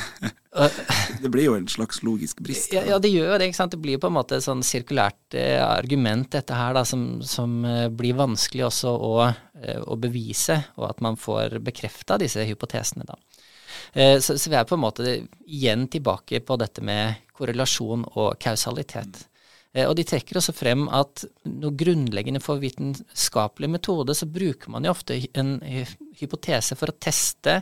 det 1.22 1.28
blir 1.28 1.44
jo 1.44 1.54
en 1.54 1.68
slags 1.68 2.02
logisk 2.02 2.40
brist. 2.42 2.72
Ja, 2.74 2.82
ja, 2.86 2.98
det 3.02 3.10
gjør 3.12 3.34
jo 3.34 3.38
det. 3.38 3.50
ikke 3.50 3.58
sant? 3.58 3.74
Det 3.74 3.80
blir 3.82 3.96
jo 3.96 4.02
på 4.02 4.10
en 4.10 4.16
måte 4.16 4.38
et 4.38 4.46
sånn 4.46 4.62
sirkulært 4.66 5.36
eh, 5.38 5.58
argument, 5.62 6.30
dette 6.32 6.56
her, 6.56 6.74
da, 6.76 6.84
som, 6.88 7.20
som 7.26 7.60
eh, 7.66 7.86
blir 7.92 8.18
vanskelig 8.18 8.66
også 8.70 8.94
å, 8.94 9.14
eh, 9.60 9.80
å, 9.80 9.98
bevise, 10.00 10.60
og 10.78 10.88
at 10.90 11.04
man 11.04 11.18
får 11.20 11.60
bekrefta 11.66 12.18
disse 12.22 12.46
hypotesene. 12.48 13.06
da. 13.08 13.18
Eh, 13.92 14.18
så, 14.20 14.38
så 14.38 14.52
vi 14.52 14.58
er 14.58 14.68
på 14.68 14.78
en 14.78 14.84
måte 14.84 15.16
igjen 15.46 15.88
tilbake 15.92 16.42
på 16.46 16.58
dette 16.60 16.84
med 16.84 17.26
korrelasjon 17.36 18.06
og 18.12 18.38
kausalitet. 18.42 19.24
Eh, 19.72 19.86
og 19.86 19.94
de 19.98 20.06
trekker 20.06 20.40
også 20.40 20.54
frem 20.56 20.88
at 20.88 21.24
noe 21.50 21.76
grunnleggende 21.78 22.42
for 22.44 22.62
vitenskapelig 22.62 23.70
metode, 23.76 24.16
så 24.16 24.28
bruker 24.28 24.72
man 24.72 24.86
jo 24.86 24.94
ofte 24.96 25.20
en 25.38 25.58
hypotese 26.20 26.78
for 26.78 26.92
å 26.92 26.98
teste 27.00 27.60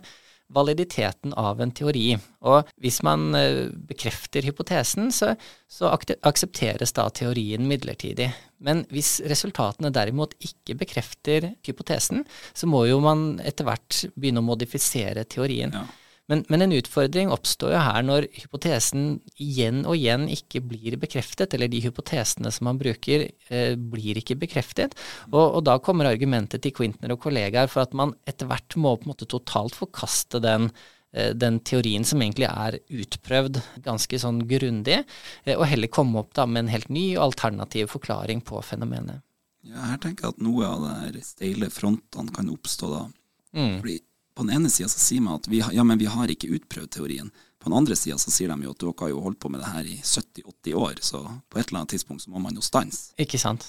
validiteten 0.48 1.34
av 1.36 1.60
en 1.60 1.72
teori. 1.72 2.16
Og 2.48 2.68
hvis 2.80 3.02
man 3.04 3.34
eh, 3.36 3.68
bekrefter 3.90 4.46
hypotesen, 4.48 5.10
så, 5.12 5.34
så 5.68 5.92
aksepteres 5.92 6.94
da 6.96 7.08
teorien 7.12 7.66
midlertidig. 7.68 8.30
Men 8.64 8.84
hvis 8.92 9.18
resultatene 9.28 9.92
derimot 9.94 10.34
ikke 10.40 10.78
bekrefter 10.80 11.52
hypotesen, 11.66 12.24
så 12.52 12.70
må 12.70 12.86
jo 12.88 13.00
man 13.04 13.42
etter 13.44 13.68
hvert 13.68 14.04
begynne 14.16 14.42
å 14.42 14.48
modifisere 14.48 15.26
teorien. 15.28 15.74
Ja. 15.76 15.86
Men, 16.28 16.44
men, 16.48 16.62
en 16.62 16.74
utfordring 16.76 17.30
oppstår 17.32 17.72
jo 17.72 17.80
her 17.80 18.04
når 18.04 18.26
hypotesen 18.36 19.06
igjen 19.40 19.80
og 19.88 19.96
igjen 19.96 20.26
ikke 20.28 20.60
blir 20.60 20.98
bekreftet, 21.00 21.54
eller 21.56 21.70
de 21.72 21.80
hypotesene 21.86 22.52
som 22.52 22.68
man 22.68 22.80
bruker 22.80 23.24
eh, 23.48 23.72
blir 23.80 24.20
ikke 24.20 24.36
bekreftet. 24.42 24.96
Og, 25.30 25.40
og, 25.40 25.62
da 25.64 25.78
kommer 25.80 26.10
argumentet 26.10 26.60
til 26.64 26.74
Quintner 26.76 27.14
og 27.14 27.22
kollegaer 27.24 27.72
for 27.72 27.86
at 27.86 27.96
man 27.96 28.12
etter 28.28 28.50
hvert 28.50 28.76
må 28.76 28.92
på 28.98 29.08
en 29.08 29.14
måte 29.14 29.28
totalt 29.30 29.78
forkaste 29.78 30.42
den, 30.44 30.68
eh, 31.16 31.32
den 31.32 31.62
teorien 31.64 32.04
som 32.04 32.20
egentlig 32.20 32.50
er 32.50 32.76
utprøvd 32.76 33.62
ganske 33.88 34.20
sånn 34.20 34.42
grundig, 34.50 35.00
eh, 35.46 35.56
og 35.56 35.64
heller 35.70 35.88
komme 35.88 36.20
opp 36.20 36.36
da 36.36 36.44
med 36.44 36.66
en 36.66 36.74
helt 36.74 36.92
ny 36.92 37.06
og 37.14 37.30
alternativ 37.30 37.88
forklaring 37.94 38.44
på 38.44 38.60
fenomenet. 38.60 39.24
Ja, 39.64 39.94
her 39.94 40.04
tenker 40.04 40.28
jeg 40.28 40.36
at 40.36 40.44
noe 40.44 40.68
av 40.68 40.84
de 41.16 41.24
steile 41.24 41.72
frontene 41.72 42.36
kan 42.36 42.52
oppstå 42.52 42.92
da. 42.92 43.06
Mm. 43.56 43.80
Fordi 43.80 43.96
på 44.38 44.44
den 44.46 44.54
ene 44.54 44.70
sida 44.70 44.86
så 44.88 45.00
sier 45.02 45.22
man 45.24 45.40
at 45.40 45.48
vi, 45.50 45.58
ja, 45.58 45.82
men 45.82 45.98
vi 45.98 46.06
har 46.06 46.30
ikke 46.30 46.52
utprøvd 46.54 46.92
teorien. 46.94 47.32
På 47.58 47.72
den 47.72 47.74
andre 47.80 47.96
sida 47.98 48.14
så 48.22 48.30
sier 48.30 48.52
de 48.52 48.68
jo 48.68 48.70
at 48.70 48.78
dere 48.78 48.94
har 49.00 49.10
jo 49.10 49.22
holdt 49.24 49.40
på 49.42 49.50
med 49.50 49.58
det 49.64 49.70
her 49.72 49.88
i 49.90 49.96
70-80 49.98 50.76
år, 50.78 51.00
så 51.02 51.24
på 51.50 51.58
et 51.58 51.66
eller 51.66 51.80
annet 51.80 51.94
tidspunkt 51.96 52.22
så 52.22 52.30
må 52.30 52.42
man 52.44 52.54
jo 52.54 52.62
stanse. 52.62 53.16
Ikke 53.18 53.40
sant. 53.42 53.66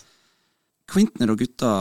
Quintner 0.90 1.34
og 1.34 1.42
gutta 1.42 1.72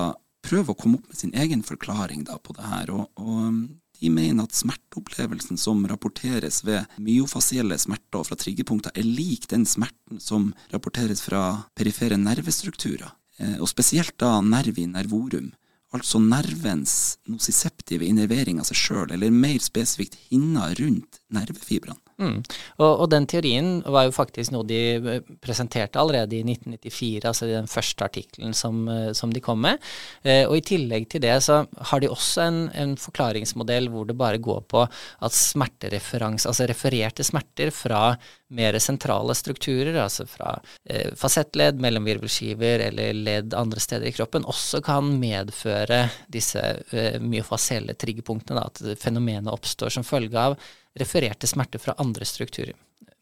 prøver 0.44 0.72
å 0.72 0.78
komme 0.78 1.02
opp 1.02 1.12
med 1.12 1.20
sin 1.20 1.36
egen 1.36 1.66
forklaring 1.68 2.24
da 2.30 2.38
på 2.40 2.56
det 2.56 2.64
her, 2.64 2.94
og, 2.96 3.12
og 3.20 3.44
um, 3.50 3.60
de 4.00 4.14
mener 4.14 4.48
at 4.48 4.56
smerteopplevelsen 4.56 5.60
som 5.60 5.84
rapporteres 5.90 6.62
ved 6.64 6.98
myofasielle 7.02 7.76
smerter 7.82 8.24
fra 8.24 8.40
triggerpunkter, 8.40 8.96
er 8.96 9.04
lik 9.04 9.50
den 9.52 9.68
smerten 9.68 10.22
som 10.22 10.54
rapporteres 10.72 11.20
fra 11.28 11.44
perifere 11.76 12.16
nervestrukturer, 12.16 13.10
eh, 13.36 13.56
og 13.58 13.68
spesielt 13.68 14.16
da 14.22 14.38
nervi 14.40 14.88
nervorum 14.88 15.52
altså 15.94 16.20
nervens 16.20 17.18
nosiseptive 17.30 18.06
innervering 18.08 18.60
av 18.60 18.68
seg 18.68 18.80
sjøl, 18.80 19.14
eller 19.14 19.32
mer 19.32 19.60
spesifikt 19.64 20.18
hinna 20.28 20.70
rundt 20.78 21.17
nervefibrene. 21.34 21.98
Mm. 22.18 22.38
Og, 22.80 22.88
og, 22.88 23.04
den 23.12 23.28
teorien 23.30 23.76
var 23.86 24.08
jo 24.08 24.14
faktisk 24.16 24.50
noe 24.50 24.66
de 24.66 24.78
eh, 24.96 25.28
presenterte 25.44 26.00
allerede 26.00 26.34
i 26.34 26.42
1994, 26.42 27.28
altså 27.30 27.46
i 27.46 27.54
den 27.54 27.68
første 27.70 28.06
artikkelen 28.08 28.56
som, 28.58 28.80
eh, 28.90 29.12
som, 29.14 29.30
de 29.30 29.42
kom 29.44 29.60
med. 29.62 29.78
Eh, 30.24 30.42
og 30.48 30.56
i 30.58 30.64
tillegg 30.66 31.06
til 31.12 31.22
det 31.22 31.36
så 31.46 31.60
har 31.92 32.02
de 32.02 32.10
også 32.10 32.42
en, 32.48 32.58
en 32.74 32.96
forklaringsmodell 32.98 33.86
hvor 33.92 34.08
det 34.08 34.18
bare 34.18 34.42
går 34.42 34.64
på 34.66 34.82
at 34.82 35.36
smertereferanse, 35.36 36.50
altså 36.50 36.66
refererte 36.66 37.26
smerter 37.26 37.70
fra 37.74 38.02
mer 38.48 38.78
sentrale 38.82 39.36
strukturer, 39.38 39.94
altså 40.02 40.26
fra 40.26 40.56
eh, 40.90 41.14
fasettledd, 41.18 41.78
mellomvirvelskiver 41.84 42.88
eller 42.88 43.14
ledd 43.14 43.54
andre 43.54 43.82
steder 43.84 44.10
i 44.10 44.14
kroppen, 44.16 44.48
også 44.48 44.82
kan 44.84 45.12
medføre 45.20 46.06
disse 46.32 46.64
eh, 46.90 47.22
myofasielle 47.22 47.94
triggerpunktene, 47.94 48.58
da, 48.58 48.66
at 48.72 49.02
fenomenet 49.02 49.52
oppstår 49.52 49.94
som 49.94 50.06
følge 50.06 50.48
av 50.48 50.58
refererte 50.98 51.48
smerte 51.50 51.80
fra 51.82 51.96
andre 51.98 52.26
strukturer. 52.28 52.76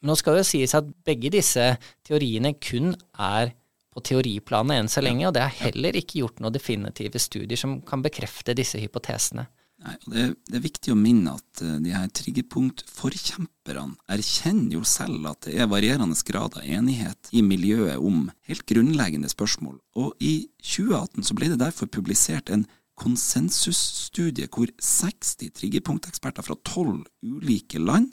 Nå 0.07 0.15
skal 0.19 0.37
det 0.37 0.45
jo 0.45 0.51
sies 0.53 0.75
at 0.77 0.89
begge 1.07 1.33
disse 1.33 1.71
teoriene 2.07 2.55
kun 2.61 2.93
er 3.19 3.55
på 3.97 4.03
teoriplanet 4.05 4.83
enn 4.83 4.91
så 4.93 5.03
lenge, 5.05 5.25
og 5.29 5.35
det 5.35 5.43
er 5.43 5.61
heller 5.65 5.97
ikke 5.97 6.21
gjort 6.21 6.43
noen 6.45 6.55
definitive 6.55 7.21
studier 7.23 7.59
som 7.59 7.79
kan 7.87 8.05
bekrefte 8.05 8.55
disse 8.57 8.81
hypotesene. 8.83 9.47
Nei, 9.87 9.93
og 10.07 10.13
det, 10.13 10.23
det, 10.49 10.55
er 10.57 10.65
viktig 10.65 10.93
å 10.93 10.99
minne 10.99 11.35
at 11.37 11.61
uh, 11.63 11.77
de 11.85 11.93
her 11.93 12.07
triggerpunktforkjemperne 12.17 13.99
erkjenner 14.13 14.79
jo 14.79 14.85
selv 14.89 15.29
at 15.29 15.49
det 15.49 15.59
er 15.61 15.69
varierende 15.69 16.17
grad 16.29 16.57
av 16.57 16.65
enighet 16.65 17.31
i 17.37 17.43
miljøet 17.45 18.01
om 18.01 18.31
helt 18.49 18.65
grunnleggende 18.69 19.29
spørsmål, 19.33 19.77
og 20.01 20.17
i 20.21 20.49
2018 20.65 21.29
så 21.29 21.37
ble 21.37 21.53
det 21.53 21.61
derfor 21.61 21.93
publisert 21.93 22.53
en 22.53 22.65
konsensusstudie 22.97 24.49
hvor 24.53 24.71
60 24.81 25.53
triggerpunkteksperter 25.59 26.47
fra 26.47 26.57
tolv 26.65 27.05
ulike 27.23 27.81
land 27.83 28.13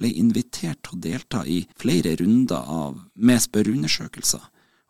ble 0.00 0.10
invitert 0.18 0.80
til 0.82 0.96
å 0.96 1.02
delta 1.04 1.42
i 1.46 1.62
flere 1.78 2.16
runder 2.20 2.64
av, 2.64 2.98
med 3.14 3.42
spørreundersøkelser. 3.44 4.42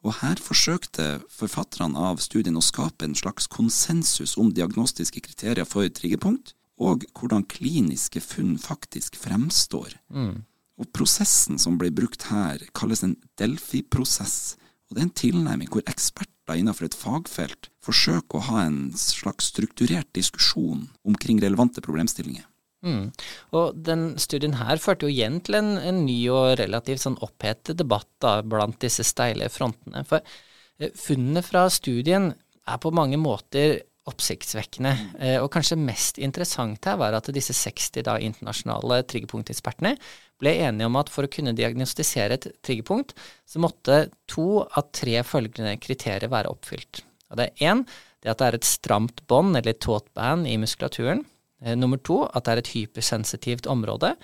Og 0.03 0.16
her 0.18 0.40
forsøkte 0.43 1.20
forfatterne 1.30 1.99
av 2.11 2.22
studien 2.22 2.59
å 2.59 2.64
skape 2.64 3.07
en 3.07 3.18
slags 3.18 3.47
konsensus 3.51 4.34
om 4.40 4.51
diagnostiske 4.55 5.22
kriterier 5.22 5.68
for 5.68 5.86
triggerpunkt, 5.86 6.57
og 6.82 7.05
hvordan 7.14 7.45
kliniske 7.47 8.22
funn 8.24 8.57
faktisk 8.59 9.18
fremstår. 9.20 9.95
Mm. 10.11 10.43
Og 10.80 10.88
prosessen 10.97 11.61
som 11.62 11.76
ble 11.78 11.93
brukt 11.95 12.26
her, 12.32 12.64
kalles 12.74 13.05
en 13.07 13.14
Delphi-prosess. 13.38 14.57
Og 14.93 14.99
det 14.99 15.01
er 15.01 15.09
en 15.09 15.18
tilnærming 15.22 15.70
hvor 15.72 15.84
eksperter 15.88 16.59
innenfor 16.61 16.84
et 16.84 16.97
fagfelt 16.99 17.70
forsøker 17.80 18.36
å 18.36 18.47
ha 18.51 18.64
en 18.66 18.80
slags 18.99 19.49
strukturert 19.49 20.11
diskusjon 20.12 20.90
omkring 21.09 21.40
relevante 21.40 21.80
problemstillinger. 21.80 22.45
Mm. 22.84 23.09
Og 23.57 23.78
den 23.88 24.03
studien 24.20 24.59
her 24.59 24.76
førte 24.82 25.07
jo 25.07 25.14
igjen 25.14 25.38
til 25.47 25.57
en, 25.62 25.70
en 25.80 26.03
ny 26.05 26.18
og 26.34 26.59
relativt 26.61 27.07
sånn 27.07 27.16
opphetet 27.24 27.78
debatt 27.80 28.11
da, 28.20 28.40
blant 28.45 28.76
disse 28.84 29.07
steile 29.07 29.49
frontene. 29.55 30.05
For 30.05 30.20
eh, 30.20 30.93
funnene 30.99 31.40
fra 31.47 31.68
studien 31.72 32.34
er 32.68 32.82
på 32.82 32.93
mange 32.93 33.16
måter 33.22 33.78
oppsiktsvekkende. 34.11 34.93
Eh, 35.23 35.39
og 35.39 35.51
kanskje 35.55 35.79
mest 35.79 36.19
interessant 36.23 36.85
her 36.89 36.99
var 37.01 37.15
at 37.15 37.31
disse 37.35 37.55
60 37.55 38.03
da, 38.09 38.17
internasjonale 38.19 39.03
triggerpunktekspertene 39.11 39.95
ble 40.43 40.57
enige 40.67 40.89
om 40.89 40.99
at 40.99 41.13
for 41.13 41.27
å 41.27 41.31
kunne 41.31 41.55
diagnostisere 41.55 42.39
et 42.39 42.49
triggerpunkt, 42.67 43.15
så 43.47 43.63
måtte 43.63 44.09
to 44.31 44.65
av 44.65 44.91
tre 44.95 45.21
følgende 45.27 45.77
kriterier 45.83 46.33
være 46.33 46.51
oppfylt. 46.51 47.05
Og 47.31 47.39
det 47.39 47.47
er 47.49 47.71
én, 47.71 47.85
det 48.23 48.33
at 48.33 48.43
det 48.43 48.49
er 48.49 48.59
et 48.59 48.69
stramt 48.69 49.23
bånd, 49.31 49.57
eller 49.59 49.79
taut 49.79 50.09
band, 50.19 50.49
i 50.51 50.59
muskulaturen. 50.61 51.23
Eh, 51.63 51.79
nummer 51.79 52.03
to, 52.03 52.25
at 52.27 52.47
det 52.47 52.57
er 52.57 52.63
et 52.65 52.75
hypersensitivt 52.75 53.71
område. 53.71 54.17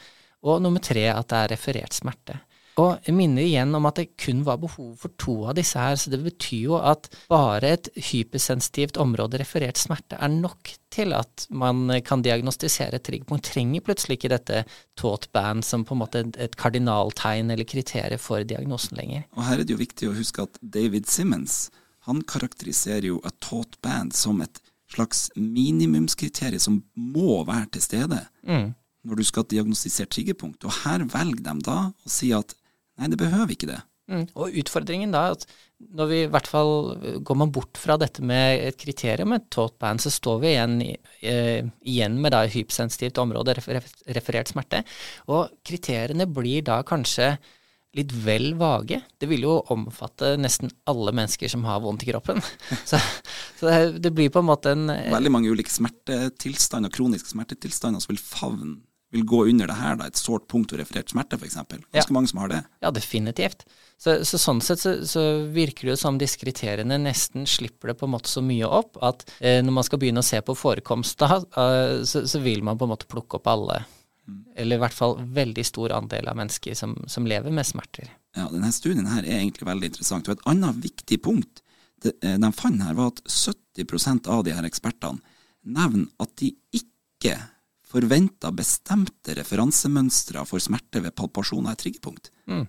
Og 0.47 0.62
nummer 0.62 0.83
tre, 0.83 1.07
at 1.12 1.31
det 1.31 1.39
er 1.39 1.53
referert 1.55 1.97
smerte. 1.97 2.41
Og 2.79 3.03
jeg 3.03 3.14
minner 3.16 3.43
igjen 3.43 3.74
om 3.74 3.89
at 3.89 3.99
det 3.99 4.12
kun 4.20 4.45
var 4.47 4.61
behov 4.62 4.93
for 5.01 5.14
to 5.18 5.35
av 5.51 5.57
disse 5.59 5.81
her, 5.81 5.97
så 5.99 6.12
det 6.12 6.20
betyr 6.22 6.68
jo 6.68 6.76
at 6.79 7.09
bare 7.31 7.72
et 7.74 7.91
hypersensitivt 8.11 9.01
område 9.03 9.41
referert 9.43 9.81
smerte 9.81 10.18
er 10.22 10.31
nok 10.31 10.70
til 10.95 11.12
at 11.16 11.49
man 11.51 11.91
kan 12.07 12.22
diagnostisere 12.22 13.01
et 13.01 13.11
Man 13.29 13.43
Trenger 13.43 13.83
plutselig 13.83 14.18
ikke 14.18 14.31
dette 14.31 14.62
taut 14.97 15.26
band 15.33 15.64
som 15.64 15.85
på 15.85 15.97
en 15.97 16.03
måte 16.05 16.24
et 16.39 16.57
kardinaltegn 16.57 17.51
eller 17.51 17.64
kriterium 17.64 18.22
for 18.22 18.45
diagnosen 18.45 18.97
lenger. 18.97 19.26
Og 19.35 19.45
her 19.49 19.59
er 19.59 19.64
det 19.64 19.74
jo 19.74 19.83
viktig 19.83 20.09
å 20.09 20.16
huske 20.16 20.47
at 20.47 20.59
David 20.62 21.11
Simmons 21.11 21.70
han 22.07 22.22
karakteriserer 22.22 23.11
jo 23.11 23.20
et 23.26 23.37
taut 23.43 23.74
band 23.83 24.14
som 24.14 24.41
et 24.41 24.62
slags 24.89 25.29
minimumskriterium 25.37 26.62
som 26.62 26.83
må 26.95 27.43
være 27.45 27.74
til 27.74 27.83
stede. 27.91 28.26
Mm 28.47 28.76
når 29.09 29.20
du 29.20 29.24
skal 29.24 29.47
diagnostisere 29.49 30.11
triggerpunkt. 30.11 30.64
Og 30.66 30.74
her 30.85 31.05
velger 31.09 31.45
de 31.47 31.55
da 31.64 31.79
å 31.91 32.12
si 32.12 32.33
at 32.37 32.55
Nei, 32.99 33.09
det 33.12 33.20
behøver 33.20 33.55
ikke 33.55 33.70
det. 33.70 33.80
Mm. 34.09 34.24
Og 34.40 34.55
utfordringen 34.62 35.12
da, 35.12 35.26
at 35.34 35.44
når 35.94 36.09
vi 36.11 36.20
i 36.24 36.30
hvert 36.32 36.49
fall 36.49 36.72
går 37.26 37.38
man 37.38 37.53
bort 37.55 37.78
fra 37.78 37.99
dette 38.01 38.24
med 38.24 38.64
et 38.70 38.78
kriterium, 38.80 39.34
et 39.36 39.44
taught 39.53 39.76
band, 39.78 40.01
så 40.03 40.11
står 40.11 40.40
vi 40.42 40.55
igjen, 40.55 40.80
eh, 41.20 41.68
igjen 41.84 42.16
med 42.22 42.34
da 42.34 42.46
hypersensitivt 42.49 43.20
område, 43.20 43.59
referert 43.61 44.51
smerte. 44.51 44.82
Og 45.28 45.53
kriteriene 45.66 46.26
blir 46.26 46.64
da 46.66 46.80
kanskje 46.88 47.36
litt 47.96 48.12
vel 48.24 48.53
vage. 48.59 49.01
Det 49.20 49.28
vil 49.30 49.44
jo 49.46 49.59
omfatte 49.72 50.34
nesten 50.40 50.72
alle 50.88 51.12
mennesker 51.14 51.51
som 51.53 51.64
har 51.68 51.80
vondt 51.84 52.05
i 52.05 52.11
kroppen. 52.11 52.42
Så, 52.88 53.01
så 53.59 53.68
det, 53.68 54.03
det, 54.05 54.12
blir 54.14 54.30
på 54.30 54.42
en 54.42 54.49
måte 54.49 54.72
en 54.74 54.86
Veldig 54.88 55.32
mange 55.32 55.51
ulike 55.51 55.72
smertetilstander, 55.72 56.92
kroniske 56.94 57.32
smertetilstander 57.32 58.03
som 58.03 58.12
vil 58.12 58.22
favne 58.22 58.76
vil 59.11 59.24
gå 59.24 59.44
under 59.48 59.70
det 59.70 59.76
her, 59.78 59.96
da, 59.96 60.09
et 60.09 60.20
sårt 60.20 60.46
punkt 60.50 60.72
og 60.74 60.80
referert 60.80 61.11
smerte, 61.12 61.38
f.eks. 61.38 61.56
Ganske 61.56 61.92
ja. 61.96 62.14
mange 62.14 62.28
som 62.30 62.40
har 62.42 62.50
det. 62.52 62.61
Ja, 62.84 62.90
definitivt. 62.92 63.64
Så, 63.98 64.18
så 64.28 64.38
sånn 64.38 64.61
sett 64.62 64.82
så, 64.82 64.92
så, 65.09 65.22
virker 65.54 65.88
det 65.88 65.94
jo 65.96 66.00
som 66.00 66.18
disse 66.20 66.38
kriteriene 66.38 67.00
nesten 67.02 67.48
slipper 67.48 67.92
det 67.92 67.98
på 67.98 68.06
en 68.06 68.12
måte 68.14 68.30
så 68.30 68.42
mye 68.44 68.68
opp 68.68 69.00
at 69.02 69.24
eh, 69.40 69.59
når 69.64 69.74
man 69.80 69.86
skal 69.86 70.02
begynne 70.02 70.22
å 70.22 70.28
se 70.28 70.38
på 70.44 70.54
forekomst 70.54 71.18
da, 71.24 71.40
eh, 71.40 71.94
så, 72.06 72.22
så, 72.28 72.42
vil 72.44 72.62
man 72.66 72.78
på 72.78 72.86
en 72.86 72.92
måte 72.92 73.09
plukke 73.11 73.40
opp 73.40 73.50
alle. 73.50 73.80
Mm. 74.28 74.44
Eller 74.61 74.78
i 74.78 74.84
hvert 74.84 74.98
fall 74.98 75.16
veldig 75.40 75.64
stor 75.66 75.96
andel 75.96 76.28
av 76.30 76.38
mennesker 76.38 76.76
som, 76.78 76.94
som 77.11 77.26
lever 77.26 77.54
med 77.54 77.66
smerter. 77.66 78.12
Ja, 78.36 78.46
denne 78.52 78.70
studien 78.76 79.09
her 79.09 79.24
er 79.24 79.40
egentlig 79.40 79.66
veldig 79.66 79.90
interessant. 79.90 80.28
Og 80.28 80.36
et 80.36 80.46
annet 80.52 80.84
viktig 80.84 81.22
punkt 81.24 81.64
det, 82.04 82.14
eh, 82.22 82.36
de 82.38 82.52
fant 82.54 82.84
her, 82.84 82.94
var 82.94 83.14
at 83.16 83.24
70% 83.24 84.28
av 84.30 84.44
de 84.46 84.54
her 84.54 84.68
ekspertene 84.68 85.18
nevner 85.64 86.06
at 86.22 86.36
de 86.38 86.52
ikke 86.76 87.34
forventa 87.89 88.51
bestemte 88.53 89.36
referansemønstre 89.39 90.45
for 90.49 90.62
smerte 90.62 91.03
ved 91.05 91.14
palpasjon 91.16 91.66
av 91.66 91.74
et 91.74 91.84
triggerpunkt. 91.86 92.30
Mm. 92.51 92.66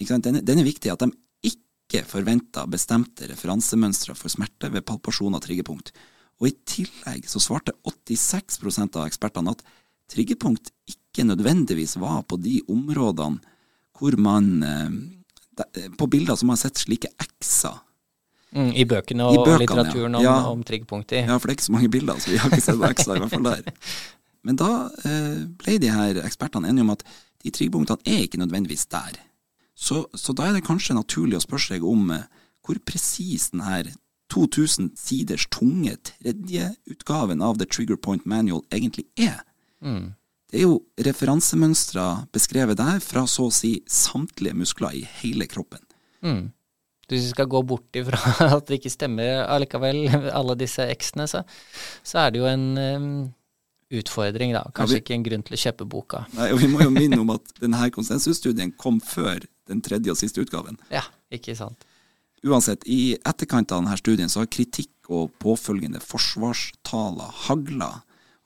Den, 0.00 0.40
den, 0.44 0.60
er 0.60 0.66
viktig 0.66 0.92
at 0.92 1.04
de 1.04 1.10
ikke 1.50 2.02
forventa 2.08 2.66
bestemte 2.70 3.28
referansemønstre 3.30 4.16
for 4.16 4.32
smerte 4.32 4.70
ved 4.72 4.84
palpasjon 4.88 5.36
av 5.36 5.44
triggerpunkt. 5.44 5.92
Og 6.40 6.48
i 6.48 6.56
tillegg 6.68 7.28
så 7.28 7.40
svarte 7.42 7.76
86% 7.84 8.96
av 8.96 9.08
ekspertene 9.08 9.52
at 9.52 9.64
triggerpunkt 10.10 10.72
ikke 10.90 11.26
nødvendigvis 11.28 11.96
var 12.00 12.22
på 12.28 12.40
de 12.40 12.60
områdene 12.68 13.40
hvor 14.00 14.16
man 14.16 14.62
eh, 14.64 14.92
På 15.98 16.06
bilder 16.08 16.38
som 16.40 16.48
har 16.48 16.56
sett 16.56 16.78
slike 16.80 17.10
x-er. 17.20 17.74
Mm, 18.50 18.70
I 18.74 18.84
bøkene 18.88 19.26
og, 19.28 19.34
I 19.34 19.42
bøkene, 19.44 19.60
litteraturen 19.62 20.16
om, 20.18 20.24
ja. 20.24 20.36
om 20.50 20.62
triggerpunkt 20.66 21.14
Ja, 21.14 21.36
for 21.38 21.46
det 21.46 21.54
er 21.54 21.58
ikke 21.60 21.68
så 21.68 21.74
mange 21.76 21.90
bilder, 21.92 22.18
så 22.18 22.32
vi 22.32 22.40
har 22.42 22.50
ikke 22.50 22.64
sett 22.64 22.86
x-er 22.88 23.20
i 23.20 23.22
hvert 23.22 23.34
fall 23.36 23.46
der. 23.46 23.72
Men 24.46 24.58
da 24.58 24.70
eh, 25.06 25.42
ble 25.60 25.76
de 25.82 25.90
her 25.92 26.22
ekspertene 26.24 26.70
enige 26.70 26.86
om 26.86 26.94
at 26.94 27.04
de 27.44 27.52
triggepunktene 27.54 28.02
er 28.08 28.24
ikke 28.24 28.40
nødvendigvis 28.40 28.86
der. 28.90 29.18
Så, 29.76 30.04
så, 30.14 30.34
da 30.36 30.48
er 30.48 30.56
det 30.56 30.66
kanskje 30.66 30.96
naturlig 30.96 31.38
å 31.38 31.44
spørre 31.44 31.76
seg 31.76 31.84
om 31.86 32.10
eh, 32.16 32.26
hvor 32.66 32.80
presis 32.84 33.50
denne 33.54 33.94
2000 34.30 34.92
siders 34.98 35.46
tunge 35.50 35.96
tredjeutgaven 36.06 37.42
av 37.42 37.58
The 37.58 37.66
Trigger 37.66 37.98
Point 37.98 38.26
Manual 38.28 38.62
egentlig 38.74 39.06
er. 39.18 39.40
Mm. 39.82 40.12
Det 40.50 40.60
er 40.60 40.66
jo 40.66 40.80
referansemønstre 41.06 42.06
beskrevet 42.34 42.78
der 42.78 43.00
fra 43.02 43.24
så 43.30 43.48
å 43.48 43.54
si 43.54 43.76
samtlige 43.90 44.58
muskler 44.58 44.96
i 44.98 45.04
hele 45.20 45.46
kroppen. 45.50 45.82
Mm. 46.22 46.50
Vi 47.10 47.20
skal 47.28 47.48
gå 47.50 47.62
bort 47.66 47.96
ifra 47.98 48.18
at 48.56 48.70
det 48.70 48.80
ikke 48.80 48.92
stemmer 48.92 49.44
allikevel, 49.46 50.06
alle 50.30 50.56
disse 50.60 50.86
x-ene, 50.94 51.26
så, 51.30 51.44
så, 52.02 52.24
er 52.24 52.34
det 52.34 52.42
jo 52.42 52.48
en 52.50 52.66
um, 52.78 53.12
utfordring, 54.00 54.54
da. 54.54 54.64
Kanskje 54.74 54.98
ja, 54.98 55.00
vi, 55.00 55.04
ikke 55.04 55.16
en 55.18 55.26
grunn 55.26 55.46
til 55.46 55.56
å 55.56 55.62
kjøpe 55.64 55.88
boka. 55.90 56.24
Nei, 56.38 56.50
og 56.54 56.60
Vi 56.62 56.70
må 56.70 56.84
jo 56.84 56.92
minne 56.94 57.20
om 57.22 57.32
at 57.34 57.54
denne 57.62 57.90
konsensusstudien 57.94 58.74
kom 58.78 59.00
før 59.02 59.42
den 59.70 59.82
tredje 59.84 60.14
og 60.14 60.20
siste 60.20 60.44
utgaven. 60.44 60.78
Ja, 60.98 61.04
ikke 61.34 61.56
sant. 61.58 61.86
Uansett, 62.46 62.86
i 62.88 63.18
etterkant 63.18 63.72
av 63.74 63.82
denne 63.82 63.98
studien 64.00 64.30
så 64.32 64.44
har 64.44 64.52
kritikk 64.52 65.10
og 65.12 65.34
påfølgende 65.42 66.00
forsvarstaler 66.00 67.34
hagla, 67.48 67.90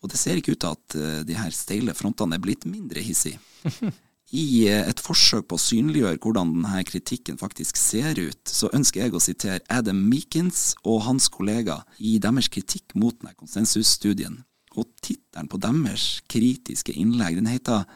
og 0.03 0.11
det 0.11 0.19
ser 0.21 0.41
ikke 0.41 0.57
ut 0.57 0.65
til 0.65 0.75
at 0.75 0.97
uh, 0.99 1.21
de 1.29 1.37
her 1.39 1.55
steile 1.55 1.95
frontene 1.97 2.37
er 2.37 2.43
blitt 2.43 2.67
mindre 2.69 3.05
hissige. 3.05 3.39
I 4.35 4.66
uh, 4.66 4.89
et 4.91 5.01
forsøk 5.03 5.47
på 5.51 5.59
å 5.59 5.62
synliggjøre 5.62 6.18
hvordan 6.22 6.57
denne 6.57 6.82
kritikken 6.89 7.39
faktisk 7.39 7.78
ser 7.78 8.18
ut, 8.18 8.43
så 8.51 8.70
ønsker 8.74 9.05
jeg 9.05 9.14
å 9.14 9.22
sitere 9.22 9.62
Adam 9.70 10.01
Meekins 10.11 10.72
og 10.82 11.05
hans 11.07 11.28
kollega 11.30 11.82
i 12.03 12.16
deres 12.22 12.51
kritikk 12.51 12.97
mot 12.99 13.14
denne 13.20 13.37
konsensusstudien. 13.39 14.41
Og 14.74 14.91
tittelen 14.99 15.47
på 15.51 15.61
deres 15.62 16.18
kritiske 16.30 16.97
innlegg 16.99 17.39
den 17.39 17.51
heter 17.53 17.87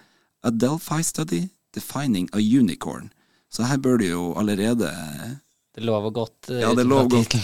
A 0.47 0.55
Delphi 0.55 1.03
Study 1.03 1.49
Defining 1.75 2.31
a 2.33 2.39
Unicorn. 2.39 3.11
Så 3.51 3.67
her 3.67 3.81
bør 3.83 3.99
det 3.99 4.13
jo 4.13 4.31
allerede 4.39 4.93
Det 5.75 5.83
lover 5.85 6.15
godt. 6.15 6.51
Uh, 6.51 6.61
ja, 6.63 6.75
det 6.75 6.87
lover 6.87 7.19
godt. 7.19 7.35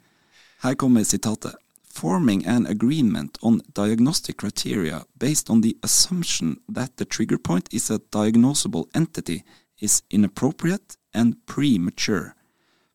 her 0.66 0.74
kommer 0.74 1.06
sitatet. 1.06 1.54
Forming 1.94 2.44
an 2.44 2.66
agreement 2.66 3.38
on 3.40 3.62
diagnostic 3.72 4.38
criteria 4.38 5.04
based 5.16 5.48
on 5.48 5.60
the 5.60 5.78
assumption 5.80 6.58
that 6.68 6.96
the 6.96 7.04
trigger 7.04 7.38
point 7.38 7.68
is 7.72 7.88
a 7.88 8.00
diagnosable 8.00 8.88
entity 8.94 9.44
is 9.80 10.02
inappropriate 10.10 10.96
and 11.14 11.36
premature. 11.46 12.34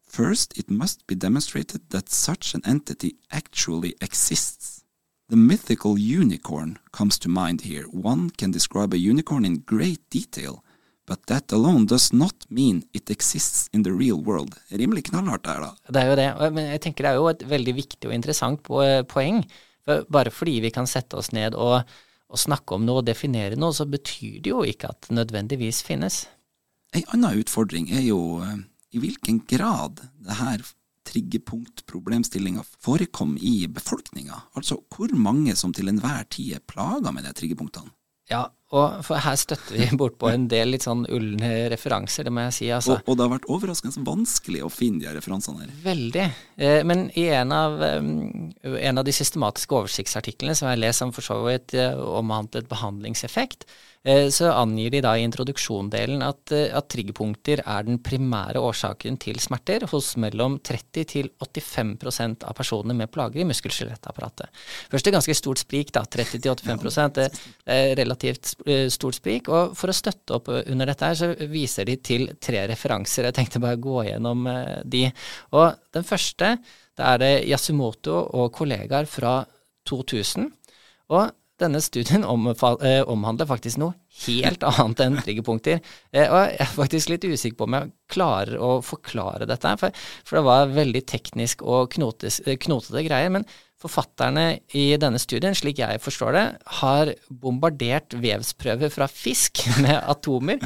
First, 0.02 0.58
it 0.58 0.70
must 0.70 1.08
be 1.08 1.16
demonstrated 1.16 1.89
that 1.91 2.10
such 2.10 2.54
an 2.54 2.62
entity 2.66 3.16
actually 3.32 3.95
exists. 4.02 4.84
The 5.30 5.38
mythical 5.38 5.97
unicorn 5.97 6.78
comes 6.91 7.18
to 7.20 7.30
mind 7.30 7.62
here. 7.62 7.86
One 7.86 8.30
can 8.32 8.52
describe 8.52 8.93
a 8.93 8.97
unicorn 8.97 9.45
in 9.45 9.60
great 9.60 10.10
detail, 10.10 10.62
But 11.10 11.26
that 11.26 11.51
alone 11.57 11.88
does 11.89 12.12
not 12.14 12.45
mean 12.53 12.84
it 12.93 13.10
exists 13.10 13.70
in 13.74 13.84
the 13.84 13.91
real 13.91 14.22
world. 14.22 14.53
Rimelig 14.70 15.07
knallhardt 15.10 15.47
der, 15.47 15.64
da. 15.66 15.72
Det 15.89 16.03
er 16.03 16.12
jo 16.12 16.18
det. 16.20 16.28
Men 16.53 16.70
jeg 16.76 16.84
tenker 16.86 17.07
det 17.07 17.12
er 17.12 17.18
jo 17.18 17.32
et 17.32 17.45
veldig 17.49 17.74
viktig 17.80 18.12
og 18.12 18.14
interessant 18.14 18.70
poeng. 19.10 19.41
For 19.88 20.05
bare 20.14 20.34
fordi 20.34 20.60
vi 20.68 20.72
kan 20.76 20.89
sette 20.89 21.18
oss 21.18 21.32
ned 21.34 21.57
og, 21.57 21.82
og 22.30 22.41
snakke 22.41 22.78
om 22.78 22.86
noe 22.86 23.01
og 23.01 23.07
definere 23.10 23.57
noe, 23.57 23.74
så 23.74 23.89
betyr 23.89 24.38
det 24.45 24.53
jo 24.53 24.62
ikke 24.68 24.91
at 24.93 25.07
det 25.07 25.18
nødvendigvis 25.18 25.82
finnes. 25.88 26.28
En 26.93 27.05
annen 27.16 27.41
utfordring 27.41 27.89
er 27.93 28.05
jo 28.05 28.43
eh, 28.45 28.60
i 28.93 29.01
hvilken 29.01 29.41
grad 29.49 30.03
det 30.26 30.38
her 30.38 30.62
triggerpunktproblemstillinga 31.10 32.62
forekom 32.82 33.34
i 33.41 33.64
befolkninga. 33.72 34.43
Altså 34.57 34.78
hvor 34.93 35.14
mange 35.18 35.55
som 35.57 35.74
til 35.74 35.89
enhver 35.89 36.28
tid 36.30 36.57
er 36.57 36.66
plaga 36.70 37.14
med 37.14 37.26
de 37.26 37.34
triggerpunktene? 37.34 37.89
Ja, 38.30 38.45
og 38.70 39.00
for 39.02 39.18
her 39.18 39.38
støtter 39.40 39.74
vi 39.74 39.88
bort 39.98 40.20
på 40.22 40.30
en 40.30 40.46
del 40.52 40.76
litt 40.76 40.86
sånn 40.86 41.02
ulne 41.10 41.50
referanser, 41.74 42.28
det 42.28 42.34
må 42.36 42.44
jeg 42.48 42.56
si. 42.60 42.68
Altså. 42.76 43.00
Og, 43.00 43.08
og, 43.08 43.18
det 43.18 43.26
har 43.26 43.32
vært 43.34 43.50
overraskende 43.50 44.06
vanskelig 44.06 44.62
å 44.66 44.70
finne 44.70 45.02
de 45.02 45.14
referansene 45.16 45.64
her. 45.64 45.72
Veldig. 45.88 46.26
Eh, 46.62 46.82
men 46.86 47.08
i 47.18 47.26
en 47.34 47.56
av, 47.56 47.82
um, 47.98 48.52
en 48.62 49.02
av, 49.02 49.06
de 49.08 49.16
systematiske 49.16 49.74
oversiktsartiklene 49.74 50.54
som 50.58 50.70
jeg 50.70 50.84
lest 50.84 51.02
som 51.02 51.14
for 51.16 51.26
så 51.26 51.40
vidt 51.48 51.74
uh, 51.80 51.98
omhandlet 52.20 52.70
behandlingseffekt, 52.70 53.66
Eh, 54.04 54.30
så 54.32 54.48
angir 54.56 54.94
de 54.94 55.02
da 55.04 55.12
i 55.20 55.26
introduksjondelen 55.28 56.22
at, 56.24 56.54
eh, 56.56 56.70
at 56.72 56.88
triggerpunkter 56.88 57.60
er 57.66 57.84
den 57.84 57.98
primære 58.00 58.62
årsaken 58.64 59.18
til 59.20 59.42
smerter 59.44 59.84
hos 59.92 60.14
mellom 60.16 60.56
30 60.64 61.04
til 61.04 61.28
85% 61.44 62.46
av 62.48 62.56
personene 62.56 62.96
med 62.96 63.12
plager 63.12 63.44
i 63.44 63.48
muskel-skjelettapparatet. 63.50 64.48
Først 64.90 65.08
et 65.08 65.14
ganske 65.18 65.36
stort 65.36 65.60
sprik, 65.60 65.92
da. 65.92 66.06
30 66.08 66.40
til 66.40 66.56
85 66.56 67.12
det 67.18 67.28
er 67.68 67.96
relativt 68.00 68.56
stort 68.91 69.18
sprik. 69.20 69.49
Og 69.53 69.76
for 69.78 69.91
å 69.91 69.95
støtte 69.95 70.36
opp 70.38 70.49
under 70.51 70.89
dette 70.89 71.10
her, 71.10 71.18
så 71.18 71.49
viser 71.51 71.88
de 71.89 71.97
til 72.03 72.28
tre 72.41 72.66
referanser. 72.70 73.30
Jeg 73.30 73.38
tenkte 73.38 73.62
bare 73.64 73.80
å 73.80 73.84
gå 73.84 74.03
gjennom 74.10 74.47
de. 74.84 75.05
Og 75.55 75.80
den 75.95 76.07
første, 76.07 76.55
da 76.99 77.14
er 77.14 77.22
det 77.22 77.34
Yasumoto 77.49 78.18
og 78.36 78.51
kollegaer 78.57 79.07
fra 79.10 79.41
2000. 79.89 80.49
Og 81.16 81.30
denne 81.60 81.82
studien 81.84 82.24
eh, 82.24 83.01
omhandler 83.10 83.47
faktisk 83.49 83.80
noe 83.82 83.95
helt 84.24 84.64
annet 84.68 85.03
enn 85.03 85.18
triggerpunkter. 85.20 85.82
Eh, 86.14 86.28
og 86.28 86.38
jeg 86.39 86.60
er 86.64 86.72
faktisk 86.72 87.12
litt 87.12 87.28
usikker 87.28 87.57
på 87.60 87.68
om 87.68 87.78
jeg 87.78 87.91
klarer 88.16 88.62
å 88.64 88.72
forklare 88.86 89.47
dette, 89.49 89.74
for, 89.82 90.38
det 90.39 90.45
var 90.47 90.72
veldig 90.76 91.03
teknisk 91.10 91.66
og 91.66 91.97
eh, 91.99 92.55
knotete 92.64 93.05
greier. 93.07 93.34
Men 93.34 93.47
forfatterne 93.80 94.60
i 94.76 94.86
denne 95.00 95.20
studien, 95.22 95.56
slik 95.56 95.80
jeg 95.80 96.02
forstår 96.04 96.36
det, 96.36 96.46
har 96.82 97.14
bombardert 97.30 98.16
vevsprøver 98.20 98.92
fra 98.94 99.08
fisk 99.08 99.64
med 99.84 99.98
atomer, 100.02 100.62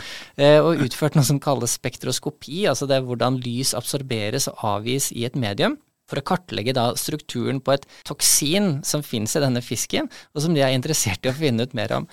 og 0.64 0.84
utført 0.88 1.18
noe 1.18 1.28
som 1.28 1.41
kalles 1.43 1.78
spektroskopi, 1.78 2.66
altså 2.72 2.89
det 2.89 2.97
er 2.97 3.07
hvordan 3.07 3.39
lys 3.43 3.76
absorberes 3.78 4.49
og 4.51 4.64
avgis 4.76 5.11
i 5.14 5.28
et 5.28 5.38
medium 5.39 5.78
for 6.09 6.20
å 6.20 6.28
kartlegge 6.34 6.76
da 6.76 6.89
strukturen 6.99 7.61
på 7.64 7.76
et 7.76 7.88
toksin 8.07 8.80
som 8.86 9.05
finnes 9.05 9.34
i 9.38 9.43
denne 9.43 9.64
fisken, 9.64 10.09
og 10.34 10.43
som 10.43 10.55
de 10.55 10.64
er 10.66 10.76
interessert 10.76 11.24
i 11.26 11.32
å 11.32 11.38
finne 11.38 11.66
ut 11.66 11.76
mer 11.78 11.95
om. 11.95 12.09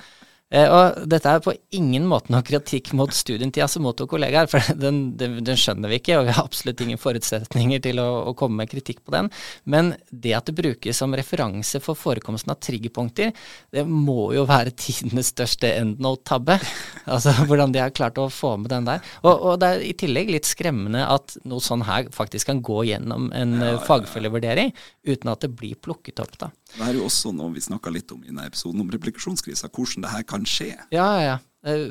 Eh, 0.51 0.66
og 0.66 1.05
dette 1.07 1.30
er 1.30 1.42
på 1.44 1.53
ingen 1.78 2.09
måte 2.11 2.32
noe 2.34 2.42
kritikk 2.42 2.90
mot 2.98 3.12
studien 3.14 3.53
som 3.53 3.61
Yasumoto 3.62 4.07
kollegaer, 4.11 4.48
for 4.51 4.64
den, 4.84 5.12
den, 5.20 5.38
den, 5.46 5.59
skjønner 5.59 5.92
vi 5.92 6.01
ikke, 6.01 6.18
og 6.18 6.26
vi 6.26 6.34
har 6.34 6.42
absolutt 6.42 6.82
ingen 6.82 6.98
forutsetninger 6.98 7.82
til 7.84 8.03
å, 8.03 8.09
å, 8.30 8.34
komme 8.38 8.62
med 8.62 8.72
kritikk 8.72 9.05
på 9.07 9.14
den. 9.14 9.30
Men 9.70 9.92
det 10.11 10.34
at 10.34 10.51
det 10.51 10.57
brukes 10.59 10.98
som 10.98 11.14
referanse 11.14 11.78
for 11.84 11.98
forekomsten 11.98 12.51
av 12.51 12.59
triggerpunkter, 12.66 13.30
det 13.70 13.86
må 13.86 14.32
jo 14.34 14.46
være 14.51 14.74
tidenes 14.84 15.30
største 15.34 15.70
endnote-tabbe. 15.76 16.59
Altså 17.07 17.34
hvordan 17.44 17.74
de 17.74 17.84
har 17.84 17.94
klart 17.94 18.18
å 18.18 18.26
få 18.32 18.57
med 18.61 18.72
den 18.74 18.88
der. 18.90 19.05
Og, 19.22 19.34
og, 19.34 19.53
det 19.62 19.70
er 19.70 19.86
i 19.86 19.94
tillegg 19.98 20.34
litt 20.34 20.48
skremmende 20.48 21.07
at 21.07 21.36
noe 21.46 21.62
sånn 21.62 21.86
her 21.86 22.11
faktisk 22.14 22.51
kan 22.51 22.64
gå 22.64 22.82
gjennom 22.90 23.30
en 23.36 23.59
ja, 23.61 23.70
ja, 23.70 23.76
ja. 23.76 23.84
fagfellevurdering 23.86 24.74
uten 25.07 25.30
at 25.30 25.46
det 25.46 25.55
blir 25.55 25.78
plukket 25.78 26.22
opp, 26.24 26.34
da. 26.40 26.51
Det 26.76 26.86
er 26.86 26.98
jo 26.98 27.06
også 27.06 27.32
noe 27.36 27.52
vi 27.54 27.62
snakka 27.64 27.92
litt 27.94 28.12
om 28.14 28.22
i 28.24 28.30
denne 28.30 28.48
episoden 28.48 28.82
om 28.84 28.90
replikasjonskrisa, 28.92 29.70
hvordan 29.70 30.06
det 30.06 30.12
her 30.14 30.26
kan 30.28 30.44
skje. 30.48 30.74
Ja, 30.94 31.08
ja, 31.20 31.32
ja. 31.34 31.38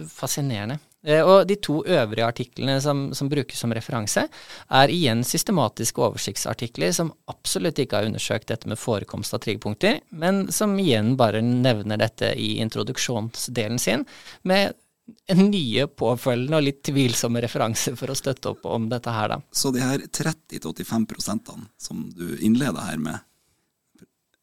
Fascinerende. 0.10 0.80
Eh, 1.06 1.22
og 1.24 1.48
de 1.48 1.56
to 1.64 1.80
øvrige 1.88 2.28
artiklene 2.28 2.80
som, 2.84 3.10
som, 3.16 3.30
brukes 3.32 3.60
som 3.62 3.72
referanse, 3.76 4.26
er 4.82 4.92
igjen 4.92 5.24
systematiske 5.24 6.02
oversiktsartikler 6.04 6.92
som 6.96 7.14
absolutt 7.32 7.80
ikke 7.80 8.02
har 8.02 8.10
undersøkt 8.10 8.50
dette 8.52 8.68
med 8.68 8.80
forekomst 8.80 9.36
av 9.36 9.44
triggerpunkter, 9.46 10.02
men 10.10 10.48
som 10.52 10.76
igjen 10.80 11.16
bare 11.20 11.44
nevner 11.46 12.02
dette 12.02 12.34
i 12.36 12.58
introduksjonsdelen 12.66 13.80
sin, 13.80 14.06
med 14.44 14.76
nye 15.34 15.88
påfølgende 15.88 16.60
og 16.60 16.66
litt 16.68 16.84
tvilsomme 16.86 17.42
referanser 17.42 17.96
for 17.98 18.12
å 18.12 18.18
støtte 18.18 18.52
opp 18.52 18.68
om 18.70 18.90
dette 18.92 19.14
her, 19.14 19.32
da. 19.32 19.40
Så 19.50 19.72
de 19.74 19.82
her 19.82 20.04
30-85% 20.06 21.56
som 21.82 22.04
du 22.14 22.36
innleda 22.46 22.84
her 22.86 23.00
med, 23.02 23.24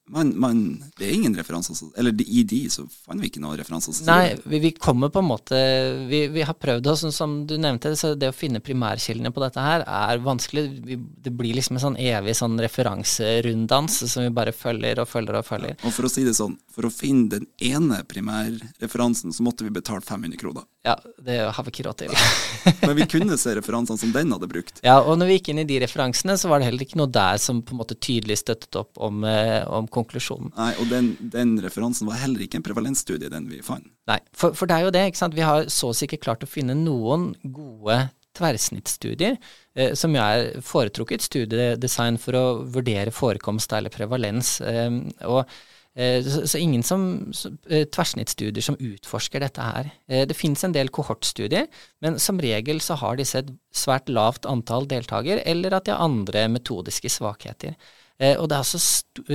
man, 0.09 0.39
man, 0.39 0.85
det 0.99 1.09
er 1.09 1.15
ingen 1.15 1.35
referanser 1.35 1.75
Eller 1.99 2.15
i 2.23 2.43
de 2.47 2.61
så 2.71 2.85
fant 2.87 3.21
vi 3.21 3.27
ikke 3.27 3.43
noen 3.43 3.59
referanser. 3.59 3.97
Nei, 4.07 4.37
vi, 4.45 4.61
vi, 4.63 4.71
kommer 4.79 5.11
på 5.11 5.19
en 5.23 5.29
måte 5.29 5.59
vi, 6.07 6.27
vi 6.33 6.45
har 6.47 6.55
prøvd 6.55 6.87
oss, 6.93 7.03
som 7.17 7.41
du 7.49 7.57
nevnte, 7.59 7.97
så 7.99 8.13
det 8.15 8.31
å 8.31 8.37
finne 8.37 8.63
primærkildene 8.63 9.33
på 9.35 9.43
dette 9.43 9.63
her 9.63 9.83
er 9.83 10.23
vanskelig. 10.23 10.67
Vi, 10.87 10.99
det 11.27 11.33
blir 11.35 11.59
liksom 11.59 11.81
en 11.81 11.85
sånn 11.89 11.99
evig 11.99 12.37
sånn 12.39 12.59
referanserunddans 12.63 13.99
som 14.13 14.27
vi 14.27 14.35
bare 14.35 14.55
følger 14.55 15.03
og 15.03 15.11
følger 15.11 15.41
og 15.41 15.49
følger. 15.49 15.77
Og 15.83 15.95
for 15.97 16.07
å 16.07 16.13
si 16.13 16.27
det 16.27 16.37
sånn, 16.39 16.55
for 16.71 16.87
å 16.87 16.93
finne 16.93 17.33
den 17.39 17.51
ene 17.63 18.03
primærreferansen, 18.07 19.35
så 19.35 19.47
måtte 19.47 19.67
vi 19.67 19.75
betale 19.75 20.05
500 20.07 20.39
kroner. 20.41 20.67
Ja, 20.87 20.95
det 21.19 21.41
har 21.51 21.65
vi 21.67 21.73
ikke 21.73 21.89
råd 21.89 22.05
til. 22.05 22.13
Men 22.87 22.95
vi 22.95 23.09
kunne 23.11 23.35
se 23.41 23.57
referansene 23.59 23.99
som 23.99 24.13
den 24.15 24.31
hadde 24.31 24.47
brukt. 24.51 24.79
Ja, 24.87 25.01
og 25.01 25.19
når 25.19 25.33
vi 25.33 25.39
gikk 25.41 25.51
inn 25.51 25.65
i 25.65 25.67
de 25.67 25.81
referansene, 25.83 26.37
så 26.39 26.51
var 26.53 26.63
det 26.63 26.69
heller 26.69 26.87
ikke 26.87 27.01
noe 27.01 27.11
der 27.11 27.41
som 27.43 27.65
på 27.67 27.75
en 27.75 27.81
måte 27.81 27.97
tydelig 27.99 28.39
støttet 28.45 28.79
opp 28.79 29.01
om, 29.03 29.25
eh, 29.27 29.67
om 29.67 29.89
konklusjonen. 29.97 30.53
Nei, 30.57 30.73
og 30.83 30.91
den, 30.93 31.13
den, 31.33 31.57
referansen 31.65 32.09
var 32.09 32.21
heller 32.23 32.45
ikke 32.45 32.61
en 32.61 32.67
prevalensstudie, 32.67 33.31
den 33.33 33.49
vi 33.51 33.63
fant. 33.65 33.89
Nei, 34.11 34.21
for, 34.37 34.57
for, 34.57 34.69
det 34.69 34.79
er 34.79 34.87
jo 34.87 34.95
det, 34.95 35.07
ikke 35.11 35.23
sant. 35.25 35.37
Vi 35.37 35.47
har 35.47 35.71
så 35.73 35.91
å 35.91 35.97
si 35.97 36.07
ikke 36.09 36.23
klart 36.29 36.47
å 36.47 36.51
finne 36.51 36.77
noen 36.79 37.33
gode 37.43 38.01
tverrsnittstudier, 38.37 39.39
eh, 39.77 39.95
som 39.97 40.17
er 40.21 40.61
foretrukket 40.65 41.25
studiedesign 41.25 42.21
for 42.21 42.37
å 42.37 42.45
vurdere 42.77 43.15
forekomst 43.15 43.73
eller 43.77 43.95
prevalens. 43.95 44.59
Eh, 44.61 45.01
og 45.27 45.49
Eh, 45.97 46.25
så, 46.25 46.47
så, 46.47 46.59
ingen 46.59 46.83
som, 46.85 47.03
så, 47.33 47.51
tverrsnittstudier 47.65 48.65
som 48.65 48.77
utforsker 48.77 49.41
dette 49.41 49.65
her. 49.65 49.89
Eh, 50.11 50.27
det 50.29 50.37
finnes 50.37 50.61
en 50.67 50.75
del 50.77 50.91
kohortstudier, 50.93 51.71
men 52.05 52.19
som 52.21 52.41
regel 52.43 52.83
så 52.85 52.99
har 53.01 53.17
disse 53.17 53.41
et 53.41 53.53
svært 53.73 54.13
lavt 54.13 54.49
antall 54.49 54.89
deltaker, 54.91 55.41
eller 55.49 55.79
at 55.79 55.87
de 55.87 55.95
har 55.95 56.05
andre 56.05 56.47
metodiske 56.53 57.09
svakheter. 57.17 57.79
Og 58.17 58.47
det 58.49 58.57
er 58.57 58.63
altså 58.63 58.81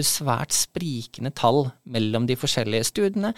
svært 0.02 0.56
sprikende 0.58 1.30
tall 1.38 1.68
mellom 1.86 2.26
de 2.26 2.34
forskjellige 2.40 2.88
studiene, 2.90 3.30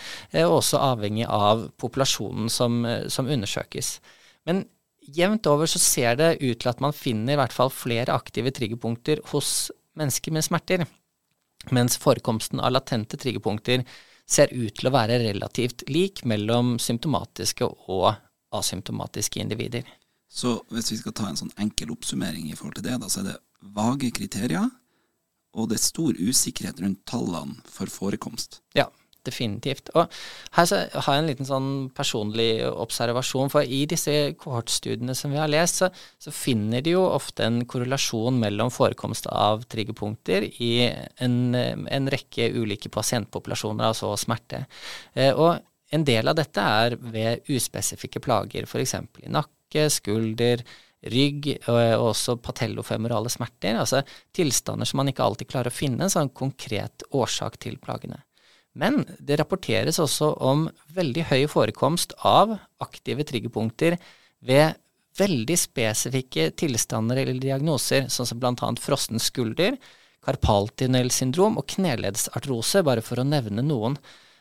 og 0.45 0.59
også 0.61 0.79
avhengig 0.79 1.25
av 1.27 1.65
populasjonen 1.81 2.47
som, 2.47 2.77
som 3.11 3.27
undersøkes. 3.27 3.97
Men 4.47 4.63
jevnt 5.03 5.49
over 5.51 5.67
så 5.67 5.81
ser 5.83 6.15
det 6.21 6.37
ut 6.39 6.63
til 6.63 6.71
at 6.71 6.79
man 6.85 6.95
finner 6.95 7.35
i 7.35 7.41
hvert 7.41 7.55
fall 7.55 7.73
flere 7.75 8.15
aktive 8.15 8.55
triggerpunkter 8.55 9.19
hos 9.33 9.67
mennesker 9.99 10.31
med 10.31 10.47
smerter 10.47 10.87
mens 11.71 11.97
forekomsten 11.97 12.59
av 12.59 12.73
latente 12.73 13.17
triggerpunkter 13.19 13.83
ser 14.29 14.51
ut 14.51 14.75
til 14.75 14.89
å 14.89 14.93
være 14.95 15.21
relativt 15.23 15.85
lik 15.91 16.23
mellom 16.27 16.77
symptomatiske 16.79 17.67
og 17.91 18.13
asymptomatiske 18.53 19.41
individer. 19.43 19.83
Så 20.27 20.57
hvis 20.73 20.91
vi 20.91 20.99
skal 20.99 21.15
ta 21.15 21.27
en 21.29 21.39
sånn 21.39 21.53
enkel 21.61 21.91
oppsummering 21.93 22.49
i 22.49 22.55
forhold 22.57 22.79
til 22.79 22.87
det, 22.87 22.97
da, 23.01 23.09
så 23.11 23.21
er 23.21 23.31
det 23.31 23.73
vage 23.75 24.09
kriterier, 24.15 24.71
og 25.53 25.69
det 25.69 25.79
er 25.79 25.85
stor 25.85 26.17
usikkerhet 26.17 26.81
rundt 26.83 27.03
tallene 27.09 27.61
for 27.69 27.91
forekomst. 27.91 28.61
Ja, 28.77 28.87
definitivt. 29.27 29.91
Og 29.95 30.11
her 30.57 30.69
har 30.93 31.15
jeg 31.15 31.23
en 31.23 31.29
liten 31.29 31.47
sånn 31.47 31.69
personlig 31.95 32.65
observasjon, 32.67 33.51
for 33.53 33.63
i 33.63 33.83
disse 33.89 34.33
kohortstudiene 34.39 35.15
som 35.17 35.33
vi 35.33 35.41
har 35.41 35.51
lest, 35.51 35.81
så, 35.81 35.89
så, 36.21 36.33
finner 36.35 36.83
de 36.83 36.95
jo 36.95 37.03
ofte 37.07 37.45
en 37.47 37.61
korrelasjon 37.69 38.39
mellom 38.41 38.73
forekomst 38.73 39.29
av 39.31 39.65
triggerpunkter 39.71 40.49
i 40.63 40.73
en, 41.23 41.37
en 41.55 42.11
rekke 42.11 42.49
ulike 42.57 42.91
pasientpopulasjoner, 42.93 43.91
altså 43.91 44.13
smerte. 44.19 44.65
Eh, 45.13 45.31
og 45.31 45.61
en 45.93 46.07
del 46.07 46.29
av 46.29 46.37
dette 46.39 46.63
er 46.83 46.97
ved 46.97 47.53
uspesifikke 47.53 48.21
plager, 48.23 48.67
f.eks. 48.67 48.97
i 49.23 49.31
nakke, 49.31 49.87
skulder, 49.93 50.65
rygg 51.11 51.49
og 51.71 52.09
også 52.09 52.37
patellofemorale 52.43 53.31
smerter, 53.31 53.79
altså 53.79 54.03
tilstander 54.35 54.87
som 54.87 55.01
man 55.01 55.11
ikke 55.11 55.25
alltid 55.25 55.49
klarer 55.51 55.73
å 55.73 55.75
finne 55.75 56.05
en 56.05 56.13
sånn 56.13 56.31
konkret 56.35 57.05
årsak 57.11 57.59
til 57.63 57.79
plagene. 57.81 58.21
Men 58.73 59.03
det 59.19 59.37
rapporteres 59.37 59.99
også 60.01 60.31
om 60.41 60.65
veldig 60.95 61.27
høy 61.29 61.43
forekomst 61.51 62.15
av 62.25 62.55
aktive 62.81 63.25
triggerpunkter 63.29 63.99
ved 64.43 64.79
veldig 65.19 65.57
spesifikke 65.59 66.49
tilstander 66.57 67.21
eller 67.21 67.37
diagnoser, 67.41 68.07
sånn 68.09 68.29
som 68.29 68.39
bl.a. 68.41 68.71
frossen 68.81 69.21
skulder, 69.21 69.77
karpaltunnelsyndrom 70.25 71.59
og 71.59 71.67
kneleddsartrose, 71.75 72.81
bare 72.87 73.03
for 73.05 73.21
å 73.21 73.27
nevne 73.27 73.65
noen. 73.65 73.99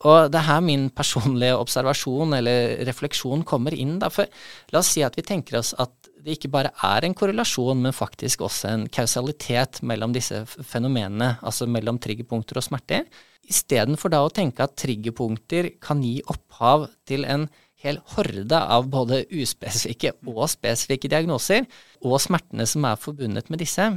Og 0.09 0.33
det 0.33 0.41
er 0.41 0.49
her 0.49 0.63
min 0.65 0.89
personlige 0.91 1.59
observasjon 1.61 2.35
eller 2.39 2.81
refleksjon 2.89 3.45
kommer 3.47 3.75
inn. 3.77 3.99
Da. 4.03 4.11
For 4.11 4.27
la 4.73 4.83
oss 4.83 4.91
si 4.97 5.05
at 5.07 5.19
vi 5.19 5.25
tenker 5.27 5.61
oss 5.61 5.73
at 5.79 5.95
det 6.23 6.37
ikke 6.37 6.53
bare 6.55 6.71
er 6.87 7.07
en 7.07 7.17
korrelasjon, 7.19 7.81
men 7.83 7.95
faktisk 7.95 8.45
også 8.47 8.71
en 8.71 8.87
kausalitet 8.95 9.81
mellom 9.87 10.15
disse 10.15 10.45
fenomenene, 10.47 11.37
altså 11.43 11.67
mellom 11.67 11.99
triggerpunkter 12.03 12.61
og 12.61 12.67
smerter. 12.67 13.09
Istedenfor 13.51 14.13
da 14.13 14.23
å 14.23 14.31
tenke 14.31 14.63
at 14.63 14.77
triggerpunkter 14.79 15.73
kan 15.83 16.03
gi 16.05 16.21
opphav 16.31 16.87
til 17.11 17.27
en 17.27 17.49
hel 17.83 17.99
horde 18.15 18.59
av 18.59 18.87
både 18.91 19.25
uspesifikke 19.35 20.15
og 20.31 20.47
spesifikke 20.53 21.11
diagnoser, 21.11 21.67
og 22.07 22.21
smertene 22.23 22.69
som 22.71 22.87
er 22.87 23.01
forbundet 23.03 23.51
med 23.51 23.63
disse, 23.65 23.89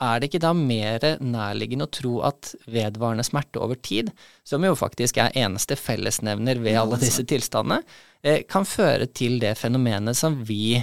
er 0.00 0.20
det 0.20 0.30
ikke 0.30 0.42
da 0.42 0.52
mer 0.56 1.04
nærliggende 1.20 1.86
å 1.86 1.92
tro 1.92 2.14
at 2.26 2.54
vedvarende 2.70 3.24
smerte 3.26 3.60
over 3.60 3.76
tid, 3.76 4.10
som 4.44 4.64
jo 4.64 4.72
faktisk 4.78 5.20
er 5.20 5.36
eneste 5.38 5.76
fellesnevner 5.76 6.60
ved 6.64 6.78
alle 6.80 7.00
disse 7.00 7.26
tilstandene, 7.28 7.82
eh, 8.22 8.42
kan 8.48 8.64
føre 8.64 9.06
til 9.12 9.38
det 9.42 9.56
fenomenet 9.60 10.16
som 10.16 10.38
vi 10.44 10.80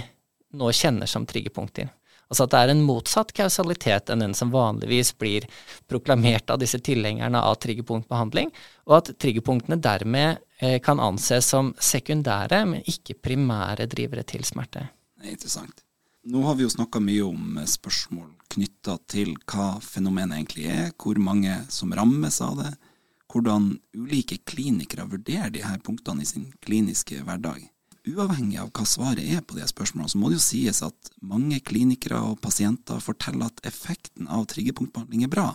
nå 0.54 0.72
kjenner 0.72 1.10
som 1.10 1.26
triggerpunkter? 1.26 1.90
Altså 2.28 2.44
at 2.44 2.52
det 2.52 2.60
er 2.60 2.70
en 2.74 2.84
motsatt 2.84 3.32
kausalitet 3.32 4.10
enn 4.12 4.20
den 4.20 4.34
som 4.36 4.52
vanligvis 4.52 5.14
blir 5.16 5.46
proklamert 5.88 6.50
av 6.52 6.60
disse 6.60 6.78
tilhengerne 6.84 7.40
av 7.40 7.56
triggerpunktbehandling, 7.64 8.52
og 8.86 8.98
at 9.00 9.14
triggerpunktene 9.16 9.80
dermed 9.80 10.44
eh, 10.60 10.76
kan 10.84 11.00
anses 11.00 11.48
som 11.48 11.72
sekundære, 11.80 12.64
men 12.68 12.84
ikke 12.86 13.16
primære 13.24 13.88
drivere 13.88 14.26
til 14.28 14.44
smerte. 14.44 14.90
Det 15.18 15.32
er 15.32 15.38
interessant. 15.38 15.82
Nå 16.28 16.44
har 16.44 16.58
vi 16.58 16.66
jo 16.66 16.74
snakka 16.74 17.00
mye 17.00 17.24
om 17.24 17.62
eh, 17.62 17.70
spørsmål 17.70 18.28
knytta 18.54 18.98
til 19.10 19.34
hva 19.48 19.74
fenomenet 19.84 20.38
egentlig 20.38 20.68
er, 20.72 20.92
hvor 20.96 21.20
mange 21.20 21.54
som 21.72 21.92
rammes 21.96 22.40
av 22.44 22.60
det, 22.62 22.74
hvordan 23.28 23.74
ulike 23.96 24.40
klinikere 24.48 25.08
vurderer 25.08 25.52
de 25.52 25.64
her 25.64 25.82
punktene 25.84 26.24
i 26.24 26.28
sin 26.28 26.48
kliniske 26.64 27.20
hverdag 27.26 27.66
uavhengig 28.14 28.58
av 28.60 28.70
hva 28.74 28.84
svaret 28.88 29.24
er 29.24 29.42
på 29.44 29.56
de 29.58 29.66
spørsmålene, 29.68 30.10
så 30.10 30.20
må 30.20 30.30
det 30.30 30.38
jo 30.38 30.44
sies 30.46 30.82
at 30.86 31.10
mange 31.20 31.60
klinikere 31.64 32.20
og 32.30 32.40
pasienter 32.44 33.02
forteller 33.04 33.50
at 33.50 33.64
effekten 33.68 34.28
av 34.32 34.46
triggerpunktbehandling 34.52 35.26
er 35.26 35.32
bra. 35.32 35.48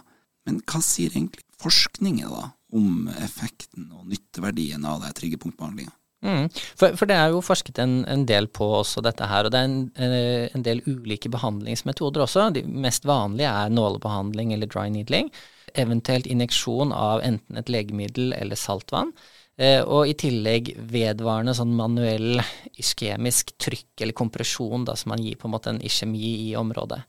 Men 0.47 0.59
hva 0.67 0.81
sier 0.83 1.13
egentlig 1.13 1.45
forskningen 1.61 2.29
da 2.29 2.51
om 2.75 3.07
effekten 3.15 3.91
og 3.95 4.07
nytteverdien 4.11 4.85
av 4.89 5.05
triggerpunktbehandlinga? 5.17 5.93
Mm. 6.23 6.47
For, 6.79 6.95
for, 6.95 7.09
det 7.09 7.17
er 7.19 7.33
jo 7.33 7.43
forsket 7.43 7.81
en, 7.83 7.97
en, 8.07 8.23
del 8.27 8.47
på 8.47 8.69
også 8.79 9.03
dette 9.03 9.27
her, 9.27 9.43
og 9.45 9.51
det 9.51 9.59
er 9.59 9.67
en, 9.67 9.79
eh, 9.99 10.45
en, 10.55 10.63
del 10.63 10.79
ulike 10.87 11.31
behandlingsmetoder 11.33 12.23
også. 12.23 12.47
De 12.55 12.63
mest 12.63 13.07
vanlige 13.07 13.51
er 13.51 13.73
nålebehandling 13.73 14.53
eller 14.55 14.71
dry 14.71 14.87
needling, 14.93 15.31
eventuelt 15.75 16.29
injeksjon 16.31 16.95
av 16.95 17.23
enten 17.27 17.59
et 17.59 17.71
legemiddel 17.71 18.35
eller 18.39 18.59
saltvann. 18.59 19.11
Eh, 19.59 19.83
og 19.83 20.09
i 20.09 20.15
tillegg 20.17 20.71
vedvarende 20.89 21.53
sånn 21.53 21.75
manuell 21.77 22.39
iskemisk 22.79 23.53
trykk 23.61 24.01
eller 24.01 24.17
kompresjon 24.17 24.87
da, 24.87 24.95
som 24.97 25.13
man 25.13 25.21
gir 25.21 25.37
på 25.37 25.49
en 25.49 25.53
måte 25.53 25.73
en 25.75 25.83
iskjemi 25.85 26.31
i 26.47 26.53
området. 26.57 27.03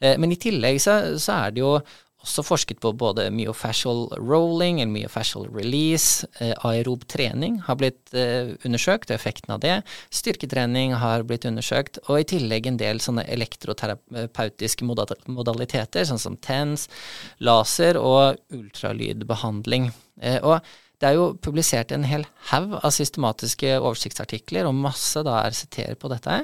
Eh, 0.00 0.18
men 0.20 0.34
i 0.34 0.40
tillegg 0.40 0.80
så, 0.82 0.98
så, 1.16 1.38
er 1.46 1.54
det 1.56 1.62
jo 1.62 1.72
også 2.26 2.44
forsket 2.44 2.80
på 2.82 2.92
både 2.98 3.28
myofascial 3.30 4.08
rolling 4.18 4.80
eller 4.82 4.92
myofascial 4.92 5.46
release. 5.54 6.26
Eh, 6.42 6.54
aerob 6.66 7.06
trening 7.08 7.60
har 7.66 7.78
blitt 7.80 8.14
undersøkt, 8.66 9.10
og 9.10 9.16
effekten 9.16 9.54
av 9.54 9.60
det. 9.62 9.76
Styrketrening 10.14 10.96
har 10.98 11.24
blitt 11.28 11.46
undersøkt, 11.48 12.00
og 12.06 12.20
i 12.20 12.28
tillegg 12.34 12.66
en 12.66 12.80
del 12.80 13.00
sånne 13.02 13.26
elektroterapeutiske 13.30 14.86
modaliteter, 14.86 16.06
sånn 16.08 16.22
som 16.22 16.38
TENS, 16.42 16.88
laser 17.46 18.00
og 18.00 18.40
ultralydbehandling. 18.54 19.92
og 20.42 20.60
det 20.96 21.08
er 21.10 21.16
jo 21.18 21.24
publisert 21.44 21.92
en 21.92 22.06
hel 22.08 22.22
haug 22.48 22.78
av 22.78 22.92
systematiske 22.94 23.74
oversiktsartikler, 23.76 24.64
og 24.64 24.78
masse 24.80 25.20
da 25.26 25.42
RCT-er 25.44 25.98
på 26.00 26.08
dette. 26.08 26.38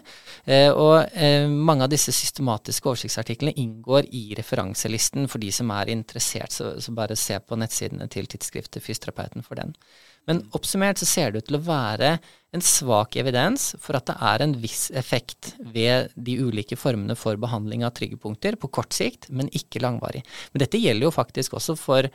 Eh, 0.44 0.68
og 0.68 1.08
eh, 1.16 1.48
mange 1.48 1.86
av 1.86 1.92
disse 1.92 2.12
systematiske 2.12 2.90
oversiktsartiklene 2.90 3.56
inngår 3.62 4.10
i 4.12 4.26
referanselisten 4.36 5.24
for 5.32 5.40
de 5.40 5.48
som 5.56 5.72
er 5.72 5.94
interessert, 5.94 6.52
så, 6.52 6.74
så 6.84 6.92
bare 6.92 7.16
se 7.16 7.38
på 7.40 7.56
nettsidene 7.56 8.10
til 8.12 8.28
tidsskriftet 8.28 8.84
Fysioterapeuten 8.84 9.46
for 9.46 9.56
den. 9.56 9.72
Men 10.28 10.42
oppsummert 10.54 11.00
så 11.00 11.08
ser 11.08 11.32
det 11.32 11.42
ut 11.42 11.48
til 11.48 11.58
å 11.58 11.64
være 11.64 12.12
en 12.52 12.62
svak 12.62 13.16
evidens 13.18 13.70
for 13.80 13.96
at 13.96 14.10
det 14.10 14.18
er 14.28 14.44
en 14.44 14.52
viss 14.60 14.84
effekt 14.94 15.54
ved 15.74 16.12
de 16.14 16.36
ulike 16.44 16.76
formene 16.78 17.16
for 17.18 17.40
behandling 17.40 17.86
av 17.88 17.94
tryggepunkter 17.96 18.60
på 18.60 18.70
kort 18.76 18.92
sikt, 18.94 19.30
men 19.32 19.48
ikke 19.56 19.82
langvarig. 19.82 20.22
Men 20.52 20.66
dette 20.66 20.80
gjelder 20.82 21.08
jo 21.08 21.16
faktisk 21.16 21.56
også 21.58 21.78
for 21.80 22.10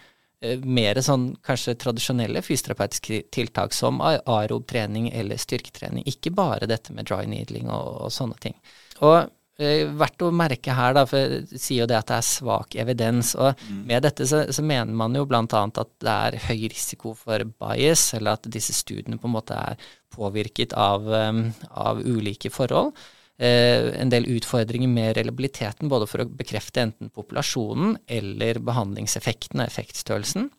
mer 0.63 0.99
sånn 1.01 1.31
kanskje 1.45 1.73
tradisjonelle 1.81 2.43
fysioterapeutiske 2.45 3.23
tiltak 3.33 3.73
som 3.73 4.01
aerob 4.05 4.67
trening 4.69 5.09
eller 5.09 5.39
styrketrening, 5.41 6.05
ikke 6.05 6.33
bare 6.37 6.69
dette 6.69 6.93
med 6.93 7.09
dry 7.09 7.23
needling 7.29 7.71
og, 7.73 7.87
og 8.05 8.13
sånne 8.13 8.37
ting. 8.43 8.53
Og 9.01 9.17
eh, 9.57 9.89
verdt 9.97 10.27
å 10.27 10.29
merke 10.29 10.75
her, 10.77 10.93
da, 10.97 11.07
for 11.09 11.17
jeg 11.17 11.61
sier 11.61 11.83
jo 11.83 11.89
det 11.89 11.97
at 11.97 12.11
det 12.11 12.19
er 12.19 12.29
svak 12.29 12.77
evidens, 12.77 13.33
og 13.33 13.57
mm. 13.57 13.81
med 13.89 14.05
dette 14.05 14.29
så, 14.29 14.43
så, 14.53 14.65
mener 14.65 14.93
man 14.93 15.17
jo 15.17 15.25
bl.a. 15.25 15.43
at 15.65 15.93
det 16.05 16.15
er 16.29 16.39
høy 16.51 16.67
risiko 16.69 17.15
for 17.17 17.45
bias, 17.57 18.11
eller 18.17 18.37
at 18.37 18.49
disse 18.53 18.77
studiene 18.77 19.17
på 19.17 19.29
en 19.29 19.37
måte 19.39 19.57
er 19.57 19.89
påvirket 20.13 20.77
av, 20.77 21.09
um, 21.09 21.47
av 21.73 22.05
ulike 22.05 22.53
forhold. 22.53 22.93
Eh, 23.37 24.01
en 24.01 24.09
del 24.09 24.25
utfordringer 24.33 24.89
med 24.89 25.17
reliabiliteten, 25.17 25.89
både 25.91 26.07
for 26.09 26.23
å 26.23 26.29
bekrefte 26.39 26.81
enten 26.81 27.11
populasjonen 27.13 27.99
eller 28.09 28.57
behandlingseffekten 28.65 29.61
og 29.61 29.69
effektstørrelsen. 29.69 30.49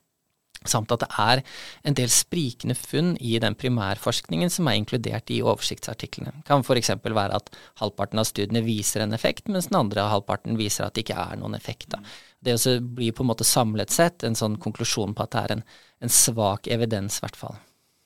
Samt 0.67 0.91
at 0.91 1.03
det 1.05 1.09
er 1.23 1.41
en 1.87 1.95
del 1.95 2.11
sprikende 2.11 2.75
funn 2.79 3.13
i 3.23 3.37
den 3.43 3.55
primærforskningen 3.59 4.51
som 4.51 4.67
er 4.67 4.79
inkludert 4.79 5.31
i 5.31 5.41
oversiktsartiklene. 5.43 6.33
Det 6.41 6.49
kan 6.51 6.65
f.eks. 6.67 6.91
være 7.03 7.39
at 7.39 7.53
halvparten 7.83 8.23
av 8.23 8.27
studiene 8.27 8.65
viser 8.67 9.05
en 9.05 9.15
effekt, 9.15 9.47
mens 9.51 9.71
den 9.71 9.79
andre 9.79 10.09
halvparten 10.11 10.59
viser 10.59 10.87
at 10.87 10.95
det 10.95 11.07
ikke 11.07 11.19
er 11.19 11.39
noen 11.39 11.55
effekt. 11.59 11.91
Da. 11.95 12.03
Det 12.43 12.59
blir 12.95 13.15
på 13.15 13.27
en 13.27 13.31
måte 13.31 13.47
samlet 13.47 13.95
sett 13.95 14.27
en 14.27 14.39
sånn 14.39 14.59
konklusjon 14.63 15.15
på 15.15 15.27
at 15.27 15.35
det 15.35 15.45
er 15.45 15.57
en, 15.57 15.65
en 16.03 16.15
svak 16.15 16.71
evidens, 16.71 17.19
i 17.19 17.27
hvert 17.27 17.39
fall. 17.39 17.59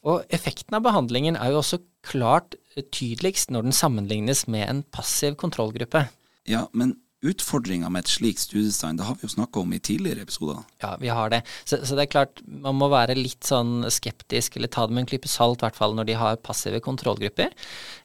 Og 0.08 0.24
effekten 0.34 0.76
av 0.76 0.84
behandlingen 0.84 1.38
er 1.38 1.52
jo 1.52 1.60
også 1.60 1.80
klart 2.06 2.56
tydeligst 2.94 3.52
når 3.52 3.68
den 3.68 3.76
sammenlignes 3.76 4.46
med 4.50 4.68
en 4.68 4.82
passiv 4.94 5.36
kontrollgruppe. 5.40 6.06
Ja, 6.48 6.66
men 6.72 6.96
utfordringer 7.22 7.90
med 7.92 8.02
et 8.02 8.10
slikt 8.10 8.42
studiedesign, 8.42 8.96
det 8.98 9.06
har 9.06 9.18
vi 9.18 9.28
jo 9.28 9.32
snakka 9.36 9.60
om 9.62 9.74
i 9.74 9.78
tidligere 9.82 10.24
episoder. 10.26 10.62
Ja, 10.82 10.96
vi 10.98 11.10
har 11.14 11.30
det. 11.30 11.42
Så, 11.62 11.78
så, 11.86 11.94
det 11.94 12.06
er 12.06 12.14
klart, 12.16 12.42
man 12.46 12.78
må 12.80 12.88
være 12.90 13.14
litt 13.18 13.46
sånn 13.46 13.86
skeptisk, 13.94 14.58
eller 14.58 14.72
ta 14.72 14.88
det 14.88 14.96
med 14.96 15.04
en 15.04 15.10
klype 15.12 15.30
salt, 15.30 15.62
i 15.62 15.66
hvert 15.68 15.78
fall 15.78 15.94
når 15.98 16.10
de 16.10 16.18
har 16.18 16.40
passive 16.42 16.82
kontrollgrupper. 16.82 17.54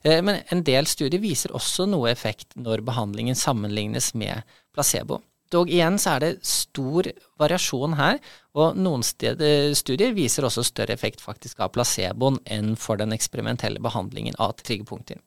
Eh, 0.06 0.20
men 0.22 0.44
en 0.54 0.62
del 0.66 0.86
studier 0.90 1.22
viser 1.22 1.54
også 1.56 1.88
noe 1.90 2.12
effekt 2.12 2.54
når 2.54 2.86
behandlingen 2.86 3.38
sammenlignes 3.38 4.12
med 4.18 4.46
placebo. 4.76 5.22
Dog 5.50 5.70
igjen 5.72 5.96
så 5.98 6.14
er 6.14 6.24
det 6.24 6.32
stor 6.46 7.08
variasjon 7.40 7.96
her, 7.98 8.18
og 8.58 8.78
noen 8.78 9.04
steder, 9.06 9.72
studier 9.78 10.14
viser 10.16 10.46
også 10.48 10.66
større 10.66 10.96
effekt 10.96 11.22
faktisk 11.24 11.62
av 11.62 11.72
placeboen 11.76 12.40
enn 12.44 12.74
for 12.80 13.00
den 13.00 13.14
eksperimentelle 13.16 13.82
behandlingen 13.84 14.38
av 14.42 14.56
triggerpunkter. 14.60 15.22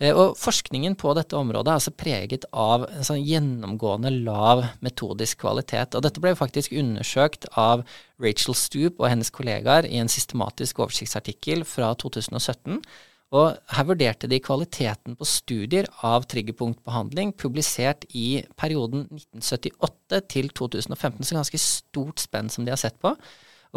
Eh, 0.00 0.16
og 0.16 0.38
forskningen 0.40 0.96
på 1.00 1.12
dette 1.18 1.36
området 1.36 1.68
er 1.68 1.78
altså 1.80 1.92
preget 1.92 2.46
av 2.56 2.86
en 2.88 3.06
sånn 3.06 3.20
gjennomgående 3.20 4.12
lav 4.24 4.64
metodisk 4.84 5.42
kvalitet. 5.44 5.96
Og 5.96 6.04
dette 6.06 6.22
ble 6.22 6.32
faktisk 6.38 6.72
undersøkt 6.72 7.48
av 7.60 7.84
Rachel 8.22 8.56
Stoop 8.56 9.00
og 9.00 9.10
hennes 9.10 9.32
kollegaer 9.34 9.88
i 9.88 10.00
en 10.00 10.12
systematisk 10.12 10.80
oversiktsartikkel 10.84 11.66
fra 11.68 11.92
2017. 12.00 12.80
Og 13.30 13.54
her 13.70 13.86
vurderte 13.86 14.26
de 14.30 14.40
kvaliteten 14.42 15.14
på 15.18 15.28
studier 15.28 15.86
av 16.06 16.26
triggerpunktbehandling 16.32 17.32
publisert 17.38 18.04
i 18.10 18.42
perioden 18.58 19.04
1978 19.06 20.22
til 20.34 20.50
2015, 20.50 21.22
så 21.22 21.38
ganske 21.38 21.62
stort 21.62 22.22
spenn 22.22 22.50
som 22.50 22.66
de 22.66 22.74
har 22.74 22.80
sett 22.80 22.98
på. 22.98 23.14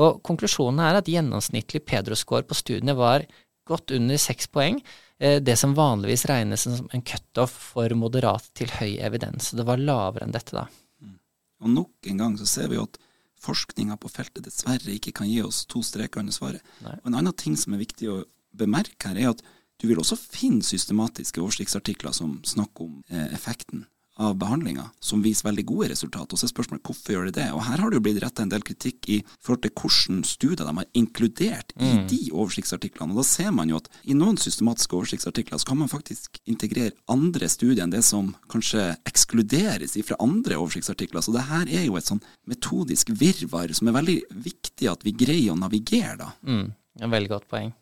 Og 0.02 0.24
konklusjonen 0.26 0.82
er 0.82 0.98
at 0.98 1.10
gjennomsnittlig 1.12 1.84
Pedro-score 1.86 2.48
på 2.50 2.58
studiene 2.58 2.98
var 2.98 3.28
godt 3.70 3.94
under 3.94 4.18
seks 4.20 4.50
poeng, 4.50 4.82
Eh, 5.24 5.42
det 5.42 5.56
som 5.56 5.74
vanligvis 5.74 6.26
regnes 6.26 6.62
som 6.62 6.90
en 6.92 7.02
cutoff 7.02 7.54
for 7.74 7.96
moderat 7.96 8.50
til 8.58 8.72
høy 8.80 8.98
evidens. 9.00 9.54
Det 9.56 9.64
var 9.64 9.80
lavere 9.80 10.26
enn 10.26 10.36
dette, 10.36 10.52
da. 10.58 10.66
Mm. 11.00 11.18
Og 11.64 11.74
nok 11.78 12.10
en 12.12 12.20
gang 12.20 12.36
så 12.40 12.48
ser 12.50 12.72
vi 12.74 12.82
at 12.82 13.00
forskninga 13.44 13.96
på 14.00 14.12
feltet 14.12 14.44
dessverre 14.48 14.98
ikke 14.98 15.14
kan 15.20 15.30
gi 15.30 15.40
oss 15.44 15.64
to 15.70 15.84
streker 15.86 16.24
under 16.24 16.36
svaret. 16.36 16.64
Nei. 16.84 16.98
Og 17.00 17.08
En 17.12 17.20
annen 17.22 17.38
ting 17.40 17.56
som 17.60 17.76
er 17.76 17.84
viktig 17.84 18.10
å 18.12 18.18
bemerke 18.58 19.12
her, 19.12 19.20
er 19.20 19.34
at 19.34 19.44
du 19.82 19.90
vil 19.90 20.00
også 20.00 20.16
finne 20.20 20.64
systematiske 20.64 21.42
oversiktsartikler 21.44 22.16
som 22.16 22.38
snakker 22.48 22.88
om 22.88 23.02
eh, 23.10 23.34
effekten 23.36 23.84
av 24.16 24.36
behandlinga 24.38 24.84
som 25.00 25.24
viser 25.26 25.48
veldig 25.48 25.64
gode 25.66 25.90
resultater. 25.90 26.36
Og 26.36 26.40
så 26.40 26.46
er 26.46 26.52
spørsmålet 26.52 26.86
hvorfor 26.86 27.16
gjør 27.16 27.30
de 27.30 27.34
det? 27.40 27.48
Og 27.56 27.64
her 27.66 27.82
har 27.82 27.90
det 27.90 27.98
jo 27.98 28.04
blitt 28.06 28.20
retta 28.22 28.46
en 28.46 28.52
del 28.52 28.66
kritikk 28.66 29.10
i 29.10 29.18
forhold 29.42 29.64
til 29.66 29.74
hvordan 29.80 30.20
studier 30.28 30.62
de 30.62 30.76
har 30.78 30.90
inkludert 31.00 31.74
i 31.80 31.90
mm. 31.90 32.04
de 32.12 32.20
oversiktsartiklene. 32.30 33.16
Og 33.16 33.24
da 33.24 33.26
ser 33.28 33.50
man 33.58 33.74
jo 33.74 33.82
at 33.82 33.90
i 34.06 34.18
noen 34.18 34.38
systematiske 34.40 34.98
oversiktsartikler 35.00 35.62
så 35.62 35.72
kan 35.72 35.82
man 35.82 35.92
faktisk 35.92 36.38
integrere 36.46 36.94
andre 37.12 37.50
studier 37.50 37.84
enn 37.88 37.96
det 37.96 38.04
som 38.06 38.32
kanskje 38.54 38.92
ekskluderes 39.10 39.98
fra 40.06 40.20
andre 40.22 40.62
oversiktsartikler. 40.62 41.26
Så 41.26 41.34
det 41.34 41.48
her 41.50 41.70
er 41.82 41.88
jo 41.88 41.98
et 41.98 42.10
sånn 42.10 42.22
metodisk 42.50 43.10
virvar 43.18 43.74
som 43.74 43.90
er 43.90 43.98
veldig 43.98 44.20
viktig 44.46 44.92
at 44.94 45.06
vi 45.06 45.18
greier 45.18 45.56
å 45.56 45.60
navigere, 45.60 46.20
da. 46.22 46.34
Mm. 46.46 46.68
Veldig 47.02 47.32
godt 47.32 47.50
poeng. 47.50 47.74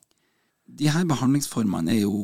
De 0.66 0.88
her 0.90 1.04
behandlingsformene 1.08 1.94
er 1.94 2.04
jo 2.04 2.16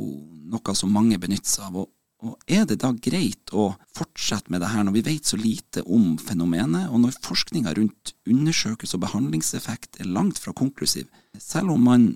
noe 0.48 0.74
som 0.78 0.92
mange 0.94 1.18
benytter 1.20 1.50
seg 1.50 1.68
av. 1.68 1.84
og 1.84 1.94
og 2.18 2.34
Er 2.50 2.64
det 2.66 2.80
da 2.82 2.90
greit 2.98 3.52
å 3.54 3.68
fortsette 3.94 4.50
med 4.50 4.62
det 4.62 4.72
her 4.72 4.82
når 4.82 4.96
vi 4.96 5.04
vet 5.06 5.28
så 5.28 5.38
lite 5.38 5.84
om 5.86 6.16
fenomenet, 6.18 6.88
og 6.90 7.04
når 7.04 7.18
forskninga 7.22 7.74
rundt 7.78 8.14
undersøkelse 8.26 8.98
og 8.98 9.04
behandlingseffekt 9.04 10.00
er 10.02 10.10
langt 10.10 10.40
fra 10.42 10.54
konklusiv, 10.56 11.06
selv 11.38 11.76
om 11.76 11.86
man 11.86 12.08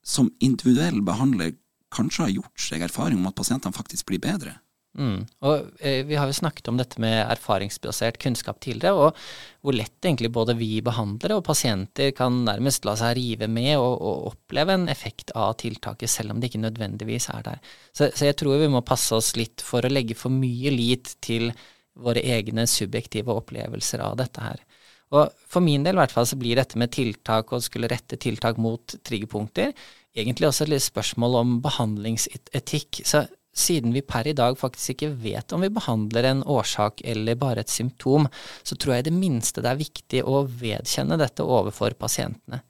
som 0.00 0.30
individuell 0.40 1.02
behandler 1.04 1.52
kanskje 1.92 2.24
har 2.24 2.34
gjort 2.38 2.64
seg 2.70 2.86
erfaring 2.86 3.20
om 3.20 3.28
at 3.28 3.36
pasientene 3.36 3.76
faktisk 3.76 4.08
blir 4.08 4.22
bedre? 4.22 4.56
Mm. 4.98 5.22
Og 5.46 5.68
eh, 5.86 6.00
Vi 6.06 6.16
har 6.18 6.26
jo 6.26 6.34
snakket 6.34 6.68
om 6.68 6.78
dette 6.80 6.98
med 7.02 7.22
erfaringsbasert 7.22 8.18
kunnskap 8.22 8.58
tidligere, 8.62 8.94
og 9.10 9.62
hvor 9.62 9.76
lett 9.76 10.02
egentlig 10.02 10.32
både 10.34 10.56
vi 10.58 10.80
behandlere 10.84 11.38
og 11.38 11.44
pasienter 11.46 12.10
kan 12.16 12.40
nærmest 12.46 12.88
la 12.88 12.96
seg 12.98 13.14
rive 13.18 13.48
med 13.50 13.76
og, 13.78 14.00
og 14.00 14.32
oppleve 14.32 14.74
en 14.74 14.88
effekt 14.90 15.30
av 15.38 15.54
tiltaket, 15.62 16.10
selv 16.10 16.34
om 16.34 16.40
det 16.40 16.50
ikke 16.50 16.64
nødvendigvis 16.64 17.30
er 17.34 17.46
der. 17.46 17.62
Så, 17.92 18.10
så, 18.10 18.26
jeg 18.30 18.38
tror 18.40 18.58
vi 18.62 18.72
må 18.72 18.82
passe 18.86 19.14
oss 19.14 19.36
litt 19.38 19.62
for 19.64 19.86
å 19.86 19.92
legge 19.92 20.18
for 20.18 20.34
mye 20.34 20.74
lit 20.74 21.14
til 21.22 21.52
våre 22.00 22.22
egne 22.22 22.66
subjektive 22.70 23.34
opplevelser 23.34 24.02
av 24.02 24.18
dette 24.18 24.42
her. 24.42 24.60
Og 25.10 25.32
For 25.50 25.58
min 25.58 25.82
del 25.82 25.96
i 25.96 25.98
hvert 25.98 26.12
fall 26.14 26.26
så 26.30 26.36
blir 26.38 26.54
dette 26.54 26.78
med 26.78 26.92
tiltak 26.94 27.50
og 27.50 27.64
skulle 27.64 27.88
rette 27.90 28.14
tiltak 28.22 28.60
mot 28.62 28.94
triggerpunkter 29.02 29.72
egentlig 30.16 30.48
også 30.48 30.66
et 30.66 30.82
spørsmål 30.82 31.36
om 31.40 31.56
behandlingsetikk. 31.62 33.02
Så 33.06 33.24
siden 33.60 33.94
vi 33.94 34.02
per 34.02 34.28
i 34.30 34.36
dag 34.36 34.56
faktisk 34.58 34.94
ikke 34.94 35.12
vet 35.22 35.52
om 35.52 35.62
vi 35.64 35.72
behandler 35.72 36.30
en 36.30 36.42
årsak 36.48 37.04
eller 37.04 37.38
bare 37.40 37.64
et 37.64 37.72
symptom, 37.72 38.26
så 38.64 38.76
tror 38.76 38.96
jeg 38.96 39.06
i 39.06 39.10
det 39.10 39.16
minste 39.16 39.62
det 39.64 39.70
er 39.70 39.82
viktig 39.82 40.24
å 40.24 40.42
vedkjenne 40.48 41.20
dette 41.20 41.46
overfor 41.46 41.94
pasientene. 42.00 42.64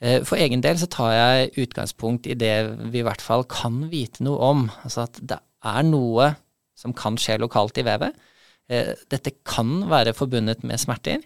Eh, 0.00 0.22
for 0.24 0.40
egen 0.40 0.62
del 0.64 0.78
så 0.80 0.88
tar 0.88 1.12
jeg 1.12 1.52
utgangspunkt 1.66 2.28
i 2.30 2.36
det 2.38 2.54
vi 2.92 3.02
i 3.02 3.06
hvert 3.06 3.22
fall 3.24 3.44
kan 3.50 3.82
vite 3.92 4.24
noe 4.24 4.40
om. 4.50 4.64
Altså 4.84 5.04
at 5.04 5.20
det 5.20 5.40
er 5.60 5.84
noe 5.84 6.32
som 6.78 6.96
kan 6.96 7.18
skje 7.20 7.36
lokalt 7.42 7.78
i 7.80 7.84
vevet. 7.84 8.16
Eh, 8.72 8.94
dette 9.12 9.36
kan 9.44 9.84
være 9.90 10.16
forbundet 10.16 10.64
med 10.64 10.80
smerter. 10.80 11.20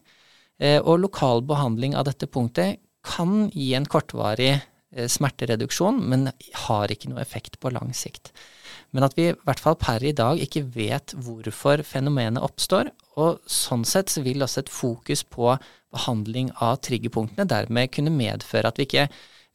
Eh, 0.59 0.81
og 0.81 1.05
lokal 1.05 1.45
behandling 1.47 1.95
av 1.95 2.09
dette 2.11 2.27
punktet 2.27 2.83
kan 3.07 3.49
gi 3.53 3.75
en 3.77 3.87
kortvarig 3.87 4.57
smertereduksjon, 4.95 5.97
men 6.07 6.29
har 6.69 6.93
ikke 6.93 7.09
noe 7.11 7.19
effekt 7.19 7.57
på 7.59 7.73
lang 7.75 7.91
sikt 7.99 8.31
men 8.95 9.07
at 9.07 9.17
vi 9.19 9.31
i 9.31 9.37
hvert 9.47 9.63
fall 9.63 9.77
per 9.81 10.05
i 10.05 10.15
dag 10.17 10.41
ikke 10.43 10.65
vet 10.75 11.15
hvorfor 11.17 11.83
fenomenet 11.87 12.43
oppstår. 12.45 12.91
Og 13.21 13.43
sånn 13.47 13.85
sett 13.89 14.13
så 14.13 14.25
vil 14.25 14.43
også 14.45 14.65
et 14.65 14.73
fokus 14.73 15.25
på 15.25 15.55
behandling 15.95 16.51
av 16.65 16.81
triggerpunktene 16.85 17.47
dermed 17.51 17.93
kunne 17.95 18.15
medføre 18.15 18.71
at 18.71 18.81
vi 18.81 18.89
ikke 18.89 19.09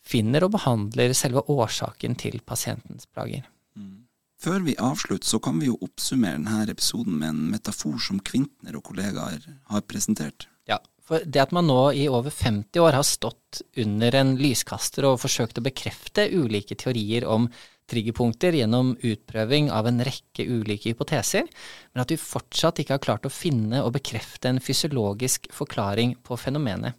finner 0.10 0.46
og 0.46 0.54
behandler 0.56 1.14
selve 1.18 1.44
årsaken 1.52 2.16
til 2.20 2.40
pasientens 2.48 3.10
plager. 3.12 3.44
Mm. 3.76 4.06
Før 4.40 4.64
vi 4.64 4.78
avslutter, 4.80 5.28
så 5.28 5.42
kan 5.44 5.60
vi 5.60 5.68
jo 5.68 5.76
oppsummere 5.84 6.40
denne 6.40 6.72
episoden 6.72 7.18
med 7.20 7.34
en 7.34 7.42
metafor 7.52 8.00
som 8.02 8.22
Kvintner 8.24 8.78
og 8.80 8.86
kollegaer 8.88 9.44
har 9.74 9.84
presentert. 9.84 10.48
Ja, 10.70 10.80
for 11.04 11.26
det 11.26 11.42
at 11.42 11.54
man 11.56 11.68
nå 11.68 11.90
i 11.98 12.06
over 12.08 12.32
50 12.32 12.80
år 12.80 12.96
har 12.96 13.08
stått 13.08 13.64
under 13.82 14.16
en 14.16 14.36
lyskaster 14.40 15.08
og 15.10 15.20
forsøkt 15.24 15.60
å 15.60 15.66
bekrefte 15.66 16.30
ulike 16.32 16.78
teorier 16.80 17.28
om 17.28 17.50
triggerpunkter 17.90 18.56
gjennom 18.56 18.94
utprøving 18.96 19.70
av 19.74 19.90
en 19.90 20.02
rekke 20.06 20.46
ulike 20.46 20.94
hypoteser, 20.94 21.50
men 21.94 22.04
at 22.04 22.14
vi 22.14 22.20
fortsatt 22.22 22.82
ikke 22.82 22.96
har 22.98 23.04
klart 23.04 23.28
å 23.28 23.34
finne 23.34 23.84
og 23.84 23.94
bekrefte 23.98 24.52
en 24.52 24.62
fysiologisk 24.64 25.50
forklaring 25.56 26.16
på 26.24 26.38
fenomenet. 26.40 26.98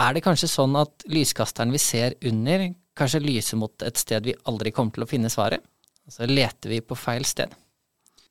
Er 0.00 0.14
det 0.16 0.24
kanskje 0.24 0.48
sånn 0.48 0.76
at 0.80 1.04
lyskasteren 1.12 1.72
vi 1.74 1.80
ser 1.82 2.16
under, 2.28 2.70
kanskje 2.96 3.24
lyser 3.24 3.60
mot 3.60 3.84
et 3.84 4.00
sted 4.00 4.24
vi 4.24 4.36
aldri 4.48 4.72
kommer 4.72 4.94
til 4.96 5.04
å 5.04 5.10
finne 5.10 5.32
svaret? 5.32 5.60
Så 6.08 6.26
leter 6.26 6.72
vi 6.72 6.80
på 6.82 6.98
feil 6.98 7.24
sted. 7.28 7.52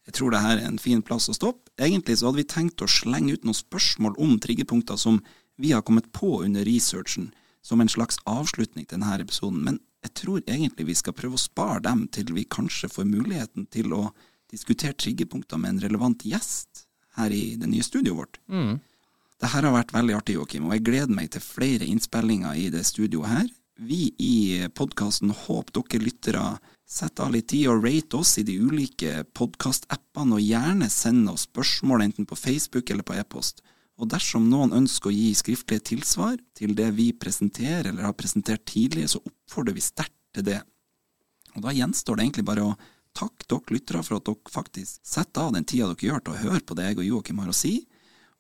Jeg 0.10 0.18
tror 0.18 0.34
det 0.34 0.42
her 0.42 0.58
er 0.58 0.66
en 0.68 0.82
fin 0.82 1.04
plass 1.06 1.30
å 1.30 1.36
stoppe. 1.38 1.70
Egentlig 1.80 2.18
så 2.20 2.28
hadde 2.28 2.42
vi 2.42 2.50
tenkt 2.50 2.82
å 2.82 2.90
slenge 2.90 3.38
ut 3.38 3.46
noen 3.46 3.58
spørsmål 3.58 4.18
om 4.22 4.40
triggerpunkter 4.42 4.98
som 5.00 5.22
vi 5.62 5.72
har 5.76 5.86
kommet 5.86 6.10
på 6.12 6.42
under 6.42 6.66
researchen, 6.66 7.30
som 7.62 7.82
en 7.82 7.92
slags 7.92 8.18
avslutning 8.26 8.88
til 8.88 8.98
denne 8.98 9.20
episoden. 9.22 9.62
Men 9.68 9.80
jeg 10.02 10.14
tror 10.18 10.42
egentlig 10.46 10.88
vi 10.90 10.98
skal 10.98 11.16
prøve 11.18 11.38
å 11.38 11.42
spare 11.42 11.84
dem 11.86 12.08
til 12.14 12.34
vi 12.34 12.48
kanskje 12.50 12.90
får 12.90 13.10
muligheten 13.10 13.68
til 13.72 13.94
å 13.94 14.08
diskutere 14.52 14.98
triggerpunkter 14.98 15.62
med 15.62 15.76
en 15.76 15.84
relevant 15.86 16.26
gjest 16.28 16.86
her 17.20 17.32
i 17.32 17.56
det 17.60 17.70
nye 17.70 17.86
studioet 17.86 18.18
vårt. 18.18 18.40
Mm. 18.52 18.80
Det 19.42 19.50
her 19.50 19.66
har 19.66 19.74
vært 19.74 19.94
veldig 19.96 20.16
artig, 20.18 20.36
Joakim, 20.38 20.68
og 20.68 20.76
jeg 20.76 20.86
gleder 20.86 21.18
meg 21.18 21.32
til 21.34 21.44
flere 21.44 21.88
innspillinger 21.88 22.58
i 22.58 22.68
det 22.74 22.84
studioet 22.86 23.32
her. 23.32 23.48
Vi 23.82 24.12
i 24.22 24.68
podkasten 24.78 25.32
håper 25.34 25.80
dere 25.80 26.04
lyttere 26.04 26.44
setter 26.86 27.26
av 27.26 27.34
litt 27.34 27.48
tid 27.50 27.70
og 27.72 27.86
rate 27.86 28.20
oss 28.20 28.36
i 28.38 28.46
de 28.46 28.58
ulike 28.62 29.24
podkastappene, 29.38 30.38
og 30.38 30.46
gjerne 30.46 30.90
send 30.94 31.30
oss 31.32 31.48
spørsmål 31.48 32.06
enten 32.06 32.28
på 32.30 32.38
Facebook 32.38 32.92
eller 32.92 33.08
på 33.08 33.16
e-post. 33.18 33.64
Og 34.02 34.10
dersom 34.10 34.48
noen 34.50 34.74
ønsker 34.74 35.12
å 35.12 35.14
gi 35.14 35.30
skriftlige 35.38 35.86
tilsvar 35.92 36.40
til 36.58 36.74
det 36.78 36.90
vi 36.98 37.12
presenterer 37.14 37.92
eller 37.92 38.08
har 38.08 38.18
presentert 38.18 38.64
tidligere, 38.66 39.12
så 39.14 39.22
oppfordrer 39.22 39.78
vi 39.78 39.84
sterkt 39.86 40.18
til 40.34 40.48
det. 40.48 40.58
Og 41.54 41.62
da 41.66 41.74
gjenstår 41.76 42.18
det 42.18 42.26
egentlig 42.26 42.48
bare 42.48 42.66
å 42.66 42.78
takke 43.18 43.46
dere 43.46 43.76
lyttere 43.76 44.02
for 44.08 44.18
at 44.18 44.26
dere 44.26 44.54
faktisk 44.54 45.02
setter 45.06 45.46
av 45.46 45.54
den 45.54 45.68
tida 45.68 45.92
dere 45.92 46.08
gjør 46.08 46.24
til 46.24 46.34
å 46.34 46.42
høre 46.42 46.64
på 46.66 46.78
det 46.80 46.88
jeg 46.88 46.98
og 46.98 47.10
Joakim 47.10 47.42
har 47.44 47.52
å 47.52 47.56
si. 47.56 47.76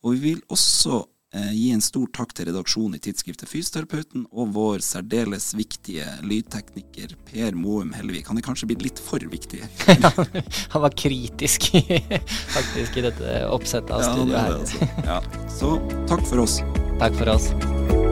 Og 0.02 0.16
vi 0.16 0.32
vil 0.32 0.42
også 0.50 1.04
gi 1.32 1.70
en 1.72 1.84
stor 1.84 2.10
takk 2.12 2.34
til 2.36 2.50
redaksjonen 2.50 2.98
i 2.98 3.02
tidsskriftet 3.04 3.48
Fysioterapeuten 3.48 4.26
og 4.32 4.52
vår 4.56 4.84
særdeles 4.84 5.52
viktige 5.56 6.06
lydtekniker 6.28 7.16
Per 7.30 7.56
Moum 7.56 7.94
Hellevik. 7.96 8.28
Han 8.28 8.42
er 8.42 8.46
kanskje 8.46 8.68
blitt 8.72 8.84
litt 8.84 9.00
for 9.00 9.24
viktig. 9.32 9.64
Han 10.74 10.84
var 10.84 10.96
kritisk 10.98 11.72
faktisk 12.52 13.00
i 13.00 13.08
dette 13.08 13.42
oppsettet 13.48 13.96
av 13.96 14.04
ja, 14.04 14.12
studioet 14.12 14.40
her. 14.42 14.60
Altså. 14.60 14.92
Ja. 15.08 15.48
Så 15.60 15.76
takk 16.12 16.28
for 16.28 16.44
oss. 16.44 16.60
Takk 17.00 17.16
for 17.16 17.38
oss. 17.38 18.11